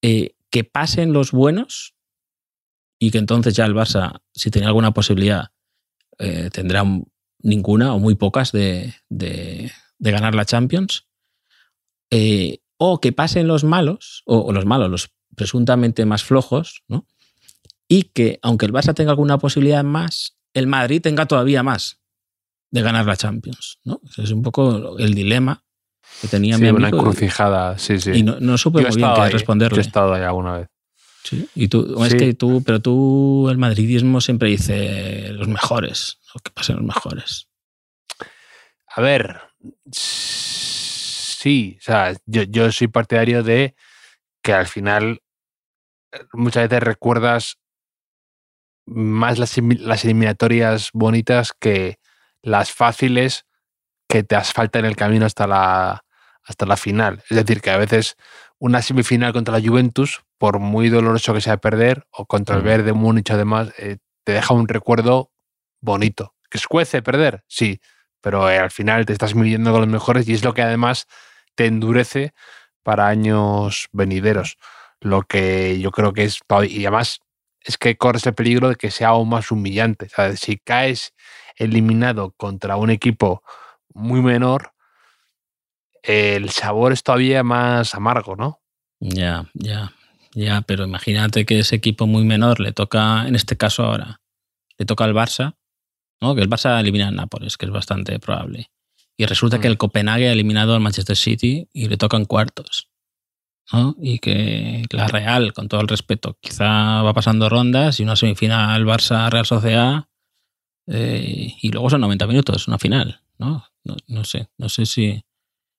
eh, 0.00 0.34
que 0.54 0.62
pasen 0.62 1.12
los 1.12 1.32
buenos 1.32 1.96
y 3.00 3.10
que 3.10 3.18
entonces 3.18 3.54
ya 3.54 3.66
el 3.66 3.74
Barça, 3.74 4.20
si 4.32 4.52
tenía 4.52 4.68
alguna 4.68 4.94
posibilidad, 4.94 5.48
eh, 6.20 6.48
tendrá 6.52 6.84
ninguna 7.40 7.92
o 7.92 7.98
muy 7.98 8.14
pocas 8.14 8.52
de, 8.52 8.94
ganar 9.98 10.36
la 10.36 10.44
Champions. 10.44 11.08
Eh, 12.08 12.60
o 12.76 13.00
que 13.00 13.10
pasen 13.10 13.48
los 13.48 13.64
malos, 13.64 14.22
o, 14.26 14.52
los 14.52 14.64
malos, 14.64 14.88
los 14.88 15.10
presuntamente 15.34 16.04
más 16.04 16.22
flojos, 16.22 16.84
¿no? 16.86 17.08
y 17.88 18.04
que 18.04 18.38
aunque 18.40 18.66
el 18.66 18.72
Barça 18.72 18.94
tenga 18.94 19.10
alguna 19.10 19.38
posibilidad 19.38 19.82
más, 19.82 20.38
el 20.54 20.68
Madrid 20.68 21.02
tenga 21.02 21.26
todavía 21.26 21.64
más 21.64 22.00
de 22.70 22.80
ganar 22.80 23.06
la 23.06 23.16
Champions. 23.16 23.80
¿no? 23.82 24.00
Es 24.18 24.30
un 24.30 24.42
poco 24.42 24.98
el 24.98 25.14
dilema 25.14 25.63
que 26.20 26.28
tenía 26.28 26.58
mi 26.58 26.68
amigo. 26.68 26.76
una 26.76 26.88
encrucijada, 26.88 27.78
sí, 27.78 27.98
sí. 28.00 28.12
Y 28.12 28.22
no, 28.22 28.38
no 28.40 28.56
supe 28.58 28.82
muy 28.82 28.96
bien 28.96 29.08
qué 29.14 29.28
responderle. 29.30 29.76
Yo 29.76 29.82
he 29.82 29.86
estado 29.86 30.14
ahí 30.14 30.22
alguna 30.22 30.58
vez. 30.58 30.68
Sí, 31.22 31.48
y 31.54 31.68
tú, 31.68 32.04
es 32.04 32.14
que 32.14 32.34
tú, 32.34 32.62
pero 32.64 32.80
tú, 32.80 33.48
el 33.50 33.56
madridismo 33.56 34.20
siempre 34.20 34.50
dice 34.50 35.30
los 35.32 35.48
mejores, 35.48 36.18
o 36.34 36.38
que 36.38 36.50
pasen 36.50 36.76
los 36.76 36.84
mejores. 36.84 37.48
A 38.94 39.00
ver, 39.00 39.40
sí, 39.90 41.78
o 41.80 41.82
sea, 41.82 42.14
yo, 42.26 42.42
yo 42.42 42.70
soy 42.70 42.88
partidario 42.88 43.42
de 43.42 43.74
que 44.42 44.52
al 44.52 44.66
final 44.66 45.22
muchas 46.32 46.68
veces 46.68 46.82
recuerdas 46.82 47.58
más 48.86 49.38
las, 49.38 49.56
las 49.58 50.04
eliminatorias 50.04 50.90
bonitas 50.92 51.52
que 51.58 51.98
las 52.42 52.70
fáciles 52.70 53.46
que 54.08 54.22
te 54.22 54.36
asfaltan 54.36 54.84
el 54.84 54.96
camino 54.96 55.26
hasta 55.26 55.46
la, 55.46 56.04
hasta 56.44 56.66
la 56.66 56.76
final. 56.76 57.22
Es 57.28 57.36
decir, 57.36 57.60
que 57.60 57.70
a 57.70 57.76
veces 57.76 58.16
una 58.58 58.82
semifinal 58.82 59.32
contra 59.32 59.58
la 59.58 59.66
Juventus, 59.66 60.22
por 60.38 60.58
muy 60.58 60.88
doloroso 60.88 61.34
que 61.34 61.40
sea 61.40 61.56
perder, 61.56 62.06
o 62.10 62.26
contra 62.26 62.56
el 62.56 62.62
Verde 62.62 62.92
Múnich 62.92 63.30
además, 63.30 63.72
eh, 63.78 63.98
te 64.24 64.32
deja 64.32 64.54
un 64.54 64.68
recuerdo 64.68 65.30
bonito. 65.80 66.34
¿Que 66.50 66.58
escuece 66.58 67.02
perder? 67.02 67.44
Sí, 67.48 67.80
pero 68.20 68.48
eh, 68.48 68.58
al 68.58 68.70
final 68.70 69.06
te 69.06 69.12
estás 69.12 69.34
midiendo 69.34 69.72
con 69.72 69.80
los 69.80 69.90
mejores 69.90 70.28
y 70.28 70.34
es 70.34 70.44
lo 70.44 70.54
que 70.54 70.62
además 70.62 71.06
te 71.54 71.66
endurece 71.66 72.32
para 72.82 73.08
años 73.08 73.88
venideros. 73.92 74.56
Lo 75.00 75.22
que 75.22 75.78
yo 75.80 75.90
creo 75.90 76.12
que 76.12 76.24
es. 76.24 76.38
Y 76.68 76.86
además 76.86 77.20
es 77.60 77.78
que 77.78 77.96
corres 77.96 78.26
el 78.26 78.34
peligro 78.34 78.68
de 78.68 78.76
que 78.76 78.90
sea 78.90 79.08
aún 79.08 79.28
más 79.30 79.50
humillante. 79.50 80.08
Si 80.36 80.58
caes 80.58 81.12
eliminado 81.56 82.32
contra 82.36 82.76
un 82.76 82.90
equipo 82.90 83.42
muy 83.94 84.20
menor, 84.20 84.72
el 86.02 86.50
sabor 86.50 86.92
es 86.92 87.02
todavía 87.02 87.42
más 87.42 87.94
amargo, 87.94 88.36
¿no? 88.36 88.60
Ya, 89.00 89.50
ya, 89.54 89.92
ya, 90.34 90.60
pero 90.62 90.84
imagínate 90.84 91.46
que 91.46 91.60
ese 91.60 91.76
equipo 91.76 92.06
muy 92.06 92.24
menor 92.24 92.60
le 92.60 92.72
toca, 92.72 93.26
en 93.26 93.34
este 93.34 93.56
caso 93.56 93.84
ahora, 93.84 94.20
le 94.76 94.84
toca 94.84 95.04
al 95.04 95.14
Barça, 95.14 95.56
¿no? 96.20 96.34
Que 96.34 96.42
el 96.42 96.50
Barça 96.50 96.78
elimina 96.78 97.08
al 97.08 97.16
Nápoles, 97.16 97.56
que 97.56 97.66
es 97.66 97.72
bastante 97.72 98.18
probable. 98.18 98.70
Y 99.16 99.26
resulta 99.26 99.60
que 99.60 99.68
mm. 99.68 99.70
el 99.70 99.78
Copenhague 99.78 100.28
ha 100.28 100.32
eliminado 100.32 100.74
al 100.74 100.80
Manchester 100.80 101.16
City 101.16 101.68
y 101.72 101.88
le 101.88 101.96
tocan 101.96 102.24
cuartos. 102.24 102.90
¿no? 103.72 103.96
Y 104.00 104.18
que 104.18 104.84
la 104.90 105.08
Real, 105.08 105.52
con 105.52 105.68
todo 105.68 105.80
el 105.80 105.88
respeto, 105.88 106.36
quizá 106.40 107.02
va 107.02 107.14
pasando 107.14 107.48
rondas 107.48 107.98
y 107.98 108.02
una 108.02 108.16
semifinal 108.16 108.84
Barça-Real 108.84 109.46
Sociedad 109.46 110.04
eh, 110.86 111.54
y 111.60 111.70
luego 111.70 111.88
son 111.90 112.02
90 112.02 112.26
minutos, 112.26 112.68
una 112.68 112.78
final. 112.78 113.23
¿No? 113.38 113.64
No, 114.06 114.24
sé, 114.24 114.48
no 114.56 114.68
sé 114.68 114.86
si, 114.86 115.24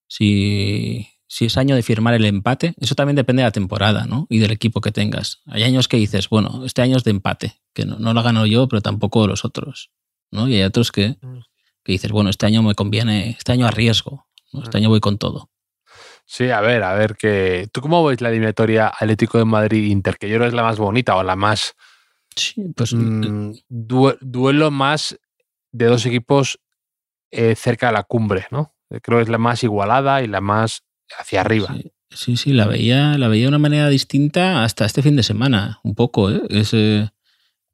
si, 0.08 1.08
si, 1.28 1.46
es 1.46 1.58
año 1.58 1.76
de 1.76 1.82
firmar 1.82 2.14
el 2.14 2.26
empate. 2.26 2.76
Eso 2.80 2.96
también 2.96 3.16
depende 3.16 3.42
de 3.42 3.48
la 3.48 3.52
temporada 3.52 4.06
¿no? 4.06 4.28
y 4.30 4.40
del 4.40 4.52
equipo 4.52 4.82
que 4.82 4.92
tengas. 4.92 5.42
Hay 5.48 5.64
años 5.64 5.88
que 5.88 5.98
dices, 5.98 6.30
bueno, 6.30 6.64
este 6.66 6.82
año 6.82 6.98
es 6.98 7.04
de 7.04 7.12
empate, 7.12 7.62
que 7.74 7.86
no, 7.86 7.98
no 7.98 8.14
lo 8.14 8.22
gano 8.22 8.46
yo, 8.46 8.68
pero 8.68 8.82
tampoco 8.82 9.28
los 9.28 9.44
otros. 9.44 9.92
¿no? 10.32 10.48
Y 10.48 10.56
hay 10.56 10.64
otros 10.64 10.92
que, 10.92 11.18
mm. 11.22 11.40
que 11.84 11.92
dices, 11.94 12.12
bueno, 12.12 12.30
este 12.30 12.46
año 12.46 12.62
me 12.62 12.76
conviene, 12.76 13.32
este 13.32 13.52
año 13.52 13.66
arriesgo, 13.66 14.28
este 14.54 14.78
mm. 14.78 14.82
año 14.82 14.90
voy 14.90 15.00
con 15.00 15.18
todo. 15.18 15.50
Sí, 16.26 16.50
a 16.50 16.62
ver, 16.62 16.84
a 16.84 16.94
ver, 16.96 17.16
que 17.16 17.70
¿tú 17.72 17.82
cómo 17.82 18.04
ves 18.04 18.20
la 18.20 18.30
eliminatoria 18.30 18.88
Atlético 18.88 19.38
de 19.38 19.46
Madrid-Inter? 19.46 20.18
Que 20.18 20.28
yo 20.28 20.36
creo 20.36 20.46
que 20.46 20.50
es 20.50 20.54
la 20.54 20.64
más 20.64 20.78
bonita 20.78 21.16
o 21.16 21.24
la 21.24 21.36
más... 21.36 21.76
Sí, 22.36 22.74
pues... 22.76 22.94
Mm, 22.94 23.54
duelo 23.70 24.72
más 24.72 25.20
de 25.72 25.86
dos 25.86 26.06
equipos 26.06 26.60
eh, 27.36 27.56
cerca 27.56 27.88
de 27.88 27.94
la 27.94 28.04
cumbre, 28.04 28.48
¿no? 28.50 28.74
Creo 29.02 29.18
que 29.18 29.24
es 29.24 29.30
la 29.30 29.38
más 29.38 29.64
igualada 29.64 30.24
y 30.24 30.28
la 30.28 30.42
más 30.42 30.84
hacia 31.20 31.42
arriba. 31.42 31.76
Sí, 32.10 32.38
sí, 32.38 32.54
la 32.54 32.66
veía, 32.66 33.18
la 33.18 33.28
veía 33.28 33.44
de 33.44 33.50
una 33.50 33.60
manera 33.60 33.90
distinta 33.90 34.64
hasta 34.64 34.86
este 34.86 35.02
fin 35.02 35.18
de 35.18 35.24
semana, 35.24 35.80
un 35.84 35.96
poco, 35.96 36.32
¿eh? 36.32 36.42
Ese, 36.50 37.12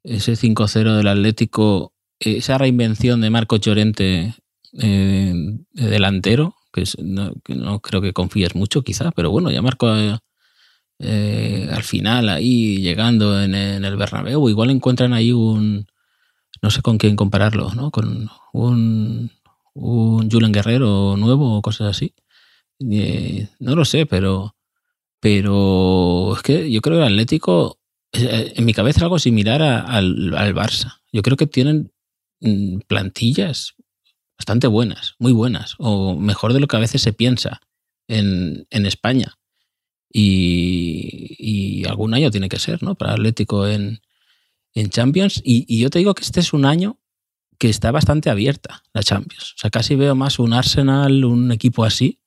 ese 0.03 0.33
5-0 0.33 0.97
del 0.97 1.07
Atlético, 1.07 1.93
esa 2.19 2.57
reinvención 2.57 3.21
de 3.21 3.29
Marco 3.29 3.57
Llorente 3.57 4.33
eh, 4.73 5.33
delantero, 5.73 6.55
que, 6.73 6.85
no, 7.03 7.79
creo 7.81 8.01
que 8.01 8.13
confíes 8.13 8.55
mucho 8.55 8.81
quizá, 8.81 9.11
pero 9.11 9.29
bueno, 9.29 9.51
ya 9.51 9.61
Marco 9.61 9.93
eh, 10.99 11.69
al 11.71 11.83
final 11.83 12.29
ahí 12.29 12.77
llegando 12.77 13.41
en, 13.41 13.53
el 13.53 13.97
Bernabéu, 13.97 14.49
igual 14.49 14.71
encuentran 14.71 15.13
ahí 15.13 15.31
un, 15.31 15.85
no 16.61 16.71
sé 16.71 16.81
con 16.81 16.97
quién 16.97 17.15
compararlo, 17.15 17.73
¿no? 17.75 17.91
Con 17.91 18.29
un, 18.53 19.31
un 19.73 20.29
Julen 20.29 20.51
Guerrero 20.51 21.15
nuevo 21.17 21.57
o 21.57 21.61
cosas 21.61 21.95
así. 21.95 22.13
Eh, 22.79 23.47
no 23.59 23.75
lo 23.75 23.85
sé, 23.85 24.05
pero, 24.05 24.55
pero 25.19 26.35
es 26.35 26.41
que 26.41 26.71
yo 26.71 26.81
creo 26.81 26.97
que 26.97 27.05
el 27.05 27.13
Atlético, 27.13 27.79
eh, 28.13 28.53
en 28.55 28.65
mi 28.65 28.73
cabeza 28.73 28.99
es 28.99 29.03
algo 29.03 29.19
similar 29.19 29.61
al, 29.61 30.33
al 30.35 30.55
Barça. 30.55 31.01
Yo 31.11 31.21
creo 31.21 31.37
que 31.37 31.47
tienen 31.47 31.91
mm, 32.39 32.79
plantillas 32.87 33.75
bastante 34.37 34.65
buenas, 34.67 35.13
muy 35.19 35.33
buenas, 35.33 35.75
o 35.77 36.15
mejor 36.15 36.53
de 36.53 36.59
lo 36.59 36.67
que 36.67 36.75
a 36.75 36.79
veces 36.79 37.01
se 37.01 37.13
piensa 37.13 37.61
en, 38.07 38.65
España. 38.71 39.37
Y, 40.11 41.85
algún 41.87 42.13
año 42.13 42.31
tiene 42.31 42.49
que 42.49 42.59
ser, 42.59 42.81
¿no? 42.83 42.95
Para 42.95 43.13
Atlético 43.13 43.67
en, 43.67 44.01
Champions. 44.89 45.41
Y, 45.43 45.79
yo 45.79 45.89
te 45.89 45.99
digo 45.99 46.15
que 46.15 46.23
este 46.23 46.39
es 46.39 46.53
un 46.53 46.65
año 46.65 46.99
que 47.61 47.69
está 47.69 47.91
bastante 47.91 48.31
abierta, 48.31 48.81
la 48.91 49.03
Champions. 49.03 49.53
O 49.55 49.59
sea, 49.59 49.69
casi 49.69 49.95
veo 49.95 50.15
más 50.15 50.39
un 50.39 50.51
Arsenal, 50.51 51.23
un 51.23 51.51
equipo 51.51 51.85
así, 51.85 52.19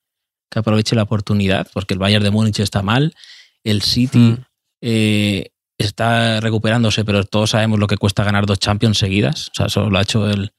que 0.48 0.60
aproveche 0.60 0.94
la 0.94 1.02
oportunidad, 1.02 1.66
porque 1.74 1.94
el 1.94 1.98
Bayern 1.98 2.22
de 2.22 2.30
Múnich 2.30 2.60
está 2.60 2.82
mal, 2.82 3.16
el 3.64 3.82
City 3.82 4.30
hmm. 4.30 4.44
eh, 4.80 5.50
está 5.76 6.38
recuperándose, 6.38 7.04
pero 7.04 7.24
todos 7.24 7.50
sabemos 7.50 7.80
lo 7.80 7.88
que 7.88 7.96
cuesta 7.96 8.22
ganar 8.22 8.46
dos 8.46 8.60
Champions 8.60 8.96
seguidas. 8.96 9.48
O 9.48 9.54
sea, 9.54 9.68
solo 9.68 9.90
lo 9.90 9.98
ha 9.98 10.02
hecho 10.02 10.30
el, 10.30 10.52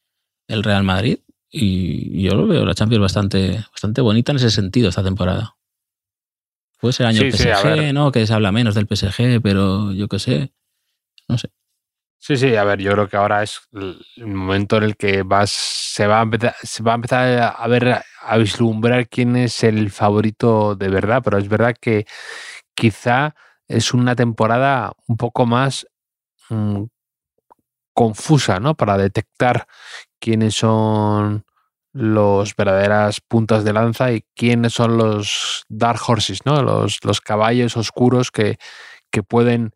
el 0.50 0.62
Real 0.62 0.84
Madrid. 0.84 1.20
Y 1.50 2.24
yo 2.24 2.36
lo 2.36 2.46
veo 2.46 2.66
la 2.66 2.76
Champions 2.76 3.02
bastante, 3.02 3.64
bastante 3.72 4.02
bonita 4.02 4.34
en 4.34 4.40
ese 4.40 4.52
sentido 4.52 4.90
esta 4.90 5.06
temporada. 5.06 5.56
Puede 6.82 6.92
ser 6.92 7.06
año 7.06 7.22
PSG, 7.32 7.94
¿no? 7.94 8.12
Que 8.12 8.28
se 8.28 8.34
habla 8.34 8.52
menos 8.52 8.76
del 8.76 8.88
PSG, 8.94 9.42
pero 9.42 9.94
yo 9.94 10.10
qué 10.10 10.20
sé. 10.20 10.52
No 11.30 11.38
sé. 11.38 11.50
Sí, 12.28 12.38
sí, 12.38 12.56
a 12.56 12.64
ver, 12.64 12.80
yo 12.80 12.92
creo 12.94 13.08
que 13.08 13.18
ahora 13.18 13.44
es 13.44 13.62
el 13.72 14.26
momento 14.26 14.78
en 14.78 14.84
el 14.84 14.98
que 14.98 15.22
vas, 15.22 15.52
se, 15.52 16.08
va 16.08 16.22
a 16.22 16.24
empezar, 16.24 16.56
se 16.64 16.82
va 16.82 16.94
a 16.94 16.96
empezar 16.96 17.54
a 17.56 17.68
ver, 17.68 18.02
a 18.20 18.38
vislumbrar 18.38 19.08
quién 19.08 19.36
es 19.36 19.64
el 19.64 19.92
favorito 19.92 20.76
de 20.76 20.90
verdad, 20.90 21.22
pero 21.24 21.38
es 21.38 21.48
verdad 21.48 21.76
que 21.80 22.08
quizá 22.74 23.36
es 23.68 23.94
una 23.94 24.16
temporada 24.16 24.94
un 25.06 25.18
poco 25.18 25.46
más 25.46 25.86
mm, 26.50 26.86
confusa, 27.94 28.60
¿no? 28.60 28.74
Para 28.74 28.98
detectar 28.98 29.68
quiénes 30.20 30.56
son 30.56 31.46
los 31.94 32.56
verdaderas 32.56 33.22
puntas 33.22 33.64
de 33.64 33.74
lanza 33.74 34.12
y 34.14 34.26
quiénes 34.36 34.74
son 34.74 34.98
los 34.98 35.64
dark 35.70 36.00
horses, 36.08 36.44
¿no? 36.44 36.64
Los, 36.64 37.06
los 37.06 37.22
caballos 37.22 37.78
oscuros 37.78 38.32
que, 38.32 38.58
que 39.12 39.22
pueden 39.22 39.75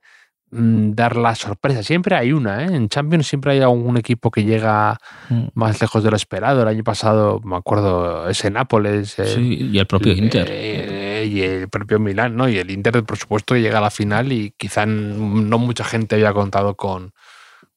dar 0.51 1.15
la 1.15 1.35
sorpresa. 1.35 1.83
Siempre 1.83 2.15
hay 2.15 2.31
una, 2.31 2.63
¿eh? 2.63 2.75
En 2.75 2.89
Champions 2.89 3.27
siempre 3.27 3.51
hay 3.51 3.59
algún 3.61 3.97
equipo 3.97 4.31
que 4.31 4.43
llega 4.43 4.97
mm. 5.29 5.47
más 5.53 5.79
lejos 5.79 6.03
de 6.03 6.09
lo 6.09 6.15
esperado. 6.15 6.61
El 6.63 6.67
año 6.67 6.83
pasado, 6.83 7.39
me 7.43 7.55
acuerdo, 7.55 8.27
ese 8.29 8.49
Nápoles. 8.49 9.15
sí, 9.23 9.69
y 9.71 9.77
el 9.77 9.85
propio 9.85 10.13
Inter. 10.13 10.47
Eh, 10.49 11.29
y 11.29 11.41
el 11.41 11.69
propio 11.69 11.99
Milán, 11.99 12.35
¿no? 12.35 12.49
Y 12.49 12.57
el 12.57 12.71
Inter, 12.71 13.03
por 13.03 13.17
supuesto, 13.17 13.55
llega 13.55 13.77
a 13.77 13.81
la 13.81 13.91
final 13.91 14.31
y 14.31 14.53
quizá 14.57 14.85
no 14.85 15.57
mucha 15.59 15.83
gente 15.83 16.15
había 16.15 16.33
contado 16.33 16.75
con, 16.75 17.13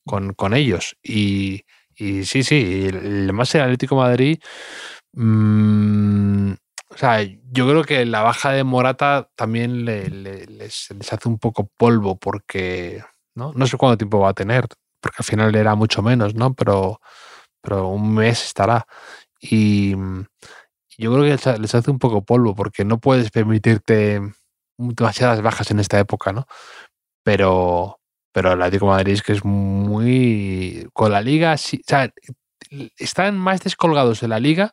con, 0.05 0.33
con 0.33 0.55
ellos. 0.55 0.97
Y, 1.03 1.64
y 1.95 2.25
sí, 2.25 2.43
sí, 2.43 2.87
el, 2.89 3.33
más 3.33 3.55
el 3.55 3.62
Atlético 3.62 3.97
Madrid. 3.97 4.39
Mm, 5.12 6.53
o 6.95 6.99
sea, 6.99 7.22
yo 7.22 7.68
creo 7.68 7.84
que 7.84 8.05
la 8.05 8.22
baja 8.22 8.51
de 8.53 8.64
Morata 8.64 9.30
también 9.34 9.84
les, 9.84 10.90
hace 10.90 11.28
un 11.28 11.38
poco 11.38 11.70
polvo 11.76 12.18
porque 12.18 13.03
¿no? 13.34 13.53
no 13.55 13.66
sé 13.66 13.76
cuánto 13.76 13.99
tiempo 13.99 14.20
va 14.20 14.30
a 14.30 14.34
tener, 14.34 14.66
porque 15.01 15.16
al 15.18 15.24
final 15.24 15.55
era 15.55 15.74
mucho 15.74 16.03
menos, 16.03 16.34
¿no? 16.34 16.55
Pero, 16.55 17.01
pero 17.62 17.88
un 17.88 18.14
mes 18.14 18.45
estará. 18.45 18.86
Y 19.40 19.95
yo 20.99 21.12
creo 21.12 21.22
que 21.24 21.59
les 21.59 21.74
hace 21.74 21.90
un 21.90 21.99
poco 21.99 22.24
polvo 22.24 22.55
porque 22.55 22.84
no 22.84 22.99
puedes 22.99 23.30
permitirte 23.30 24.20
demasiadas 24.76 25.43
bajas 25.43 25.70
en 25.70 25.80
esta 25.80 25.99
época, 25.99 26.32
¿no? 26.32 26.47
Pero, 27.24 28.01
pero 28.32 28.53
el 28.53 28.62
Atlético 28.62 28.86
Madrid 28.86 29.14
es 29.14 29.22
que 29.22 29.32
es 29.32 29.45
muy. 29.45 30.88
Con 30.93 31.12
la 31.12 31.20
liga, 31.20 31.55
o 31.55 31.59
sea, 31.59 32.12
están 32.97 33.38
más 33.38 33.62
descolgados 33.62 34.20
de 34.20 34.28
la 34.28 34.40
liga, 34.40 34.72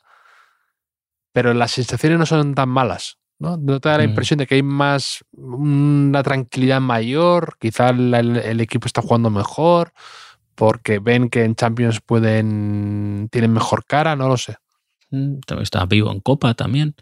pero 1.32 1.54
las 1.54 1.72
sensaciones 1.72 2.20
no 2.20 2.26
son 2.26 2.56
tan 2.56 2.70
malas. 2.70 3.18
¿no? 3.40 3.58
¿No 3.58 3.80
te 3.80 3.90
da 3.90 3.98
la 3.98 4.04
impresión 4.04 4.38
de 4.38 4.48
que 4.48 4.56
hay 4.56 4.64
más. 4.64 5.24
una 5.32 6.24
tranquilidad 6.24 6.82
mayor? 6.82 7.58
Quizá 7.60 7.90
el, 7.90 8.60
equipo 8.60 8.86
está 8.88 9.02
jugando 9.02 9.30
mejor, 9.30 9.94
porque 10.56 11.00
ven 11.00 11.30
que 11.30 11.44
en 11.44 11.56
Champions 11.56 12.02
pueden. 12.02 13.30
tienen 13.32 13.54
mejor 13.54 13.86
cara, 13.86 14.16
no 14.16 14.28
lo 14.28 14.38
sé. 14.38 14.58
Mm, 15.12 15.40
está 15.62 15.86
vivo 15.86 16.12
en 16.12 16.20
Copa 16.20 16.54
también. 16.54 16.96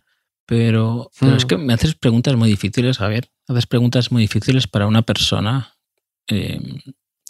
Pero, 0.46 1.10
pero 1.20 1.36
es 1.36 1.46
mm. 1.46 1.48
que 1.48 1.58
me 1.58 1.74
haces 1.74 1.96
preguntas 1.96 2.36
muy 2.38 2.50
difíciles, 2.50 3.02
a 3.02 3.08
ver, 3.08 3.30
haces 3.50 3.68
preguntas 3.68 4.14
muy 4.14 4.22
difíciles 4.22 4.66
para 4.68 4.88
una 4.88 5.02
persona 5.02 5.78
Em, 6.28 6.82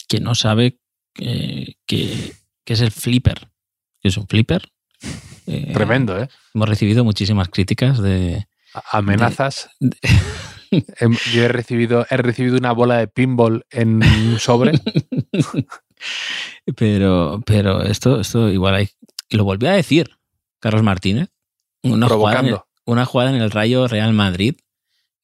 que 0.08 0.20
no 0.20 0.34
sabe 0.34 0.80
eh, 1.20 1.74
que, 1.86 2.34
es 2.66 2.80
el 2.80 2.90
flipper. 2.90 3.48
que 4.00 4.08
es 4.08 4.16
un 4.16 4.26
flipper? 4.26 4.68
Eh, 5.48 5.72
Tremendo, 5.72 6.18
¿eh? 6.18 6.28
Hemos 6.54 6.68
recibido 6.68 7.04
muchísimas 7.04 7.48
críticas 7.48 8.00
de... 8.00 8.46
Amenazas. 8.92 9.70
Em, 10.70 11.16
yo 11.32 11.44
he 11.44 11.48
recibido, 11.48 12.06
he 12.10 12.18
recibido 12.18 12.58
una 12.58 12.72
bola 12.72 12.98
de 12.98 13.08
pinball 13.08 13.64
en 13.70 14.04
un 14.04 14.38
sobre. 14.38 14.72
pero, 16.76 17.42
pero 17.46 17.82
esto, 17.82 18.20
esto 18.20 18.50
igual 18.50 18.74
hay. 18.74 18.90
Lo 19.30 19.44
volví 19.44 19.66
a 19.66 19.72
decir, 19.72 20.10
Carlos 20.60 20.82
Martínez. 20.82 21.30
Una 21.82 22.06
Jugada 22.06 22.40
en 22.40 22.58
una 22.84 23.06
jugada 23.06 23.30
en 23.30 23.40
el 23.40 23.50
Rayo 23.50 23.88
Real 23.88 24.12
Madrid. 24.12 24.56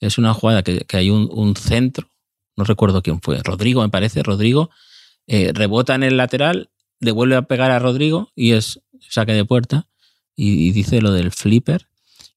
Es 0.01 0.17
una 0.17 0.33
jugada 0.33 0.63
que, 0.63 0.87
hay 0.93 1.11
un, 1.11 1.55
centro 1.57 2.09
no 2.57 2.65
recuerdo 2.65 3.03
quién 3.03 3.21
fue, 3.21 3.41
Rodrigo 3.43 3.83
me 3.83 3.89
parece, 3.89 4.23
Rodrigo, 4.23 4.71
eh, 5.27 5.51
rebota 5.53 5.95
en 5.95 6.05
el 6.05 6.17
lateral, 6.17 6.71
devuelve 7.01 7.37
a 7.37 7.43
pegar 7.43 7.71
a 7.71 7.79
Rodrigo 7.79 8.31
y 8.35 8.53
es 8.53 8.81
saque 9.01 9.33
de 9.33 9.45
puerta 9.45 9.89
y, 10.37 10.73
dice 10.73 11.01
lo 11.01 11.13
del 11.13 11.31
flipper, 11.33 11.89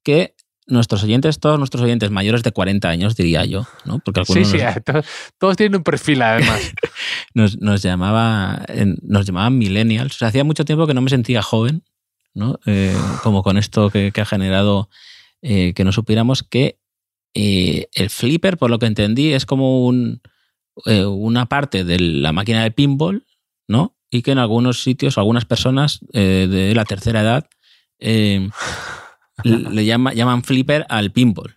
que 0.04 0.36
nuestros 0.68 1.04
oyentes, 1.04 1.40
todos 1.40 1.58
nuestros 1.58 1.84
oyentes 1.84 2.12
mayores 2.12 2.44
de 2.44 2.52
40 2.52 2.90
años, 2.90 3.16
diría 3.16 3.46
yo, 3.46 3.66
¿no? 3.86 4.00
Porque 4.00 4.20
algunos 4.20 4.48
sí, 4.48 4.60
sí, 4.60 4.66
todos, 4.86 5.06
todos, 5.38 5.58
tienen 5.58 5.78
un 5.78 5.84
perfil 5.84 6.22
además. 6.22 6.74
nos, 7.34 7.60
nos, 7.60 7.82
llamaba, 7.82 8.66
nos 9.02 9.26
llamaban 9.26 9.58
millennials. 9.58 10.16
O 10.16 10.18
sea, 10.20 10.28
hacía 10.28 10.44
mucho 10.44 10.66
tiempo 10.66 10.86
que 10.86 10.94
no 10.94 11.02
me 11.02 11.10
sentía 11.10 11.42
joven, 11.42 11.84
¿no? 12.34 12.60
Eh, 12.66 12.96
como 13.24 13.44
con 13.44 13.58
esto 13.58 13.90
que, 13.90 14.12
que 14.12 14.22
ha 14.22 14.26
generado 14.26 14.90
eh, 15.42 15.74
que 15.74 15.84
no 15.84 15.92
supiéramos 15.92 16.44
que 16.44 16.80
eh, 17.34 17.88
el 17.94 18.10
flipper, 18.10 18.58
por 18.58 18.70
lo 18.70 18.80
que 18.80 18.86
entendí, 18.88 19.34
es 19.34 19.46
como 19.46 19.86
un, 19.86 20.22
una 20.86 21.48
parte 21.48 21.84
de 21.84 22.00
la 22.00 22.34
máquina 22.34 22.64
de 22.64 22.72
pinball, 22.72 23.26
¿no? 23.68 23.98
Y 24.12 24.22
que 24.22 24.32
en 24.32 24.38
algunos 24.38 24.84
sitios, 24.84 25.18
algunas 25.18 25.46
personas 25.46 26.00
de 26.14 26.72
la 26.76 26.86
tercera 26.86 27.22
edad 27.22 27.50
le 28.00 29.86
llama, 29.86 30.14
llaman 30.14 30.44
flipper 30.44 30.86
al 30.90 31.12
pinball. 31.12 31.56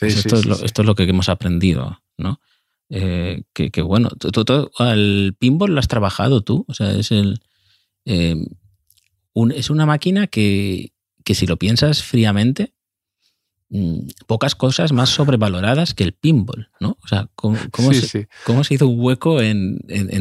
esto, 0.00 0.36
es 0.36 0.78
lo, 0.78 0.94
que 0.94 1.04
hemos 1.04 1.28
aprendido, 1.28 2.02
¿no? 2.16 2.40
Eh, 2.90 3.42
que, 3.52 3.82
bueno, 3.82 4.10
al 4.78 5.36
pinball 5.38 5.72
lo 5.72 5.80
has 5.80 5.88
trabajado 5.88 6.42
tú. 6.42 6.64
O 6.68 6.74
sea, 6.74 6.92
es 6.92 7.10
el. 7.10 7.40
Eh, 8.04 8.36
es 9.54 9.70
una 9.70 9.86
máquina 9.86 10.26
que, 10.26 10.92
si 11.24 11.46
lo 11.46 11.56
piensas 11.56 12.02
fríamente, 12.02 12.74
mm, 13.70 14.08
pocas 14.26 14.54
cosas 14.54 14.92
más 14.92 15.08
sobrevaloradas 15.08 15.94
que 15.94 16.04
el 16.04 16.12
pinball, 16.12 16.70
¿no? 16.78 16.98
O 17.02 17.08
sea, 17.08 17.28
¿cómo, 17.34 17.56
se, 17.92 18.74
hizo 18.74 18.86
un 18.86 19.00
hueco 19.00 19.40
en, 19.40 19.78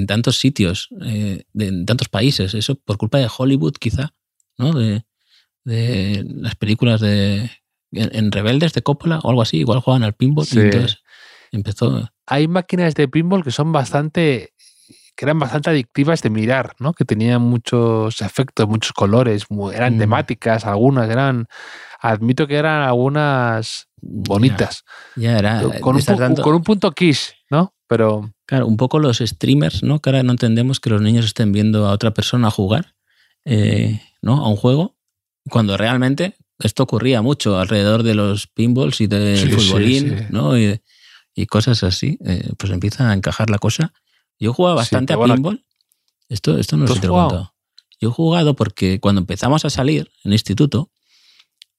tantos 0.08 0.38
sitios, 0.40 0.90
eh, 1.02 1.44
en 1.54 1.86
tantos 1.86 2.10
países? 2.10 2.56
Eso 2.56 2.76
por 2.76 2.98
culpa 2.98 3.20
de 3.20 3.30
Hollywood, 3.38 3.74
quizá, 3.74 4.16
¿no? 4.58 4.74
De, 4.74 5.06
de 5.64 6.26
las 6.28 6.56
películas 6.56 7.02
de 7.02 7.50
en, 7.92 8.32
Rebeldes 8.32 8.74
de 8.74 8.82
Coppola 8.82 9.20
o 9.20 9.30
algo 9.30 9.42
así, 9.42 9.58
igual 9.58 9.80
juegan 9.80 10.04
al 10.04 10.14
pinball 10.14 10.48
y 10.52 10.60
entonces 10.60 11.04
empezó. 11.52 12.10
Hay 12.26 12.48
máquinas 12.48 12.96
de 12.96 13.08
pinball 13.08 13.44
que 13.44 13.52
son 13.52 13.72
bastante 13.72 14.54
que 15.16 15.26
eran 15.26 15.38
bastante 15.38 15.70
adictivas 15.70 16.22
de 16.22 16.30
mirar, 16.30 16.74
¿no? 16.80 16.94
Que 16.94 17.06
tenían 17.06 17.42
muchos 17.42 18.22
efectos, 18.22 18.68
muchos 18.68 18.94
colores, 18.94 19.46
eran 19.72 19.96
mm. 19.96 20.00
temáticas, 20.00 20.66
algunas 20.66 21.10
eran, 21.10 21.46
admito 22.00 22.48
que 22.48 22.56
eran 22.56 22.82
algunas 22.82 23.90
bonitas. 24.02 24.84
Ya, 25.16 25.38
era. 25.38 25.62
Con 25.82 25.98
un, 25.98 26.36
con 26.42 26.56
un, 26.56 26.64
punto 26.64 26.92
kiss, 26.92 27.36
¿no? 27.50 27.76
Pero. 27.88 28.32
Claro, 28.46 28.68
un 28.68 28.76
poco 28.76 29.00
los 29.00 29.20
streamers, 29.20 29.84
¿no? 29.84 30.00
Que 30.00 30.10
ahora 30.10 30.24
no 30.24 30.32
entendemos 30.32 30.80
que 30.80 30.90
los 30.90 31.02
niños 31.02 31.26
estén 31.26 31.52
viendo 31.52 31.88
a 31.88 31.92
otra 31.92 32.12
persona 32.12 32.50
jugar, 32.50 32.96
eh, 33.46 34.02
¿no? 34.24 34.44
A 34.44 34.50
un 34.50 34.56
juego 34.56 34.96
cuando 35.50 35.78
realmente 35.78 36.38
esto 36.58 36.84
ocurría 36.84 37.22
mucho 37.22 37.60
alrededor 37.60 38.04
de 38.04 38.16
los 38.16 38.48
pinballs 38.48 39.02
y 39.02 39.08
del 39.08 39.52
futbolín, 39.52 40.28
¿no? 40.30 40.58
Y, 40.58 40.80
cosas 41.48 41.84
así. 41.84 42.18
Eh, 42.26 42.52
pues 42.58 42.72
empieza 42.72 43.10
a 43.10 43.14
encajar 43.14 43.50
la 43.50 43.58
cosa. 43.58 43.94
Yo 44.40 44.54
jugaba 44.54 44.76
bastante 44.76 45.14
a 45.14 45.22
pinball. 45.22 45.66
Esto, 46.30 46.58
esto 46.58 46.78
no 46.78 46.86
lo 46.86 46.96
he 46.96 47.00
preguntado. 47.00 47.54
Yo 48.00 48.10
he 48.10 48.12
jugado 48.12 48.56
porque 48.56 49.00
cuando 49.00 49.20
empezamos 49.20 49.66
a 49.66 49.70
salir 49.70 50.10
en 50.24 50.30
el 50.30 50.34
instituto, 50.34 50.90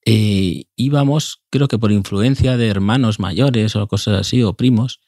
eh, 0.04 0.64
íbamos, 0.76 1.42
creo 1.50 1.66
que 1.66 1.78
por 1.78 1.92
influencia 1.92 2.56
de 2.58 2.68
hermanos 2.68 3.18
mayores 3.18 3.74
o 3.76 3.86
cosas 3.88 4.20
así, 4.20 4.42
o 4.42 4.54
primos, 4.54 5.00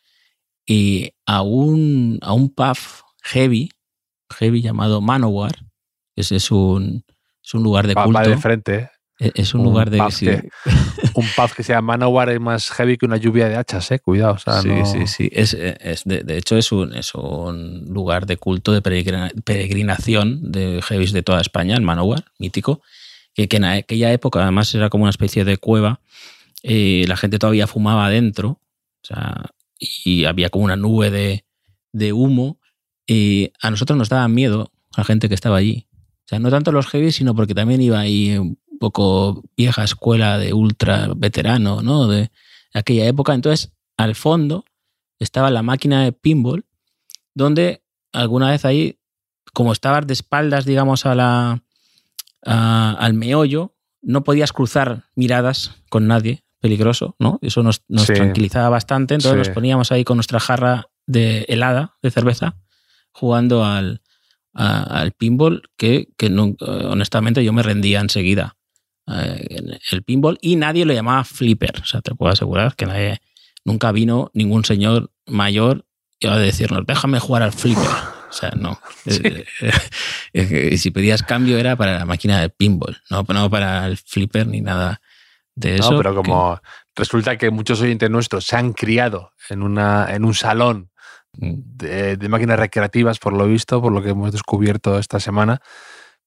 a, 1.27 1.43
un, 1.43 2.19
a 2.23 2.33
un 2.33 2.49
pub 2.49 2.79
heavy, 3.23 3.69
heavy 4.31 4.63
llamado 4.63 5.01
Manowar. 5.01 5.67
Ese 6.17 6.37
es 6.37 6.51
un, 6.51 7.05
es 7.47 7.55
un 7.55 7.63
lugar 7.63 7.87
de 7.87 7.95
culto. 7.95 8.29
de 8.29 8.37
frente. 8.39 8.91
E-, 9.21 9.33
es 9.37 9.55
un, 9.55 9.63
lugar 9.63 9.89
de. 9.89 10.01
un 11.15 11.27
pub 11.37 11.55
que 11.55 11.63
se 11.63 11.73
llama 11.73 11.93
Manowar 11.93 12.31
es 12.31 12.41
más 12.41 12.71
heavy 12.71 12.99
que 12.99 13.07
una 13.07 13.17
lluvia 13.17 13.49
de 13.49 13.57
hachas, 13.57 13.91
¿eh? 13.93 14.01
Cuidado. 14.01 14.37
sí, 14.39 14.71
sí, 14.85 15.07
sí. 15.07 15.29
Es, 15.33 15.57
de, 16.05 16.37
hecho, 16.37 16.57
es 16.57 16.73
un, 16.73 16.93
es 16.95 17.15
un 17.15 17.85
lugar 17.89 18.27
de 18.27 18.37
culto, 18.37 18.73
de 18.73 18.83
peregrinación 18.83 20.51
de 20.51 20.83
heavies 20.83 21.13
de 21.13 21.23
toda 21.23 21.41
España, 21.41 21.77
el 21.77 21.83
Manowar, 21.83 22.25
mítico. 22.39 22.83
Que, 23.33 23.49
en 23.49 23.65
aquella 23.65 24.13
época, 24.13 24.43
además, 24.43 24.75
era 24.75 24.91
como 24.91 25.05
una 25.05 25.11
especie 25.11 25.45
de 25.45 25.57
cueva. 25.57 26.01
Eh, 26.65 27.05
la 27.07 27.17
gente 27.17 27.39
todavía 27.39 27.69
fumaba 27.69 28.07
adentro. 28.07 28.61
O 29.03 29.07
sea, 29.07 29.51
y 29.79 30.25
había 30.25 30.51
como 30.51 30.65
una 30.65 30.77
nube 30.77 31.11
de, 31.11 31.45
de 31.93 32.13
humo. 32.13 32.59
Y 33.07 33.53
a 33.63 33.71
nosotros 33.71 33.97
nos 33.97 34.09
daba 34.09 34.27
miedo, 34.27 34.73
a 34.95 35.03
la 35.03 35.05
gente 35.05 35.29
que 35.29 35.35
estaba 35.37 35.59
allí 35.59 35.86
o 36.27 36.29
sea, 36.29 36.41
no 36.41 36.51
tanto 36.51 36.73
los 36.73 36.89
heavy, 36.89 37.13
sino 37.13 37.37
porque 37.37 37.55
también 37.55 37.81
iba 37.81 38.01
ahí 38.01 38.37
un 38.37 38.59
poco 38.81 39.45
vieja 39.57 39.85
escuela 39.85 40.39
de 40.39 40.53
ultra 40.53 41.09
veterano, 41.17 41.83
¿no? 41.83 42.09
De 42.09 42.33
aquella 42.75 43.07
época. 43.07 43.33
Entonces, 43.33 43.73
al 43.97 44.17
fondo 44.17 44.65
estaba 45.21 45.51
la 45.51 45.63
máquina 45.63 46.03
de 46.03 46.11
pinball, 46.11 46.65
donde 47.33 47.85
alguna 48.13 48.51
vez 48.51 48.65
ahí, 48.65 48.99
como 49.55 49.71
estabas 49.71 50.05
de 50.09 50.15
espaldas, 50.15 50.65
digamos, 50.65 51.07
a 51.07 51.15
la, 51.15 51.63
al 52.43 53.15
meollo, 53.15 53.77
no 54.03 54.25
podías 54.25 54.53
cruzar 54.53 55.05
miradas 55.15 55.77
con 55.91 56.09
nadie, 56.09 56.43
peligroso, 56.59 57.15
¿no? 57.21 57.39
Eso 57.41 57.63
nos, 57.63 57.85
tranquilizaba 58.07 58.69
bastante. 58.69 59.15
Entonces 59.15 59.39
nos 59.39 59.51
poníamos 59.51 59.93
ahí 59.93 60.03
con 60.03 60.17
nuestra 60.17 60.41
jarra 60.41 60.89
de 61.07 61.47
helada, 61.49 61.95
de 62.03 62.11
cerveza, 62.11 62.57
jugando 63.13 63.65
al, 63.65 64.03
al 64.57 65.13
pinball 65.13 65.63
que, 65.77 66.09
honestamente 66.61 67.45
yo 67.45 67.53
me 67.53 67.63
rendía 67.63 68.01
enseguida. 68.01 68.57
Eh, 69.09 69.79
el 69.93 70.03
pinball 70.03 70.39
y 70.41 70.57
nadie 70.57 70.85
lo 70.85 70.93
llamaba 70.93 71.25
flipper. 71.25 71.81
O 71.81 71.85
sea, 71.85 72.01
te 72.01 72.15
puedo 72.15 72.33
asegurar 72.33 72.75
que 72.75 72.87
nadie, 72.87 73.21
nunca 73.65 73.93
vino 73.93 74.31
ningún 74.35 74.65
señor 74.65 75.11
mayor 75.27 75.85
y 76.19 76.27
a 76.27 76.37
decirnos, 76.37 76.85
déjame 76.87 77.21
jugar 77.21 77.43
al 77.43 77.53
flipper. 77.53 77.87
O 78.29 78.33
sea, 78.33 78.51
no. 78.57 78.81
Y 80.33 80.79
si 80.79 80.91
pedías 80.91 81.23
cambio 81.23 81.59
era 81.59 81.77
para 81.77 81.99
la 81.99 82.07
máquina 82.07 82.41
de 82.41 82.49
pinball, 82.49 83.01
no, 83.11 83.25
no 83.29 83.51
para 83.51 83.87
el 83.87 83.97
flipper 83.99 84.47
ni 84.47 84.61
nada 84.61 85.01
de 85.55 85.77
eso. 85.77 85.93
No, 85.93 85.99
pero 85.99 86.15
como 86.15 86.61
resulta 86.95 87.37
que 87.37 87.51
muchos 87.51 87.81
oyentes 87.81 88.11
nuestros 88.11 88.45
se 88.47 88.57
han 88.57 88.73
criado 88.73 89.33
en, 89.51 89.63
una, 89.63 90.15
en 90.15 90.25
un 90.25 90.35
salón 90.35 90.91
de, 91.39 92.29
máquinas 92.29 92.59
recreativas, 92.59 93.19
por 93.19 93.33
lo 93.33 93.47
visto, 93.47 93.81
por 93.81 93.93
lo 93.93 94.03
que 94.03 94.11
hemos 94.11 94.33
descubierto 94.33 94.99
esta 94.99 95.21
semana, 95.21 95.61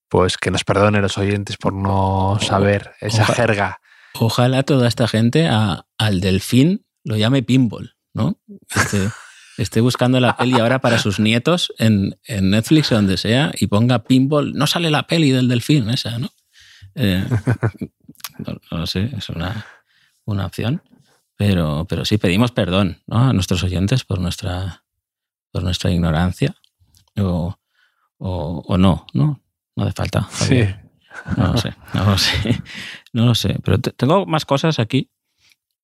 pues 0.07 0.37
que 0.37 0.51
nos 0.51 0.63
perdonen 0.63 1.01
los 1.01 1.17
oyentes 1.17 1.57
por 1.57 1.73
no 1.73 2.37
saber 2.41 2.91
esa 2.99 3.25
jerga. 3.25 3.79
Ojalá 4.15 4.63
toda 4.63 4.87
esta 4.87 5.07
gente 5.07 5.47
al 5.47 6.21
delfín 6.21 6.85
lo 7.03 7.15
llame 7.15 7.43
pinball, 7.43 7.95
¿no? 8.13 8.39
Este, 8.75 9.09
esté 9.57 9.81
buscando 9.81 10.19
la 10.19 10.35
peli 10.35 10.59
ahora 10.59 10.79
para 10.79 10.99
sus 10.99 11.19
nietos 11.19 11.73
en, 11.77 12.15
Netflix 12.27 12.91
o 12.91 12.95
donde 12.95 13.17
sea 13.17 13.51
y 13.57 13.67
ponga 13.67 14.03
pinball. 14.03 14.53
No 14.53 14.67
sale 14.67 14.89
la 14.89 15.07
peli 15.07 15.31
del 15.31 15.47
delfín 15.47 15.89
esa, 15.89 16.17
¿no? 16.17 16.29
Eh, 16.95 17.25
no, 18.71 18.87
sé, 18.87 19.11
es 19.17 19.29
una, 19.29 19.65
una 20.25 20.45
opción. 20.45 20.81
Pero, 21.35 21.85
pero 21.87 22.03
sí 22.03 22.17
pedimos 22.17 22.51
perdón 22.51 23.01
a 23.09 23.31
nuestros 23.31 23.63
oyentes 23.63 24.03
por 24.03 24.19
nuestra 24.19 24.83
por 25.51 25.63
nuestra 25.63 25.91
ignorancia 25.91 26.55
o, 27.17 27.55
o, 28.17 28.77
no, 28.77 29.05
¿no? 29.13 29.41
No 29.75 29.83
hace 29.83 29.93
falta. 29.93 30.27
Sí. 30.31 30.65
No 31.37 31.53
lo 31.53 31.57
sé, 31.57 31.73
no 31.93 32.05
lo 32.05 32.17
sé. 32.17 32.63
No 33.11 33.25
lo 33.25 33.33
sé. 33.33 33.57
Pero 33.63 33.79
tengo 33.79 34.27
más 34.27 34.45
cosas 34.45 34.77
aquí. 34.77 35.09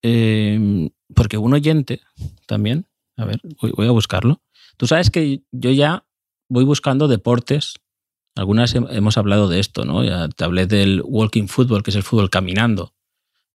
Eh, 0.03 0.91
porque 1.15 1.39
un 1.39 1.55
oyente 1.55 2.01
también, 2.45 2.85
a 3.17 3.25
ver, 3.25 3.41
voy, 3.59 3.87
a 3.87 3.91
buscarlo. 3.91 4.43
Tú 4.77 4.85
sabes 4.85 5.09
que 5.09 5.41
yo 5.51 5.71
ya 5.71 6.05
voy 6.49 6.65
buscando 6.65 7.07
deportes. 7.07 7.73
Algunas 8.35 8.75
hemos 8.75 9.17
hablado 9.17 9.47
de 9.49 9.59
esto, 9.59 9.85
¿no? 9.85 10.03
Ya 10.03 10.27
te 10.27 10.43
hablé 10.43 10.67
del 10.67 11.01
walking 11.03 11.47
football, 11.47 11.81
que 11.81 11.89
es 11.89 11.95
el 11.95 12.03
fútbol 12.03 12.29
caminando. 12.29 12.93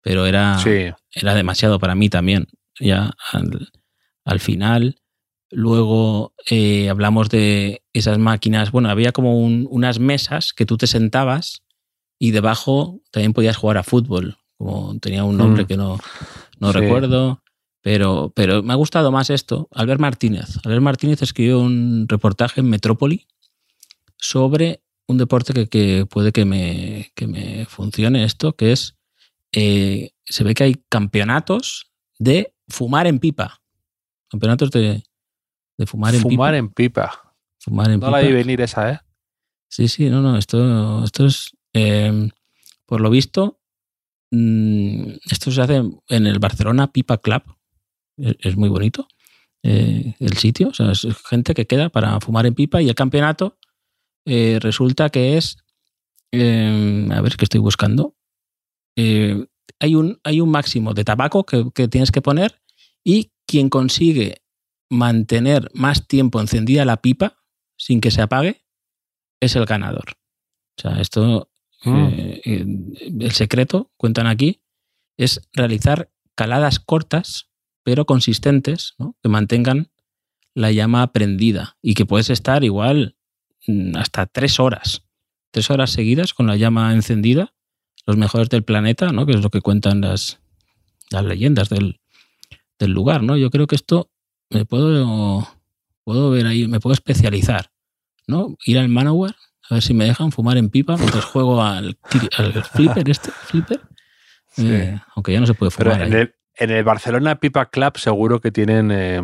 Pero 0.01 0.27
era, 0.27 0.59
era 1.13 1.35
demasiado 1.35 1.79
para 1.79 1.95
mí 1.95 2.09
también. 2.09 2.49
Ya 2.81 3.13
al, 3.31 3.71
al 4.25 4.41
final 4.41 5.01
Luego 5.51 6.33
eh, 6.49 6.89
hablamos 6.89 7.29
de 7.29 7.83
esas 7.93 8.19
máquinas. 8.19 8.71
Bueno, 8.71 8.89
había 8.89 9.13
como 9.13 9.39
unas 9.39 9.99
mesas 9.99 10.53
que 10.53 10.67
tú 10.67 10.77
te 10.77 10.87
sentabas 10.87 11.63
y 12.19 12.31
debajo 12.31 13.01
también 13.11 13.33
podías 13.33 13.57
jugar 13.57 13.79
a 13.79 13.83
fútbol. 13.83 14.37
Como 14.57 14.99
tenía 15.01 15.25
un 15.25 15.37
nombre 15.37 15.65
mm. 15.65 15.67
que 15.67 15.77
no, 15.77 15.99
no 16.61 16.73
recuerdo. 16.73 17.43
Pero, 17.83 18.31
pero 18.37 18.63
me 18.63 18.73
ha 18.73 18.77
gustado 18.77 19.11
más 19.11 19.31
esto. 19.31 19.69
Albert 19.73 20.01
Martínez. 20.01 20.59
Albert 20.65 20.83
Martínez 20.83 21.23
escribió 21.23 21.61
un 21.61 22.07
reportaje 22.09 22.61
en 22.61 22.69
Metrópoli 22.69 23.27
sobre 24.19 24.83
un 25.07 25.19
deporte 25.19 25.67
que, 25.69 26.07
puede 26.07 26.31
que 26.31 26.45
me, 26.45 27.11
que 27.15 27.27
me, 27.27 27.65
funcione 27.67 28.23
esto, 28.23 28.53
que 28.53 28.73
es, 28.73 28.97
eh, 29.53 30.13
se 30.25 30.45
ve 30.45 30.55
que 30.55 30.65
hay 30.65 30.77
campeonatos 30.89 31.91
de 32.19 32.55
fumar 32.69 33.07
en 33.07 33.19
pipa. 33.19 33.61
Campeonatos 34.29 34.71
de, 34.71 35.03
de 35.81 35.87
fumar 35.87 36.15
en 36.15 36.21
fumar 36.21 36.53
pipa. 36.53 36.59
en 36.59 36.69
pipa. 36.69 37.35
Fumar 37.59 37.91
en 37.91 38.01
no 38.01 38.11
la 38.11 38.21
vi 38.21 38.33
venir 38.33 38.61
esa, 38.61 38.93
¿eh? 38.93 39.01
Sí, 39.69 39.89
sí, 39.89 40.11
no, 40.11 40.21
no, 40.21 40.37
esto, 40.37 41.03
esto 41.05 41.27
es, 41.27 41.57
em, 41.73 42.31
por 42.85 43.01
lo 43.01 43.09
visto, 43.09 43.61
mm, 44.31 45.13
esto 45.31 45.51
se 45.51 45.63
hace 45.63 45.77
en 46.09 46.27
el 46.27 46.39
Barcelona 46.39 46.93
Pipa 46.93 47.17
Club. 47.19 47.43
Es, 48.19 48.37
es 48.41 48.57
muy 48.57 48.69
bonito 48.69 49.09
eh, 49.63 50.15
el 50.19 50.37
sitio. 50.37 50.69
O 50.69 50.75
sea, 50.75 50.93
es 50.93 51.07
gente 51.29 51.55
que 51.55 51.67
queda 51.67 51.89
para 51.89 52.21
fumar 52.21 52.45
en 52.47 52.55
pipa 52.55 52.83
y 52.83 52.89
el 52.89 52.95
campeonato 52.95 53.57
eh, 54.27 54.59
resulta 54.61 55.09
que 55.09 55.39
es. 55.39 55.57
eh, 56.33 57.09
a 57.11 57.21
ver 57.23 57.37
qué 57.37 57.45
estoy 57.47 57.61
buscando. 57.61 58.15
Eh, 58.97 59.47
hay, 59.79 59.95
un, 59.95 60.21
hay 60.25 60.41
un 60.41 60.51
máximo 60.51 60.93
de 60.93 61.05
tabaco 61.05 61.45
que, 61.45 61.71
que 61.75 61.89
tienes 61.89 62.11
que 62.13 62.21
poner 62.21 62.61
y 63.03 63.33
quien 63.47 63.69
consigue 63.71 64.40
mantener 64.91 65.71
más 65.73 66.07
tiempo 66.07 66.41
encendida 66.41 66.85
la 66.85 66.99
pipa 66.99 67.39
sin 67.77 68.01
que 68.01 68.11
se 68.11 68.21
apague 68.23 68.63
es 69.41 69.57
el 69.57 69.65
ganador. 69.65 70.19
O 70.77 70.83
sea, 70.83 71.01
esto, 71.01 71.47
Mm. 71.83 72.07
eh, 72.13 72.41
eh, 72.45 72.67
el 73.21 73.33
secreto, 73.33 73.91
cuentan 73.97 74.27
aquí, 74.27 74.61
es 75.17 75.41
realizar 75.55 76.11
caladas 76.35 76.79
cortas 76.79 77.47
pero 77.83 78.05
consistentes, 78.05 78.95
¿no? 78.99 79.17
que 79.23 79.31
mantengan 79.31 79.91
la 80.55 80.71
llama 80.73 81.11
prendida 81.13 81.79
y 81.81 81.95
que 81.95 82.05
puedes 82.05 82.29
estar 82.29 82.65
igual 82.65 83.17
mm, 83.67 83.97
hasta 83.97 84.27
tres 84.27 84.61
horas, 84.61 85.07
tres 85.51 85.71
horas 85.71 85.91
seguidas 85.91 86.35
con 86.35 86.47
la 86.47 86.57
llama 86.57 86.93
encendida, 86.93 87.55
los 88.07 88.19
mejores 88.19 88.51
del 88.51 88.63
planeta, 88.65 89.13
¿no? 89.13 89.25
que 89.25 89.33
es 89.33 89.41
lo 89.43 89.49
que 89.51 89.63
cuentan 89.63 90.03
las, 90.03 90.41
las 91.11 91.25
leyendas 91.25 91.71
del, 91.71 92.01
del 92.79 92.91
lugar. 92.91 93.23
¿no? 93.23 93.39
Yo 93.39 93.51
creo 93.51 93.67
que 93.67 93.77
esto 93.77 94.10
me 94.51 94.65
puedo, 94.65 95.49
puedo 96.05 96.31
ver 96.31 96.47
ahí, 96.47 96.67
me 96.69 96.81
puedo 96.81 96.95
especializar, 96.95 97.71
¿no? 98.27 98.57
Ir 98.65 98.79
al 98.79 98.89
Manowar, 98.89 99.35
a 99.69 99.75
ver 99.75 99.83
si 99.83 99.95
me 99.95 100.05
dejan 100.05 100.33
fumar 100.33 100.57
en 100.57 100.69
pipa 100.71 100.97
mientras 100.97 101.25
juego 101.25 101.63
al, 101.63 101.97
flipper 102.73 103.09
este, 103.11 103.31
flipper. 103.31 103.81
Sí. 104.49 104.67
Eh, 104.69 105.01
aunque 105.15 105.33
ya 105.33 105.41
no 105.41 105.47
se 105.47 105.55
puede 105.55 105.71
Pero 105.77 105.93
fumar 105.93 106.07
en 106.07 106.15
ahí. 106.15 106.21
el, 106.23 106.35
en 106.57 106.71
el 106.71 106.85
Barcelona 106.85 107.37
Pipa 107.37 107.67
Club 107.67 107.97
seguro 107.99 108.41
que 108.41 108.51
tienen 108.51 108.91
eh, 108.91 109.23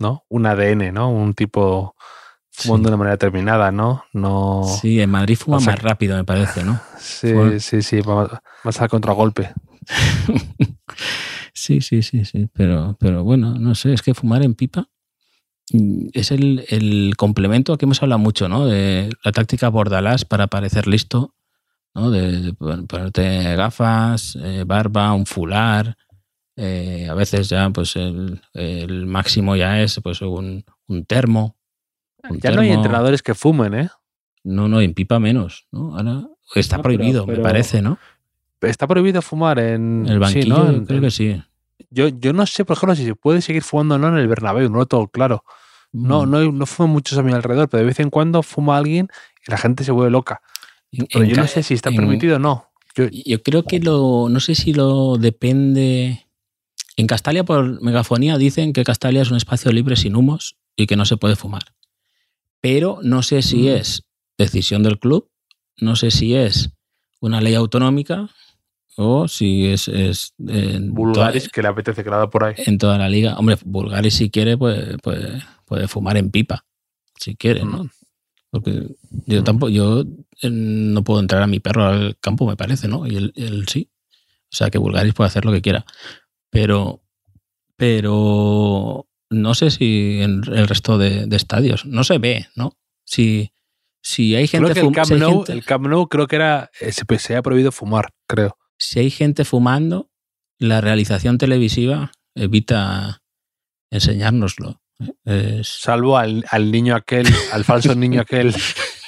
¿no? 0.00 0.24
un 0.28 0.46
ADN, 0.46 0.92
¿no? 0.92 1.10
Un 1.10 1.34
tipo 1.34 1.94
fumando 2.50 2.88
de 2.88 2.94
una 2.94 2.98
manera 2.98 3.14
determinada, 3.14 3.70
¿no? 3.70 4.04
No. 4.12 4.64
Sí, 4.82 5.00
en 5.00 5.10
Madrid 5.10 5.36
fuma 5.36 5.60
más 5.60 5.80
rápido, 5.80 6.16
me 6.16 6.24
parece, 6.24 6.64
¿no? 6.64 6.80
Sí, 6.98 7.32
sí, 7.60 7.80
sí, 7.82 8.02
más- 8.02 8.28
más 8.64 8.80
al 8.80 8.88
contragolpe. 8.88 9.52
sí, 11.54 11.80
sí, 11.80 12.02
sí, 12.02 12.24
sí. 12.24 12.48
Pero, 12.52 12.96
pero 13.00 13.24
bueno, 13.24 13.54
no 13.58 13.74
sé, 13.74 13.92
es 13.92 14.02
que 14.02 14.14
fumar 14.14 14.42
en 14.42 14.54
pipa 14.54 14.88
mm, 15.72 16.08
es 16.12 16.30
el, 16.30 16.64
el 16.68 17.14
complemento 17.16 17.76
que 17.78 17.84
hemos 17.86 18.02
hablado 18.02 18.18
mucho, 18.18 18.48
¿no? 18.48 18.66
De 18.66 19.10
la 19.24 19.32
táctica 19.32 19.68
bordalás 19.68 20.24
para 20.24 20.46
parecer 20.46 20.86
listo, 20.86 21.34
¿no? 21.94 22.10
De, 22.10 22.40
de 22.42 22.52
pon- 22.54 22.86
ponerte 22.86 23.56
gafas, 23.56 24.36
eh, 24.42 24.64
barba, 24.66 25.12
un 25.12 25.26
fular. 25.26 25.96
eh, 26.56 27.08
a 27.10 27.14
veces 27.14 27.48
ya, 27.48 27.70
pues 27.70 27.96
el, 27.96 28.40
el 28.54 29.06
máximo 29.06 29.56
ya 29.56 29.80
es 29.82 30.00
pues 30.02 30.20
un, 30.22 30.64
un 30.88 31.04
termo. 31.06 31.56
un 32.28 32.38
Ya 32.40 32.50
no 32.50 32.60
hay 32.62 32.70
entrenadores 32.70 33.22
que 33.22 33.34
fumen, 33.34 33.74
¿eh? 33.74 33.88
No, 34.44 34.68
no, 34.68 34.80
en 34.80 34.94
pipa 34.94 35.18
menos, 35.18 35.66
¿no? 35.70 35.96
Ahora 35.96 36.26
está 36.54 36.76
pero- 36.76 36.82
prohibido, 36.82 37.26
me 37.26 37.34
parece, 37.42 37.80
¿no? 37.82 37.98
Está 38.62 38.86
prohibido 38.86 39.22
fumar 39.22 39.58
en 39.58 40.04
El 40.06 40.14
sí, 40.14 40.18
banquillo, 40.18 40.54
¿no? 40.58 40.64
yo 40.72 40.76
En- 40.78 40.86
creo 40.86 40.98
en- 40.98 41.04
que 41.04 41.10
sí. 41.10 41.42
yo, 41.90 42.08
yo 42.08 42.32
no 42.32 42.44
sé, 42.46 42.64
por 42.64 42.76
ejemplo, 42.76 42.94
si 42.94 43.04
se 43.04 43.14
puede 43.14 43.40
seguir 43.40 43.62
fumando 43.62 43.94
o 43.94 43.98
no 43.98 44.08
en 44.08 44.16
el 44.18 44.28
Bernabéu, 44.28 44.68
no 44.70 44.78
lo 44.78 44.86
tengo 44.86 45.08
claro. 45.08 45.44
No, 45.92 46.24
Mm. 46.26 46.30
no, 46.30 46.52
no 46.52 46.66
fuman 46.66 46.92
muchos 46.92 47.18
a 47.18 47.22
mi 47.22 47.32
alrededor, 47.32 47.68
pero 47.68 47.80
de 47.80 47.86
vez 47.86 47.98
en 48.00 48.10
cuando 48.10 48.42
fuma 48.42 48.76
alguien 48.76 49.08
y 49.46 49.50
la 49.50 49.58
gente 49.58 49.82
se 49.82 49.90
vuelve 49.92 50.10
loca. 50.10 50.40
Pero 50.92 51.24
en 51.24 51.30
yo 51.30 51.36
no 51.36 51.46
sé 51.46 51.62
si 51.62 51.74
está 51.74 51.90
permitido 51.90 52.36
o 52.36 52.38
no. 52.38 52.66
Yo, 52.94 53.06
Yo 53.10 53.42
creo 53.42 53.64
que 53.64 53.78
lo. 53.80 54.28
No 54.28 54.40
sé 54.40 54.54
si 54.54 54.72
lo 54.74 55.16
depende. 55.16 56.26
En 56.96 57.06
Castalia, 57.06 57.44
por 57.44 57.80
megafonía, 57.82 58.36
dicen 58.36 58.72
que 58.72 58.84
Castalia 58.84 59.22
es 59.22 59.30
un 59.30 59.36
espacio 59.36 59.72
libre 59.72 59.96
sin 59.96 60.16
humos 60.16 60.56
y 60.76 60.86
que 60.86 60.96
no 60.96 61.04
se 61.06 61.16
puede 61.16 61.34
fumar. 61.36 61.62
Pero 62.60 62.98
no 63.02 63.22
sé 63.22 63.42
si 63.42 63.62
Mm. 63.68 63.68
es 63.76 64.04
decisión 64.36 64.82
del 64.82 64.98
club, 64.98 65.28
no 65.78 65.96
sé 65.96 66.10
si 66.10 66.34
es 66.34 66.70
una 67.20 67.40
ley 67.40 67.54
autonómica 67.54 68.28
o 68.96 69.28
si 69.28 69.66
es. 69.68 69.88
es 69.88 70.34
en, 70.46 70.92
Bulgaris, 70.94 71.44
toda, 71.44 71.50
que 71.52 71.62
le 71.62 71.68
apetece 71.68 72.04
que 72.04 72.10
la 72.10 72.18
da 72.18 72.30
por 72.30 72.44
ahí. 72.44 72.54
en 72.58 72.78
toda 72.78 72.98
la 72.98 73.08
liga. 73.08 73.36
Hombre, 73.38 73.56
Bulgaris, 73.64 74.14
si 74.14 74.30
quiere, 74.30 74.56
puede, 74.58 74.98
puede, 74.98 75.42
puede 75.64 75.88
fumar 75.88 76.16
en 76.16 76.30
pipa. 76.30 76.64
Si 77.18 77.36
quiere, 77.36 77.64
¿no? 77.64 77.84
Mm. 77.84 77.90
Porque 78.50 78.88
yo 79.26 79.44
tampoco, 79.44 79.70
yo 79.70 80.04
no 80.42 81.04
puedo 81.04 81.20
entrar 81.20 81.42
a 81.42 81.46
mi 81.46 81.60
perro 81.60 81.84
al 81.86 82.18
campo, 82.18 82.46
me 82.46 82.56
parece, 82.56 82.88
¿no? 82.88 83.06
Y 83.06 83.16
él, 83.16 83.32
él 83.36 83.66
sí. 83.68 83.90
O 84.52 84.56
sea 84.56 84.70
que 84.70 84.78
Bulgaris 84.78 85.14
puede 85.14 85.28
hacer 85.28 85.44
lo 85.44 85.52
que 85.52 85.62
quiera. 85.62 85.84
Pero, 86.50 87.02
pero 87.76 89.06
no 89.30 89.54
sé 89.54 89.70
si 89.70 90.18
en 90.20 90.42
el 90.52 90.66
resto 90.66 90.98
de, 90.98 91.26
de 91.26 91.36
estadios 91.36 91.86
no 91.86 92.02
se 92.04 92.18
ve, 92.18 92.48
¿no? 92.56 92.76
Si, 93.04 93.52
si 94.02 94.34
hay 94.34 94.48
gente 94.48 94.72
Creo 94.72 94.82
que 94.82 94.88
el 94.88 94.94
Camp, 94.94 95.12
nou, 95.12 95.38
gente- 95.38 95.52
el 95.52 95.64
Camp 95.64 95.86
Nou 95.86 96.08
creo 96.08 96.26
que 96.26 96.36
era 96.36 96.70
eh, 96.80 96.90
se, 96.92 97.04
se 97.18 97.36
ha 97.36 97.42
prohibido 97.42 97.70
fumar, 97.70 98.12
creo. 98.26 98.56
Si 98.80 98.98
hay 98.98 99.10
gente 99.10 99.44
fumando, 99.44 100.10
la 100.58 100.80
realización 100.80 101.38
televisiva 101.38 102.10
evita 102.34 103.22
enseñárnoslo. 103.92 104.80
Es, 105.24 105.68
Salvo 105.68 106.18
al, 106.18 106.44
al 106.50 106.70
niño 106.70 106.94
aquel, 106.94 107.26
al 107.52 107.64
falso 107.64 107.94
niño 107.94 108.20
aquel 108.22 108.54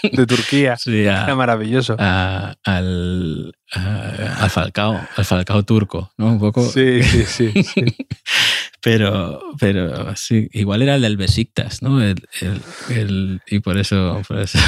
de 0.02 0.26
Turquía. 0.26 0.76
sí, 0.78 1.06
a- 1.06 1.24
Era 1.24 1.34
maravilloso. 1.36 1.96
a- 1.98 2.54
al, 2.64 3.52
a- 3.72 4.36
al 4.44 4.50
Falcao, 4.50 5.00
al 5.16 5.24
Falcao 5.24 5.62
turco, 5.64 6.12
¿no? 6.16 6.28
Un 6.32 6.38
poco. 6.38 6.64
Sí, 6.68 7.02
sí, 7.02 7.24
sí. 7.24 7.62
sí. 7.62 7.84
Pero, 8.84 9.40
pero 9.60 10.16
sí, 10.16 10.48
igual 10.52 10.82
era 10.82 10.96
el 10.96 11.02
del 11.02 11.16
Besiktas, 11.16 11.82
¿no? 11.82 12.02
El, 12.02 12.16
el- 12.40 12.62
el- 12.90 13.40
y 13.46 13.60
por 13.60 13.78
eso, 13.78 14.20
por 14.26 14.40
eso, 14.40 14.58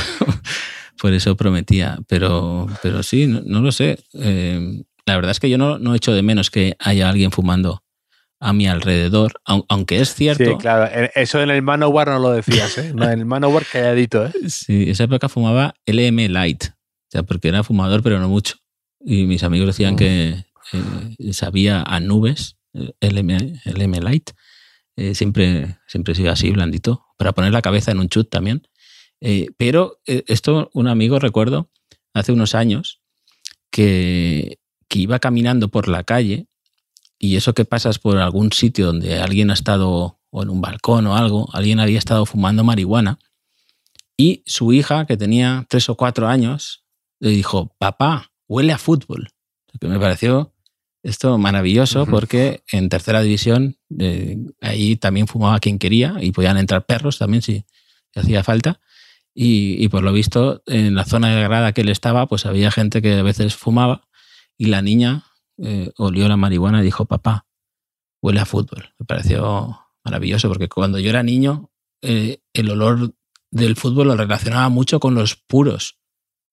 por 1.00 1.12
eso 1.12 1.36
prometía. 1.36 1.98
Pero, 2.06 2.68
pero 2.80 3.02
sí, 3.02 3.26
no, 3.26 3.40
no 3.44 3.60
lo 3.60 3.72
sé. 3.72 3.98
Eh, 4.12 4.84
la 5.06 5.16
verdad 5.16 5.30
es 5.32 5.40
que 5.40 5.50
yo 5.50 5.58
no, 5.58 5.78
no 5.78 5.94
echo 5.94 6.12
de 6.12 6.22
menos 6.22 6.50
que 6.50 6.76
haya 6.78 7.08
alguien 7.08 7.30
fumando 7.30 7.82
a 8.40 8.52
mi 8.52 8.66
alrededor, 8.66 9.32
aun- 9.46 9.64
aunque 9.68 10.00
es 10.00 10.14
cierto. 10.14 10.44
Sí, 10.44 10.56
claro. 10.58 10.90
En- 10.94 11.10
Eso 11.14 11.40
en 11.40 11.50
el 11.50 11.62
Manowar 11.62 12.08
no 12.08 12.18
lo 12.18 12.30
decías, 12.32 12.76
¿eh? 12.78 12.92
No, 12.94 13.04
en 13.10 13.20
el 13.20 13.26
Manowar 13.26 13.64
calladito, 13.64 14.26
¿eh? 14.26 14.32
Sí, 14.48 14.90
esa 14.90 15.04
época 15.04 15.28
fumaba 15.28 15.74
LM 15.86 16.28
Light, 16.28 16.64
o 16.64 17.10
sea, 17.10 17.22
porque 17.22 17.48
era 17.48 17.62
fumador, 17.62 18.02
pero 18.02 18.18
no 18.20 18.28
mucho. 18.28 18.56
Y 19.00 19.24
mis 19.24 19.42
amigos 19.44 19.68
decían 19.68 19.94
Mm. 19.94 19.96
que 19.96 20.44
eh, 20.72 21.32
sabía 21.32 21.82
a 21.82 22.00
nubes, 22.00 22.56
eh, 22.74 22.92
LM, 23.00 23.60
LM 23.64 24.00
Light. 24.00 24.30
Eh, 24.96 25.14
siempre, 25.14 25.76
siempre 25.86 26.12
he 26.12 26.16
sido 26.16 26.30
así, 26.32 26.50
blandito, 26.50 27.04
para 27.18 27.32
poner 27.32 27.52
la 27.52 27.62
cabeza 27.62 27.90
en 27.92 27.98
un 27.98 28.08
chut 28.08 28.30
también. 28.30 28.66
Eh, 29.20 29.48
pero 29.56 30.00
eh, 30.06 30.22
esto, 30.26 30.70
un 30.74 30.86
amigo, 30.88 31.18
recuerdo, 31.18 31.70
hace 32.14 32.32
unos 32.32 32.54
años, 32.54 33.00
que, 33.70 34.58
que 34.88 35.00
iba 35.00 35.18
caminando 35.18 35.68
por 35.68 35.88
la 35.88 36.04
calle 36.04 36.46
y 37.18 37.36
eso 37.36 37.54
que 37.54 37.64
pasas 37.64 37.98
por 37.98 38.18
algún 38.18 38.52
sitio 38.52 38.86
donde 38.86 39.20
alguien 39.20 39.50
ha 39.50 39.54
estado, 39.54 40.18
o 40.30 40.42
en 40.42 40.50
un 40.50 40.60
balcón 40.60 41.06
o 41.06 41.16
algo, 41.16 41.48
alguien 41.52 41.80
había 41.80 41.98
estado 41.98 42.26
fumando 42.26 42.64
marihuana 42.64 43.18
y 44.16 44.42
su 44.46 44.72
hija, 44.72 45.06
que 45.06 45.16
tenía 45.16 45.66
tres 45.68 45.88
o 45.88 45.96
cuatro 45.96 46.28
años, 46.28 46.84
le 47.18 47.30
dijo, 47.30 47.74
papá, 47.78 48.30
huele 48.46 48.72
a 48.72 48.78
fútbol. 48.78 49.30
Que 49.80 49.88
me 49.88 49.98
pareció 49.98 50.52
esto 51.02 51.36
maravilloso 51.36 52.06
porque 52.06 52.62
en 52.70 52.88
tercera 52.88 53.20
división 53.20 53.76
eh, 53.98 54.38
ahí 54.60 54.96
también 54.96 55.26
fumaba 55.26 55.58
quien 55.58 55.78
quería 55.78 56.16
y 56.20 56.30
podían 56.30 56.56
entrar 56.56 56.86
perros 56.86 57.18
también 57.18 57.42
si, 57.42 57.64
si 58.12 58.20
hacía 58.20 58.44
falta. 58.44 58.80
Y, 59.34 59.82
y 59.82 59.88
por 59.88 60.04
lo 60.04 60.12
visto, 60.12 60.62
en 60.66 60.94
la 60.94 61.04
zona 61.04 61.34
de 61.34 61.42
grada 61.42 61.72
que 61.72 61.80
él 61.80 61.88
estaba, 61.88 62.28
pues 62.28 62.46
había 62.46 62.70
gente 62.70 63.02
que 63.02 63.14
a 63.14 63.22
veces 63.22 63.56
fumaba 63.56 64.06
y 64.56 64.66
la 64.66 64.82
niña 64.82 65.24
eh, 65.58 65.90
olió 65.98 66.28
la 66.28 66.36
marihuana 66.36 66.80
y 66.80 66.84
dijo, 66.84 67.04
papá, 67.06 67.46
huele 68.22 68.40
a 68.40 68.44
fútbol. 68.44 68.94
Me 68.98 69.06
pareció 69.06 69.78
maravilloso 70.04 70.48
porque 70.48 70.68
cuando 70.68 70.98
yo 70.98 71.10
era 71.10 71.22
niño, 71.22 71.70
eh, 72.02 72.40
el 72.52 72.70
olor 72.70 73.14
del 73.50 73.76
fútbol 73.76 74.08
lo 74.08 74.16
relacionaba 74.16 74.68
mucho 74.68 75.00
con 75.00 75.14
los 75.14 75.36
puros 75.36 75.98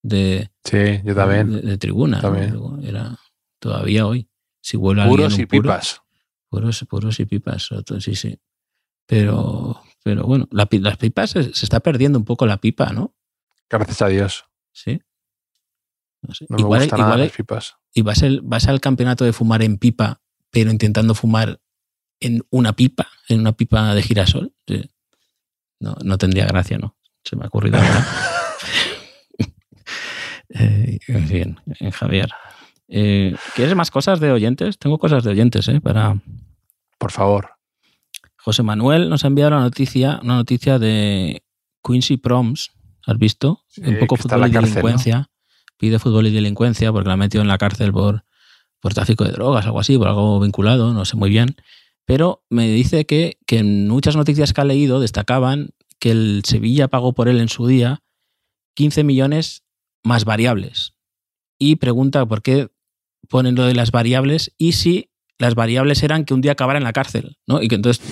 de, 0.03 0.51
Sí, 0.63 1.01
yo 1.03 1.15
también. 1.15 1.51
de, 1.51 1.61
de 1.61 1.77
tribuna. 1.77 2.17
¿no? 2.17 2.21
También. 2.21 2.83
Era 2.83 3.17
todavía 3.59 4.05
hoy. 4.05 4.29
Si 4.63 4.77
huele 4.77 5.05
Puros 5.07 5.39
y 5.39 5.45
puro, 5.45 5.61
pipas. 5.63 6.01
Puros, 6.49 6.85
puros 6.87 7.19
y 7.19 7.25
pipas, 7.25 7.69
sí, 7.99 8.15
sí. 8.15 8.39
Pero, 9.07 9.81
pero 10.03 10.23
bueno, 10.25 10.47
la 10.51 10.67
las 10.71 10.97
pipas 10.97 11.31
se, 11.31 11.53
se 11.53 11.65
está 11.65 11.79
perdiendo 11.79 12.19
un 12.19 12.25
poco 12.25 12.45
la 12.45 12.57
pipa, 12.57 12.93
¿no? 12.93 13.15
Gracias 13.69 14.01
a 14.01 14.07
Dios. 14.07 14.45
Sí. 14.71 15.01
No 16.21 16.33
sé. 16.35 16.45
No 16.49 16.57
me 16.57 16.61
igual 16.61 16.81
gusta 16.81 16.97
nada 16.97 17.09
igual 17.09 17.21
las 17.21 17.31
pipas. 17.35 17.75
Y 17.93 18.01
vas, 18.01 18.21
el- 18.23 18.41
vas 18.41 18.67
al 18.67 18.79
campeonato 18.81 19.25
de 19.25 19.33
fumar 19.33 19.61
en 19.63 19.77
pipa, 19.77 20.21
pero 20.49 20.71
intentando 20.71 21.13
fumar 21.15 21.59
en 22.19 22.43
una 22.49 22.73
pipa, 22.73 23.07
en 23.29 23.39
una 23.39 23.53
pipa 23.53 23.93
de 23.95 24.01
girasol. 24.03 24.53
Sí. 24.67 24.89
No, 25.79 25.95
no 26.03 26.17
tendría 26.17 26.45
gracia, 26.45 26.77
¿no? 26.77 26.95
Se 27.23 27.35
me 27.35 27.43
ha 27.43 27.47
ocurrido 27.47 27.77
ahora. 27.77 28.05
Eh, 30.53 30.99
en 31.07 31.27
fin, 31.27 31.59
eh, 31.79 31.91
Javier. 31.91 32.29
Eh, 32.89 33.33
¿Quieres 33.55 33.73
más 33.73 33.89
cosas 33.89 34.19
de 34.19 34.31
oyentes? 34.33 34.77
Tengo 34.77 34.97
cosas 34.99 35.23
de 35.23 35.29
oyentes, 35.29 35.65
¿eh? 35.69 35.79
Para... 35.79 36.19
Por 36.97 37.11
favor. 37.11 37.51
José 38.35 38.61
Manuel 38.61 39.09
nos 39.09 39.23
ha 39.23 39.27
enviado 39.27 39.51
una 39.51 39.61
noticia, 39.61 40.19
una 40.21 40.35
noticia 40.35 40.77
de 40.77 41.41
Quincy 41.81 42.17
Proms. 42.17 42.71
¿Has 43.07 43.17
visto? 43.17 43.63
Un 43.77 43.97
poco 43.99 44.17
fútbol 44.17 44.47
y 44.49 44.51
delincuencia. 44.51 45.29
Pide 45.81 45.97
fútbol 45.97 46.27
y 46.27 46.31
delincuencia 46.31 46.91
porque 46.91 47.07
la 47.07 47.15
ha 47.15 47.17
metido 47.17 47.41
en 47.41 47.47
la 47.47 47.57
cárcel 47.57 47.91
por, 47.91 48.23
por 48.79 48.93
tráfico 48.93 49.23
de 49.23 49.31
drogas, 49.31 49.65
algo 49.65 49.79
así, 49.79 49.97
por 49.97 50.09
algo 50.09 50.39
vinculado, 50.39 50.93
no 50.93 51.05
sé 51.05 51.17
muy 51.17 51.31
bien. 51.31 51.55
Pero 52.05 52.43
me 52.51 52.67
dice 52.67 53.07
que, 53.07 53.39
que 53.47 53.57
en 53.57 53.87
muchas 53.87 54.15
noticias 54.15 54.53
que 54.53 54.61
ha 54.61 54.63
leído 54.63 54.99
destacaban 54.99 55.71
que 55.97 56.11
el 56.11 56.43
Sevilla 56.45 56.87
pagó 56.87 57.13
por 57.13 57.29
él 57.29 57.41
en 57.41 57.49
su 57.49 57.65
día 57.65 58.03
15 58.75 59.03
millones 59.03 59.63
más 60.03 60.23
variables. 60.23 60.93
Y 61.57 61.77
pregunta 61.77 62.27
por 62.27 62.43
qué 62.43 62.69
ponen 63.27 63.55
lo 63.55 63.65
de 63.65 63.73
las 63.73 63.89
variables 63.89 64.53
y 64.59 64.73
si 64.73 65.09
las 65.39 65.55
variables 65.55 66.03
eran 66.03 66.25
que 66.25 66.35
un 66.35 66.41
día 66.41 66.51
acabara 66.51 66.77
en 66.77 66.83
la 66.83 66.93
cárcel, 66.93 67.39
¿no? 67.47 67.59
Y 67.59 67.69
que 67.69 67.73
entonces 67.73 68.05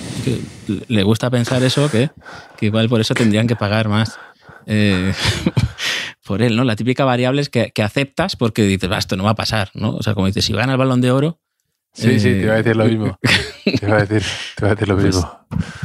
le 0.88 1.02
gusta 1.04 1.30
pensar 1.30 1.62
eso, 1.62 1.88
que, 1.88 2.10
que, 2.58 2.66
igual 2.66 2.88
por 2.88 3.00
eso 3.00 3.14
tendrían 3.14 3.46
que 3.46 3.54
pagar 3.54 3.88
más 3.88 4.18
eh, 4.66 5.14
por 6.30 6.42
él, 6.42 6.54
¿no? 6.54 6.62
La 6.62 6.76
típica 6.76 7.04
variable 7.04 7.40
es 7.40 7.48
que, 7.48 7.72
que 7.72 7.82
aceptas 7.82 8.36
porque 8.36 8.62
dices, 8.62 8.88
esto 8.96 9.16
no 9.16 9.24
va 9.24 9.30
a 9.30 9.34
pasar, 9.34 9.72
¿no? 9.74 9.96
O 9.96 10.02
sea, 10.04 10.14
como 10.14 10.28
dices, 10.28 10.44
si 10.44 10.52
gana 10.52 10.74
el 10.74 10.78
balón 10.78 11.00
de 11.00 11.10
oro... 11.10 11.40
Sí, 11.92 12.20
sí, 12.20 12.28
te 12.28 12.42
iba 12.42 12.52
a 12.52 12.58
decir 12.58 12.76
lo 12.76 12.84
mismo. 12.84 13.18
te 13.64 13.84
iba 13.84 13.96
a 13.96 14.04
decir, 14.04 14.22
te 14.54 14.64
iba 14.64 14.68
a 14.70 14.74
decir 14.76 14.88
lo 14.88 14.94
pues, 14.94 15.06
mismo. 15.06 15.40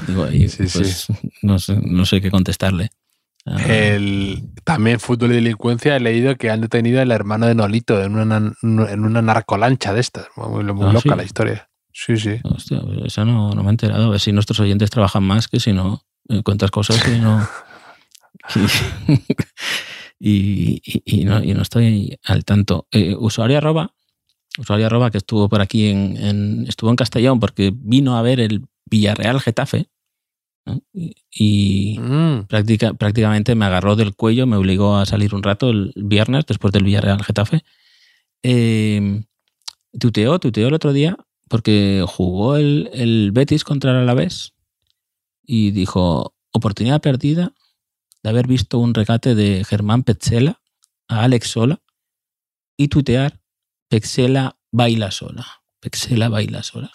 digo, 0.05 0.27
sí, 0.47 0.65
pues, 0.71 1.07
No, 1.41 1.57
sé, 1.57 1.79
no 1.81 2.05
sé 2.05 2.21
qué 2.21 2.29
contestarle. 2.29 2.91
Ah. 3.47 3.57
El, 3.67 4.43
también 4.63 4.99
fútbol 4.99 5.31
y 5.31 5.35
delincuencia 5.37 5.95
he 5.95 5.99
leído 5.99 6.35
que 6.35 6.51
han 6.51 6.61
detenido 6.61 7.01
al 7.01 7.09
hermano 7.09 7.47
de 7.47 7.55
Nolito 7.55 7.99
en 8.03 8.15
una, 8.15 8.53
en 8.61 9.03
una 9.03 9.23
narcolancha 9.23 9.93
de 9.93 10.01
estas. 10.01 10.27
Muy, 10.35 10.63
muy 10.63 10.89
ah, 10.89 10.93
loca 10.93 11.15
la 11.15 11.23
historia. 11.23 11.71
Sí, 11.91 12.17
sí. 12.17 12.39
Hostia, 12.43 12.81
pues 12.81 12.99
eso 13.03 13.25
no, 13.25 13.49
no, 13.49 13.63
me 13.63 13.69
he 13.69 13.71
enterado. 13.71 14.05
A 14.05 14.09
ver 14.11 14.19
si 14.19 14.31
nuestros 14.31 14.59
oyentes 14.59 14.91
trabajan 14.91 15.23
más 15.23 15.47
que 15.47 15.59
si 15.59 15.73
no. 15.73 16.03
Eh, 16.29 16.43
cuentas 16.43 16.69
cosas 16.69 17.03
y 17.07 17.19
no. 17.19 17.47
y, 20.19 20.81
y, 20.83 21.25
no, 21.25 21.43
y, 21.43 21.53
no, 21.53 21.61
estoy 21.61 22.17
al 22.23 22.45
tanto. 22.45 22.87
Eh, 22.91 23.15
usuario 23.17 23.57
arroba, 23.57 23.93
usuario 24.57 24.85
arroba 24.85 25.11
que 25.11 25.17
estuvo 25.17 25.49
por 25.49 25.61
aquí 25.61 25.87
en, 25.87 26.17
en, 26.17 26.65
estuvo 26.67 26.89
en 26.89 26.95
Castellón 26.95 27.39
porque 27.39 27.73
vino 27.75 28.17
a 28.17 28.21
ver 28.21 28.39
el 28.39 28.65
Villarreal 28.85 29.41
Getafe 29.41 29.89
y 31.31 31.97
mm. 31.99 32.47
prácticamente 32.97 33.55
me 33.55 33.65
agarró 33.65 33.95
del 33.95 34.15
cuello, 34.15 34.47
me 34.47 34.57
obligó 34.57 34.97
a 34.97 35.05
salir 35.05 35.35
un 35.35 35.43
rato 35.43 35.69
el 35.69 35.93
viernes 35.95 36.45
después 36.47 36.71
del 36.73 36.83
Villarreal 36.83 37.23
Getafe. 37.23 37.63
Eh, 38.41 39.23
tuteó, 39.99 40.39
tuteó 40.39 40.67
el 40.67 40.73
otro 40.73 40.93
día 40.93 41.17
porque 41.49 42.03
jugó 42.07 42.55
el, 42.55 42.89
el 42.93 43.31
Betis 43.31 43.63
contra 43.63 43.91
el 43.91 43.97
Alavés 43.97 44.53
y 45.45 45.71
dijo, 45.71 46.33
oportunidad 46.51 47.01
perdida 47.01 47.53
de 48.25 48.31
haber 48.31 48.47
visto 48.47 48.79
un 48.79 48.95
regate 48.95 49.35
de 49.35 49.63
Germán 49.63 50.01
Petzela 50.01 50.59
a 51.07 51.21
Alex 51.25 51.47
Sola 51.51 51.79
y 52.75 52.87
tutear 52.87 53.39
Petzela 53.87 54.57
baila 54.71 55.11
sola. 55.11 55.45
Petzela 55.79 56.27
baila 56.27 56.63
sola. 56.63 56.91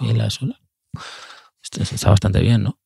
Baila 0.00 0.30
sola. 0.30 0.58
Está 1.78 2.08
bastante 2.08 2.40
bien, 2.40 2.62
¿no? 2.62 2.78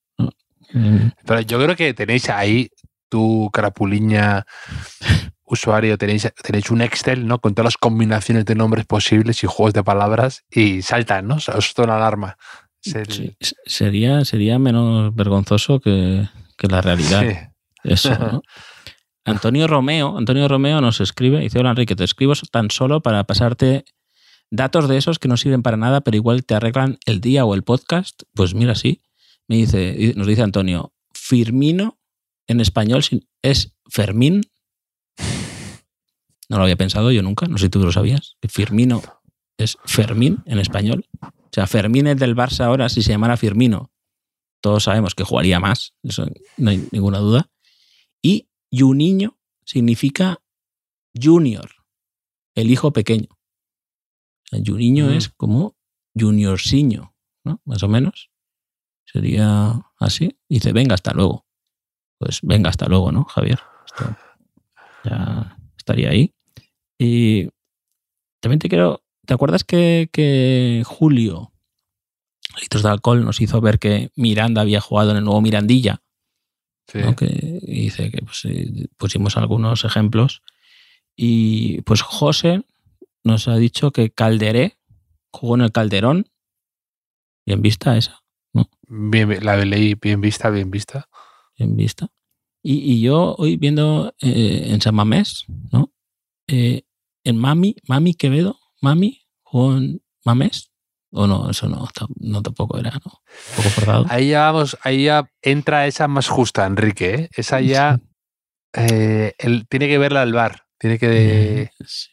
Pero 1.25 1.41
yo 1.43 1.63
creo 1.63 1.77
que 1.77 1.95
tenéis 1.95 2.31
ahí 2.31 2.69
tu 3.09 3.49
carapuliña 3.53 4.45
usuario, 5.45 5.97
tenéis, 5.97 6.33
tenéis 6.43 6.69
un 6.69 6.83
Excel, 6.83 7.29
¿no? 7.29 7.39
Con 7.39 7.55
todas 7.55 7.67
las 7.67 7.77
combinaciones 7.77 8.45
de 8.45 8.57
nombres 8.57 8.87
posibles 8.87 9.45
y 9.45 9.47
juegos 9.47 9.73
de 9.73 9.85
palabras 9.85 10.43
y 10.51 10.83
saltan, 10.83 11.29
¿no? 11.29 11.37
Os 11.37 11.75
una 11.79 11.95
alarma. 11.95 12.37
sería, 12.81 14.25
sería 14.25 14.59
menos 14.59 15.15
vergonzoso 15.15 15.79
que, 15.79 16.27
la 16.69 16.81
realidad. 16.81 17.51
Eso, 17.85 18.16
¿no? 18.18 18.43
Antonio 19.24 19.68
Romeo, 19.68 20.18
Antonio 20.18 20.49
Romeo 20.49 20.80
nos 20.80 21.01
escribe, 21.01 21.41
dice, 21.41 21.61
hola 21.61 21.70
Enrique, 21.70 21.95
te 21.95 22.05
escribo 22.05 22.33
tan 22.51 22.70
solo 22.70 23.03
para 23.03 23.24
pasarte 23.24 23.85
datos 24.51 24.89
de 24.89 24.97
esos 24.97 25.18
que 25.18 25.28
no 25.28 25.37
sirven 25.37 25.62
para 25.62 25.76
nada, 25.76 26.01
pero 26.01 26.16
igual 26.16 26.45
te 26.45 26.55
arreglan 26.55 26.99
el 27.07 27.20
día 27.20 27.45
o 27.45 27.55
el 27.55 27.62
podcast. 27.62 28.22
Pues 28.35 28.55
mira, 28.55 28.74
sí. 28.74 29.01
Me 29.49 29.57
dice, 29.57 30.12
nos 30.16 30.26
dice 30.26 30.43
Antonio, 30.43 30.93
Firmino 31.12 31.99
en 32.49 32.61
español 32.61 33.03
es 33.43 33.76
Fermín. 33.89 34.43
No 36.49 36.59
lo 36.59 36.64
había 36.64 36.76
pensado 36.76 37.12
yo 37.12 37.22
nunca, 37.22 37.47
no 37.47 37.59
sé 37.59 37.66
si 37.66 37.70
tú 37.70 37.80
lo 37.80 37.93
sabías. 37.93 38.37
Firmino 38.49 39.03
es 39.57 39.78
Fermín 39.85 40.43
en 40.47 40.59
español. 40.59 41.07
O 41.20 41.51
sea, 41.53 41.66
Fermín 41.66 42.07
es 42.09 42.16
del 42.16 42.35
Barça 42.35 42.64
ahora, 42.64 42.89
si 42.89 43.03
se 43.03 43.12
llamara 43.12 43.37
Firmino, 43.37 43.93
todos 44.61 44.85
sabemos 44.85 45.14
que 45.14 45.24
jugaría 45.24 45.61
más, 45.61 45.95
eso 46.03 46.26
no 46.57 46.70
hay 46.70 46.87
ninguna 46.93 47.18
duda. 47.18 47.51
Y 48.73 48.81
Juninho 48.81 49.39
significa 49.66 50.41
junior, 51.14 51.70
el 52.55 52.70
hijo 52.70 52.91
pequeño. 52.91 53.29
Mm. 54.51 55.12
es 55.12 55.29
como 55.29 55.77
juniorciño, 56.18 57.14
¿no? 57.45 57.61
Más 57.66 57.83
o 57.83 57.89
menos. 57.89 58.31
Sería 59.05 59.83
así. 59.99 60.39
Dice, 60.49 60.73
venga, 60.73 60.95
hasta 60.95 61.12
luego. 61.12 61.47
Pues 62.18 62.41
venga, 62.43 62.70
hasta 62.70 62.87
luego, 62.87 63.12
¿no, 63.12 63.25
Javier? 63.25 63.61
ya 65.05 65.59
estaría 65.77 66.09
ahí. 66.09 66.35
Y 66.99 67.49
también 68.41 68.59
te 68.59 68.70
quiero. 68.70 69.03
¿Te 69.27 69.35
acuerdas 69.35 69.64
que, 69.64 70.09
que 70.12 70.83
Julio, 70.87 71.53
litros 72.61 72.83
de 72.83 72.89
alcohol, 72.89 73.25
nos 73.25 73.41
hizo 73.41 73.61
ver 73.61 73.79
que 73.79 74.11
Miranda 74.16 74.62
había 74.62 74.81
jugado 74.81 75.11
en 75.11 75.18
el 75.18 75.25
nuevo 75.25 75.43
Mirandilla? 75.43 76.01
Sí. 76.87 76.99
Que 77.16 77.61
dice 77.62 78.11
que 78.11 78.22
pues, 78.22 78.43
pusimos 78.97 79.37
algunos 79.37 79.85
ejemplos. 79.85 80.43
Y 81.16 81.83
pues 81.83 82.03
José 82.03 82.64
nos 83.24 83.49
ha 83.49 83.57
dicho 83.57 83.91
que 83.91 84.11
Calderé 84.11 84.78
jugó 85.30 85.55
en 85.55 85.62
el 85.62 85.72
Calderón. 85.72 86.26
Bien 87.47 87.62
vista 87.62 87.97
esa. 87.97 88.22
¿no? 88.53 88.68
Bien, 88.89 89.45
la 89.45 89.57
leí 89.57 89.95
bien 89.95 90.20
vista, 90.20 90.51
bien 90.51 90.70
vista. 90.70 91.09
Bien 91.59 91.76
vista. 91.76 92.09
Y, 92.62 92.78
y 92.93 93.01
yo 93.01 93.35
hoy 93.39 93.57
viendo 93.57 94.14
eh, 94.20 94.68
en 94.68 94.80
San 94.80 94.95
Mamés, 94.95 95.45
¿no? 95.72 95.93
Eh, 96.47 96.83
en 97.24 97.37
Mami, 97.37 97.76
Mami 97.89 98.14
Quevedo, 98.14 98.59
Mami 98.80 99.22
jugó 99.43 99.76
en 99.76 100.03
Mamés. 100.24 100.72
O 101.13 101.27
no, 101.27 101.51
eso 101.51 101.69
no, 101.69 101.87
no 102.17 102.43
tampoco 102.43 102.79
era, 102.79 102.91
¿no? 102.91 103.13
Un 103.13 103.57
poco 103.57 103.69
forzado. 103.69 104.07
Ahí 104.09 104.31
ya 104.31 104.51
vamos, 104.51 104.79
ahí 104.83 105.05
ya 105.05 105.31
entra 105.43 105.87
esa 105.87 106.09
más 106.09 106.29
justa, 106.29 106.67
Enrique. 106.67 107.15
¿eh? 107.15 107.29
Esa 107.35 107.61
ya 107.61 108.01
eh, 108.73 109.35
tiene 109.69 109.89
que 109.89 109.99
verla 109.99 110.23
al 110.23 110.33
bar. 110.33 110.65
Tiene 110.79 110.99
que. 110.99 111.71
Sí. 111.85 112.09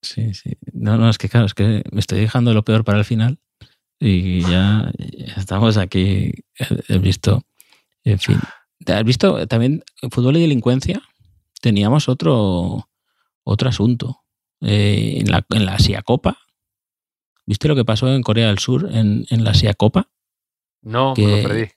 Sí, 0.00 0.34
sí. 0.34 0.56
No, 0.72 0.96
no, 0.96 1.10
es 1.10 1.18
que 1.18 1.28
claro, 1.28 1.46
es 1.46 1.54
que 1.54 1.82
me 1.90 2.00
estoy 2.00 2.20
dejando 2.20 2.54
lo 2.54 2.64
peor 2.64 2.84
para 2.84 2.98
el 2.98 3.04
final 3.04 3.38
y 3.98 4.42
ya, 4.42 4.90
estamos 5.36 5.76
aquí. 5.76 6.32
He 6.88 6.98
visto, 6.98 7.42
en 8.04 8.18
fin. 8.18 8.40
¿Has 8.86 9.04
visto 9.04 9.46
también 9.46 9.82
fútbol 10.10 10.36
y 10.36 10.40
delincuencia? 10.40 11.02
Teníamos 11.60 12.08
otro, 12.08 12.88
otro 13.44 13.68
asunto. 13.68 14.20
Eh, 14.60 15.18
en, 15.20 15.30
la, 15.30 15.44
en 15.50 15.66
la 15.66 15.74
Asia 15.74 16.02
Copa. 16.02 16.38
¿Viste 17.48 17.66
lo 17.66 17.74
que 17.74 17.86
pasó 17.86 18.14
en 18.14 18.22
Corea 18.22 18.48
del 18.48 18.58
Sur 18.58 18.94
en, 18.94 19.24
en 19.30 19.42
la 19.42 19.52
Asia 19.52 19.72
Copa? 19.72 20.10
No, 20.82 21.14
que, 21.14 21.26
me 21.26 21.42
lo 21.42 21.48
perdí. 21.48 21.70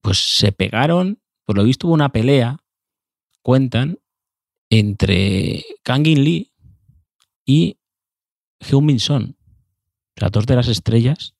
Pues 0.00 0.18
se 0.18 0.50
pegaron, 0.50 1.22
por 1.44 1.56
lo 1.56 1.62
visto 1.62 1.86
hubo 1.86 1.94
una 1.94 2.10
pelea, 2.10 2.58
cuentan, 3.40 4.00
entre 4.68 5.64
Kang 5.84 6.08
In 6.08 6.24
Lee 6.24 6.52
y 7.46 7.78
Heung-Min 8.58 8.98
Son, 8.98 9.36
las 10.16 10.32
dos 10.32 10.44
de 10.44 10.56
las 10.56 10.66
estrellas 10.66 11.36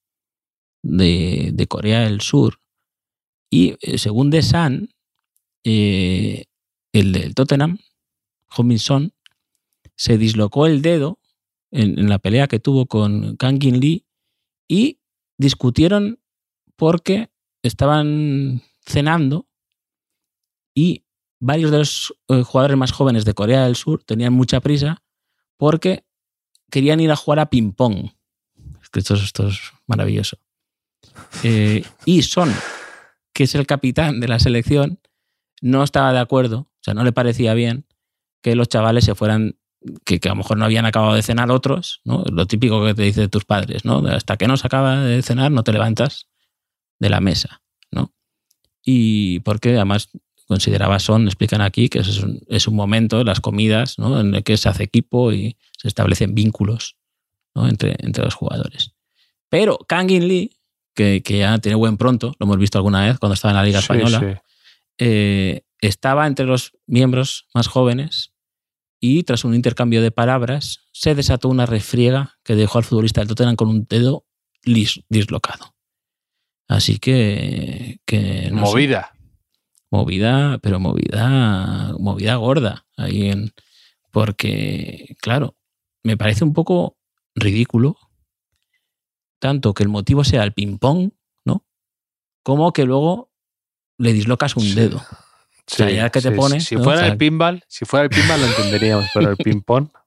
de, 0.83 1.67
Corea 1.69 2.03
del 2.03 2.21
Sur. 2.21 2.61
Y 3.51 3.75
eh, 3.81 3.99
según 3.99 4.31
The 4.31 4.43
Sun, 4.43 4.95
eh, 5.65 6.45
el 6.93 7.11
del 7.11 7.35
Tottenham, 7.35 7.81
Heung-Min 8.49 8.79
Son, 8.79 9.13
se 9.97 10.19
dislocó 10.19 10.67
el 10.67 10.83
dedo 10.83 11.19
en, 11.73 12.09
la 12.09 12.19
pelea 12.19 12.47
que 12.47 12.61
tuvo 12.61 12.87
con 12.87 13.37
Kang 13.37 13.63
In 13.65 13.81
Lee 13.81 14.07
y 14.69 15.01
discutieron 15.39 16.21
porque 16.77 17.31
estaban 17.63 18.63
cenando 18.85 19.49
y 20.75 21.05
varios 21.41 21.71
de 21.71 21.79
los 21.79 22.15
eh, 22.29 22.43
jugadores 22.43 22.77
más 22.77 22.93
jóvenes 22.93 23.25
de 23.25 23.35
Corea 23.35 23.65
del 23.65 23.77
Sur 23.77 24.05
tenían 24.05 24.33
mucha 24.33 24.61
prisa 24.61 25.03
porque 25.57 26.05
querían 26.71 27.01
ir 27.01 27.11
a 27.11 27.17
jugar 27.17 27.41
a 27.41 27.51
ping-pong. 27.51 28.11
Esto, 28.83 29.15
esto, 29.15 29.49
es 29.49 29.59
maravilloso. 29.87 30.37
Eh, 31.43 31.85
y 32.05 32.23
Son, 32.23 32.53
que 33.35 33.45
es 33.45 33.55
el 33.57 33.67
capitán 33.67 34.21
de 34.21 34.29
la 34.29 34.39
selección, 34.39 35.01
no 35.61 35.83
estaba 35.83 36.13
de 36.13 36.21
acuerdo, 36.21 36.59
o 36.61 36.81
sea, 36.81 36.95
no 36.95 37.03
le 37.03 37.13
parecía 37.13 37.55
bien 37.55 37.87
que 38.41 38.55
los 38.55 38.69
chavales 38.69 39.05
se 39.05 39.15
fueran 39.15 39.57
que, 40.05 40.21
que, 40.21 40.29
a 40.29 40.33
lo 40.33 40.37
mejor 40.37 40.59
no 40.59 40.65
habían 40.65 40.87
acabado 40.87 41.15
de 41.15 41.23
cenar 41.23 41.51
otros, 41.51 42.01
¿no? 42.05 42.25
Lo 42.31 42.47
típico 42.47 42.85
que 42.85 42.95
te 42.95 43.03
dicen 43.03 43.31
tus 43.31 43.45
padres, 43.45 43.85
¿no? 43.85 43.99
Hasta 44.09 44.37
que 44.37 44.47
no 44.47 44.57
se 44.57 44.67
acaba 44.67 45.01
de 45.01 45.23
cenar 45.23 45.51
no 45.51 45.63
te 45.65 45.73
levantas 45.73 46.29
de 46.99 47.11
la 47.11 47.21
mesa, 47.21 47.63
¿no? 47.91 48.13
Y 48.85 49.41
porque 49.41 49.77
además 49.77 50.11
consideraba 50.53 50.99
son, 50.99 51.27
explican 51.27 51.63
aquí, 51.63 51.89
que 51.89 52.01
es 52.01 52.19
un, 52.19 52.41
es 52.49 52.69
un 52.69 52.77
momento, 52.77 53.25
las 53.25 53.41
comidas, 53.41 53.99
¿no? 53.99 54.21
en 54.21 54.35
el 54.35 54.45
que 54.45 54.57
se 54.59 54.69
hace 54.69 54.83
equipo 54.85 55.33
y 55.33 55.57
se 55.79 55.89
establecen 55.89 56.35
vínculos 56.35 56.97
¿no? 57.55 57.69
entre, 57.69 57.97
entre 58.01 58.25
los 58.25 58.35
jugadores. 58.35 58.93
Pero 59.49 59.79
Kangin 59.79 60.29
Lee, 60.29 60.59
que, 60.95 61.23
que, 61.23 61.39
ya 61.39 61.59
tiene 61.59 61.77
buen 61.77 61.97
pronto, 61.97 62.35
lo 62.39 62.45
hemos 62.45 62.59
visto 62.59 62.79
alguna 62.79 63.07
vez 63.07 63.19
cuando 63.19 63.35
estaba 63.35 63.53
en 63.53 63.57
la 63.57 63.65
Liga 63.65 63.81
Sí, 63.81 63.85
Española, 63.85 64.21
sí. 64.21 64.41
eh, 64.99 65.63
estaba 65.81 66.27
entre 66.27 66.45
los 66.45 66.73
miembros 66.87 67.47
más 67.55 67.67
jóvenes 67.67 68.32
y 69.05 69.25
tras 69.25 69.45
un 69.45 69.53
intercambio 69.55 70.01
de 70.01 70.13
palabras 70.13 70.87
se 70.93 71.17
desató 71.17 71.49
una 71.49 71.67
refriega 71.67 72.39
que 72.45 72.55
dejó 72.55 72.79
al 72.79 72.85
futbolista 72.85 73.21
del 73.21 73.27
Tottenham 73.29 73.57
con 73.57 73.69
un 73.69 73.85
dedo 73.89 74.25
dislocado. 74.65 75.75
Así 76.69 76.99
que... 77.01 77.99
que 78.07 78.49
no 78.53 78.65
sé, 78.67 78.73
Movida. 78.73 79.11
movida, 79.91 80.59
pero 80.63 80.79
movida, 80.79 81.93
movida 81.99 82.37
gorda. 82.37 82.87
Ahí 82.97 83.29
en, 83.31 83.53
porque, 84.13 85.17
claro, 85.21 85.57
me 86.05 86.17
parece 86.17 86.45
un 86.45 86.53
poco 86.53 86.97
ridículo 87.35 87.97
tanto 89.41 89.75
que 89.75 89.83
el 89.83 89.89
motivo 89.89 90.23
sea 90.23 90.45
el 90.45 90.53
ping-pong, 90.53 91.11
¿no? 91.45 91.67
Como 92.45 92.73
que 92.73 92.85
luego 92.85 93.33
le 93.99 94.13
dislocas 94.13 94.55
un 94.55 94.63
Sí. 94.63 94.75
dedo. 94.77 95.03
O 95.71 95.75
sea, 95.75 95.91
ya 95.91 96.11
que 96.11 96.21
te 96.21 96.33
pone, 96.33 96.61
Si, 96.61 96.75
¿no? 96.77 96.83
fuera 96.85 96.99
O 96.99 97.03
sea- 97.03 97.13
el 97.13 97.17
pinball, 97.19 97.63
si 97.69 97.85
fuera 97.85 98.05
el 98.05 98.11
pinball 98.11 98.41
lo 98.41 98.47
entenderíamos, 98.47 99.07
pero 99.15 99.31
el 99.31 99.37
ping-pong. 99.37 99.89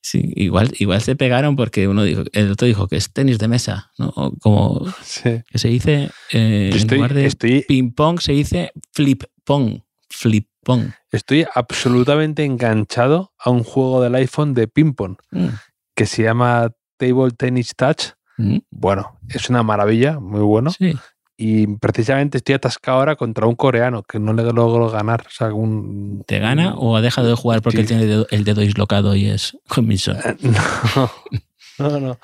Sí, 0.00 0.32
igual, 0.36 0.72
igual 0.78 1.02
se 1.02 1.16
pegaron 1.16 1.54
porque 1.54 1.86
uno 1.86 2.02
dijo, 2.02 2.22
el 2.32 2.50
otro 2.52 2.66
dijo 2.66 2.88
que 2.88 2.96
es 2.96 3.12
tenis 3.12 3.38
de 3.38 3.46
mesa, 3.46 3.90
¿no? 3.98 4.08
O 4.16 4.32
Como 4.40 4.86
Sí. 5.02 5.42
que 5.50 5.58
se 5.58 5.68
dice, 5.68 6.10
eh, 6.32 6.70
en 6.72 6.76
Estoy, 6.78 6.96
lugar 6.96 7.12
de 7.12 7.26
estoy, 7.26 7.62
ping-pong 7.68 8.20
se 8.20 8.32
dice 8.32 8.72
flip-pong. 8.94 9.80
Flip-pong. 10.08 10.92
estoy 11.12 11.46
absolutamente 11.54 12.42
enganchado 12.44 13.32
a 13.38 13.50
un 13.50 13.62
juego 13.62 14.00
del 14.02 14.14
iPhone 14.14 14.54
de 14.54 14.66
ping-pong 14.66 15.16
Mm, 15.30 15.48
que 15.94 16.06
se 16.06 16.22
llama 16.22 16.70
Table 16.96 17.30
Tennis 17.36 17.72
Touch. 17.76 18.12
mm, 18.38 18.58
Bueno, 18.70 19.18
es 19.28 19.50
una 19.50 19.62
maravilla, 19.62 20.18
muy 20.20 20.40
bueno. 20.40 20.70
Sí. 20.70 20.94
Y 21.42 21.66
precisamente 21.78 22.36
estoy 22.36 22.54
atascado 22.56 22.98
ahora 22.98 23.16
contra 23.16 23.46
un 23.46 23.54
coreano 23.54 24.02
que 24.02 24.18
no 24.18 24.34
le 24.34 24.42
logro 24.52 24.90
ganar. 24.90 25.22
O 25.26 25.30
sea, 25.30 25.54
un, 25.54 26.22
¿Te 26.26 26.38
gana 26.38 26.74
o 26.74 26.96
ha 26.96 27.00
dejado 27.00 27.28
de 27.28 27.34
jugar 27.34 27.62
porque 27.62 27.80
él 27.80 27.86
tiene 27.86 28.02
el 28.02 28.08
dedo, 28.10 28.26
el 28.30 28.44
dedo 28.44 28.60
dislocado 28.60 29.14
y 29.16 29.24
es 29.26 29.56
Cominson? 29.68 30.16
Eh, 30.16 30.36
No, 31.78 31.88
no, 31.88 31.98
no. 32.00 32.18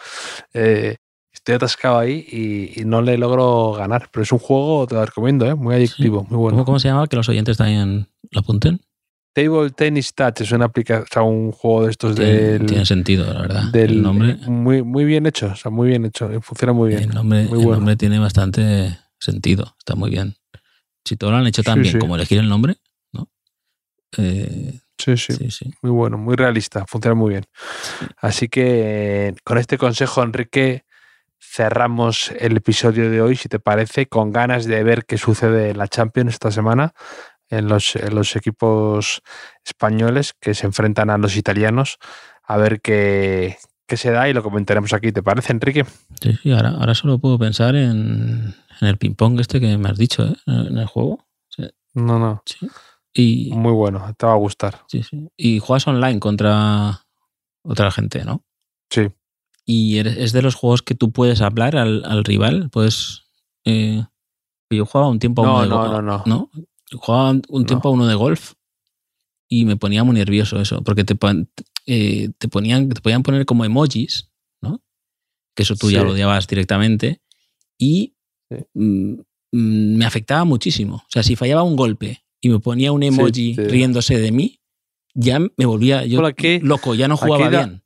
Eh, 0.53 0.97
estoy 1.33 1.55
atascado 1.55 1.99
ahí 1.99 2.27
y, 2.31 2.81
y 2.81 2.85
no 2.85 3.01
le 3.01 3.17
logro 3.17 3.73
ganar. 3.73 4.09
Pero 4.13 4.23
es 4.25 4.33
un 4.33 4.39
juego, 4.39 4.87
te 4.87 4.97
lo 4.97 5.07
recomiendo, 5.07 5.47
¿eh? 5.47 5.55
muy 5.55 5.75
adictivo, 5.75 6.25
muy 6.29 6.37
bueno. 6.37 6.57
¿Cómo, 6.57 6.65
cómo 6.67 6.79
se 6.79 6.89
llama? 6.89 7.07
Que 7.07 7.17
los 7.17 7.27
oyentes 7.31 7.57
también 7.57 8.09
lo 8.33 8.41
apunten. 8.41 8.81
Table 9.33 9.71
Tennis 9.71 10.13
Touch 10.15 10.43
es 10.43 10.53
una 10.53 10.67
aplicación, 10.67 11.05
o 11.05 11.13
sea, 11.13 11.23
un 11.23 11.53
juego 11.53 11.85
de 11.85 11.91
estos 11.91 12.17
Tiene, 12.17 12.33
del, 12.33 12.67
tiene 12.67 12.85
sentido, 12.87 13.33
la 13.33 13.41
verdad. 13.41 13.65
del- 13.73 13.91
el 13.93 14.03
nombre, 14.03 14.37
muy, 14.47 14.83
muy 14.83 15.05
bien 15.07 15.27
hecho, 15.27 15.47
o 15.53 15.57
sea, 15.57 15.71
muy 15.71 15.89
bien 15.89 16.05
hecho, 16.07 16.29
funciona 16.43 16.73
muy 16.75 16.91
bien. 16.91 17.03
el 17.05 17.09
nombre, 17.15 17.45
muy 17.45 17.59
el 17.61 17.65
bueno. 17.65 17.77
nombre 17.77 17.97
tiene 17.97 18.19
bastante 18.19 18.99
sentido. 19.19 19.75
Está 19.79 19.95
muy 19.95 20.11
bien. 20.11 20.37
Si 21.05 21.17
todo 21.17 21.31
lo 21.31 21.37
han 21.37 21.47
hecho 21.47 21.63
tan 21.63 21.77
Sí, 21.77 21.81
bien 21.83 21.93
sí. 21.95 21.99
como 21.99 22.17
elegir 22.17 22.39
el 22.39 22.49
nombre, 22.49 22.77
¿no? 23.13 23.29
Eh, 24.19 24.81
Sí, 24.99 25.15
sí, 25.19 25.35
sí, 25.35 25.51
sí. 25.51 25.71
muy 25.83 25.93
bueno, 25.93 26.17
muy 26.17 26.37
realista, 26.37 26.87
funciona 26.87 27.15
muy 27.15 27.31
bien. 27.31 27.45
Así 28.17 28.49
que 28.49 29.35
con 29.45 29.59
este 29.59 29.77
consejo, 29.77 30.23
Enrique, 30.23 30.85
cerramos 31.39 32.31
el 32.41 32.57
episodio 32.57 33.11
de 33.11 33.21
hoy, 33.21 33.37
si 33.37 33.49
te 33.51 33.59
parece, 33.61 34.07
con 34.07 34.33
ganas 34.33 34.65
de 34.65 34.83
ver 34.83 35.05
qué 35.05 35.19
sucede 35.19 35.71
en 35.71 35.79
la 35.79 35.87
Champions 35.89 36.33
esta 36.33 36.51
semana 36.51 36.95
en 37.49 37.69
los, 37.69 37.95
en 37.97 38.15
los 38.15 38.35
equipos 38.37 39.21
españoles 39.65 40.33
que 40.41 40.55
se 40.55 40.67
enfrentan 40.67 41.11
a 41.11 41.19
los 41.19 41.37
italianos, 41.37 41.99
a 42.43 42.57
ver 42.57 42.81
qué, 42.81 43.59
qué 43.87 43.97
se 43.97 44.11
da 44.11 44.29
y 44.29 44.33
lo 44.33 44.43
comentaremos 44.43 44.93
aquí. 44.93 45.13
¿Te 45.13 45.23
parece, 45.23 45.53
Enrique? 45.53 45.85
Sí, 46.21 46.33
sí, 46.43 46.53
ahora, 46.53 46.71
ahora 46.71 46.95
solo 46.95 47.19
puedo 47.19 47.39
pensar 47.39 47.75
en, 47.77 48.55
en 48.81 48.89
el 48.89 48.99
ping-pong 48.99 49.41
este 49.41 49.61
que 49.61 49.77
me 49.79 49.89
has 49.89 49.99
dicho, 49.99 50.25
¿eh? 50.27 50.37
En 50.47 50.79
el 50.79 50.87
juego. 50.87 51.25
No, 51.95 52.19
no, 52.19 52.43
Sí. 52.45 52.69
Y, 53.15 53.51
muy 53.55 53.73
bueno, 53.73 54.15
te 54.19 54.27
va 54.27 54.33
a 54.35 54.37
gustar. 54.37 54.83
sí, 54.89 55.03
sí. 55.03 55.31
y 55.39 55.59
juegas 55.59 55.87
online 55.87 56.21
contra 56.21 57.07
otra 57.63 57.91
gente, 57.91 58.23
¿no? 58.27 58.45
Sí. 58.91 59.09
Y 59.65 59.97
eres- 59.97 60.19
es 60.19 60.33
de 60.33 60.43
los 60.43 60.55
juegos 60.55 60.83
que 60.83 60.95
tú 60.95 61.11
puedes 61.13 61.41
hablar 61.41 61.77
al, 61.77 62.05
al 62.05 62.25
rival. 62.25 62.69
Puedes. 62.71 63.23
eh, 63.65 64.05
yo 64.71 64.85
jugaba 64.85 65.09
un 65.09 65.19
tiempo 65.19 65.43
a 65.43 65.47
No, 65.47 65.53
uno 65.55 65.63
de 65.63 65.69
no, 65.69 65.77
go- 65.79 66.03
no, 66.03 66.23
no. 66.27 66.51
Jugaba 66.93 67.31
un- 67.49 67.65
tiempo 67.65 67.89
a 67.89 67.93
uno 67.93 68.07
de 68.07 68.15
golf 68.15 68.53
y 69.49 69.65
me 69.65 69.77
ponía 69.77 70.05
muy 70.05 70.15
nervioso 70.17 70.61
eso, 70.61 70.83
porque 70.83 71.05
te, 71.05 71.17
eh, 71.87 72.31
te 72.39 72.49
ponían, 72.49 72.89
te 72.89 73.01
podían 73.01 73.23
poner 73.23 73.47
como 73.47 73.65
emojis, 73.65 74.29
¿no? 74.61 74.83
Que 75.55 75.63
eso 75.63 75.77
tú 75.77 75.91
ya 75.91 76.03
lo 76.03 76.13
odiabas 76.13 76.47
directamente. 76.47 77.21
Y 77.79 78.15
Sí. 78.51 78.57
mm, 78.75 79.13
mm, 79.53 79.97
me 79.97 80.05
afectaba 80.05 80.45
muchísimo. 80.45 80.97
O 80.97 81.07
sea, 81.09 81.23
si 81.23 81.35
fallaba 81.37 81.63
un 81.63 81.75
golpe 81.77 82.23
y 82.41 82.49
me 82.49 82.61
ponía 82.61 82.93
un 82.93 83.03
emoji 83.03 83.55
riéndose 83.71 84.19
de 84.19 84.31
mí, 84.33 84.61
ya 85.15 85.39
me 85.41 85.67
volvía 85.67 86.05
yo 86.05 86.19
loco, 86.61 86.95
ya 86.95 87.09
no 87.09 87.17
jugaba 87.17 87.49
bien. 87.67 87.83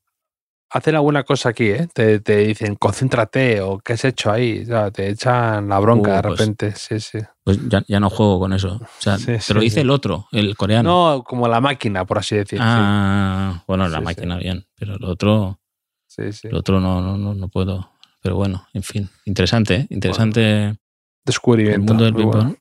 Hacen 0.72 0.94
alguna 0.94 1.24
cosa 1.24 1.48
aquí, 1.48 1.64
¿eh? 1.68 1.88
Te, 1.92 2.20
te 2.20 2.36
dicen, 2.38 2.76
concéntrate 2.76 3.60
o 3.60 3.78
qué 3.80 3.94
has 3.94 4.04
hecho 4.04 4.30
ahí. 4.30 4.60
O 4.62 4.66
sea, 4.66 4.90
te 4.92 5.08
echan 5.08 5.68
la 5.68 5.78
bronca 5.80 6.12
Uh, 6.12 6.16
de 6.16 6.22
pues, 6.22 6.38
repente. 6.38 6.72
Sí, 6.76 7.00
sí. 7.00 7.18
Pues 7.42 7.58
ya, 7.68 7.82
ya 7.88 7.98
no 7.98 8.08
juego 8.08 8.38
con 8.38 8.52
eso. 8.52 8.74
O 8.80 8.88
sea, 9.00 9.18
Sí, 9.18 9.26
te 9.26 9.40
sí, 9.40 9.52
lo 9.54 9.60
dice 9.60 9.74
sí. 9.76 9.80
el 9.80 9.90
otro, 9.90 10.28
el 10.30 10.56
coreano. 10.56 11.16
No, 11.16 11.24
como 11.24 11.48
la 11.48 11.60
máquina, 11.60 12.04
por 12.04 12.18
así 12.18 12.36
decir. 12.36 12.58
ah, 12.62 13.64
bueno, 13.66 13.88
la 13.88 14.00
máquina 14.00 14.36
bien, 14.38 14.64
pero 14.76 14.94
el 14.94 15.04
otro, 15.04 15.58
sí, 16.06 16.32
sí, 16.32 16.46
el 16.48 16.54
otro 16.54 16.78
no, 16.78 17.00
no, 17.02 17.16
no, 17.18 17.34
no 17.34 17.48
puedo. 17.48 17.90
Pero 18.22 18.36
bueno, 18.36 18.64
en 18.72 18.82
fin, 18.84 19.08
interesante, 19.24 19.74
¿eh? 19.74 19.86
interesante 19.90 20.64
el 20.66 20.78
Descubrimiento. 21.24 21.80
mundo 21.92 22.04
del 22.04 22.14
ping-pong. 22.14 22.42
bueno. 22.44 22.56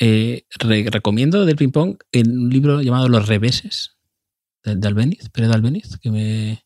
Eh, 0.00 0.44
re- 0.58 0.86
recomiendo 0.90 1.44
del 1.44 1.56
ping-pong 1.56 1.98
el- 2.12 2.30
un 2.30 2.48
libro 2.48 2.80
llamado 2.80 3.08
Los 3.10 3.28
Reveses 3.28 3.98
de, 4.64 4.76
de 4.76 4.88
Albeniz, 4.88 5.28
Pérez 5.28 5.50
de 5.50 5.54
Albeniz, 5.56 5.98
que 5.98 6.10
me, 6.10 6.64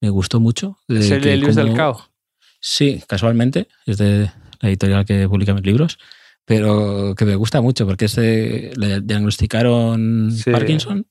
me 0.00 0.10
gustó 0.10 0.40
mucho. 0.40 0.78
¿Es 0.88 1.10
el 1.10 1.22
de 1.22 1.36
Luis 1.36 1.56
del 1.56 1.66
cómo- 1.66 1.76
Cao? 1.76 2.00
Sí, 2.60 3.02
casualmente, 3.06 3.68
es 3.86 3.98
de 3.98 4.30
la 4.60 4.68
editorial 4.68 5.04
que 5.04 5.28
publica 5.28 5.54
mis 5.54 5.64
libros, 5.64 5.98
pero 6.44 7.14
que 7.16 7.24
me 7.24 7.34
gusta 7.34 7.60
mucho 7.60 7.86
porque 7.86 8.04
es 8.06 8.16
de- 8.16 8.72
le 8.76 9.00
diagnosticaron 9.00 10.30
Sí. 10.32 10.50
Parkinson 10.50 11.06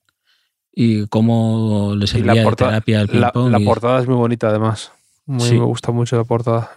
y 0.72 1.06
cómo 1.08 1.94
le 1.96 2.06
servía 2.06 2.34
la 2.44 2.50
de 2.50 2.56
terapia 2.56 3.00
al 3.00 3.08
ping-pong. 3.08 3.50
la 3.50 3.60
y- 3.60 3.64
portada 3.64 4.00
es 4.00 4.06
muy 4.06 4.16
bonita, 4.16 4.48
además. 4.48 4.92
Muy, 5.26 5.48
Sí. 5.48 5.54
Me 5.58 5.64
gusta 5.64 5.92
mucho 5.92 6.16
la 6.16 6.24
portada. 6.24 6.70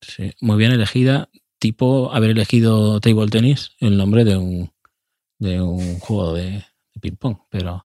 sí, 0.00 0.32
muy 0.40 0.56
bien 0.56 0.72
elegida, 0.72 1.28
tipo 1.58 2.12
haber 2.12 2.30
elegido 2.30 3.00
table 3.00 3.26
tennis 3.28 3.72
el 3.80 3.96
nombre 3.96 4.24
de 4.24 4.36
un, 4.36 4.70
de 5.38 5.60
un 5.60 5.98
juego 6.00 6.34
de, 6.34 6.50
de 6.50 7.00
ping-pong, 7.00 7.36
pero. 7.50 7.84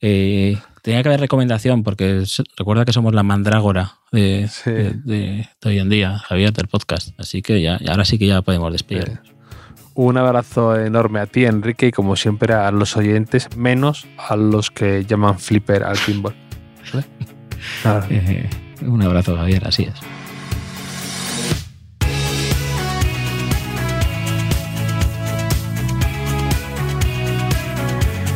Eh, 0.00 0.58
tenía 0.82 1.02
que 1.02 1.08
haber 1.08 1.20
recomendación 1.20 1.82
porque 1.82 2.24
recuerda 2.56 2.84
que 2.84 2.92
somos 2.92 3.14
la 3.14 3.22
mandrágora 3.22 3.94
de, 4.12 4.48
Sí. 4.50 4.70
de- 4.70 4.92
de- 5.04 5.48
de 5.60 5.68
hoy 5.68 5.78
en 5.78 5.88
día, 5.88 6.18
Javier, 6.18 6.52
del 6.52 6.68
podcast, 6.68 7.18
así 7.18 7.42
que 7.42 7.60
ya, 7.62 7.78
ahora 7.88 8.04
sí 8.04 8.18
que 8.18 8.26
ya 8.26 8.42
podemos 8.42 8.72
despedirnos. 8.72 9.18
Un 9.94 10.18
abrazo 10.18 10.78
enorme 10.78 11.20
a 11.20 11.26
ti, 11.26 11.46
Enrique, 11.46 11.86
y 11.86 11.90
como 11.90 12.16
siempre 12.16 12.52
a 12.52 12.70
los 12.70 12.96
oyentes, 12.98 13.48
menos 13.56 14.06
a 14.28 14.36
los 14.36 14.70
que 14.70 15.04
llaman 15.06 15.38
flipper 15.38 15.84
al 15.84 15.96
pinball. 16.04 16.34
Eh, 18.10 18.48
un 18.82 19.02
abrazo, 19.02 19.36
Javier, 19.36 19.66
así 19.66 19.84
es. 19.84 19.94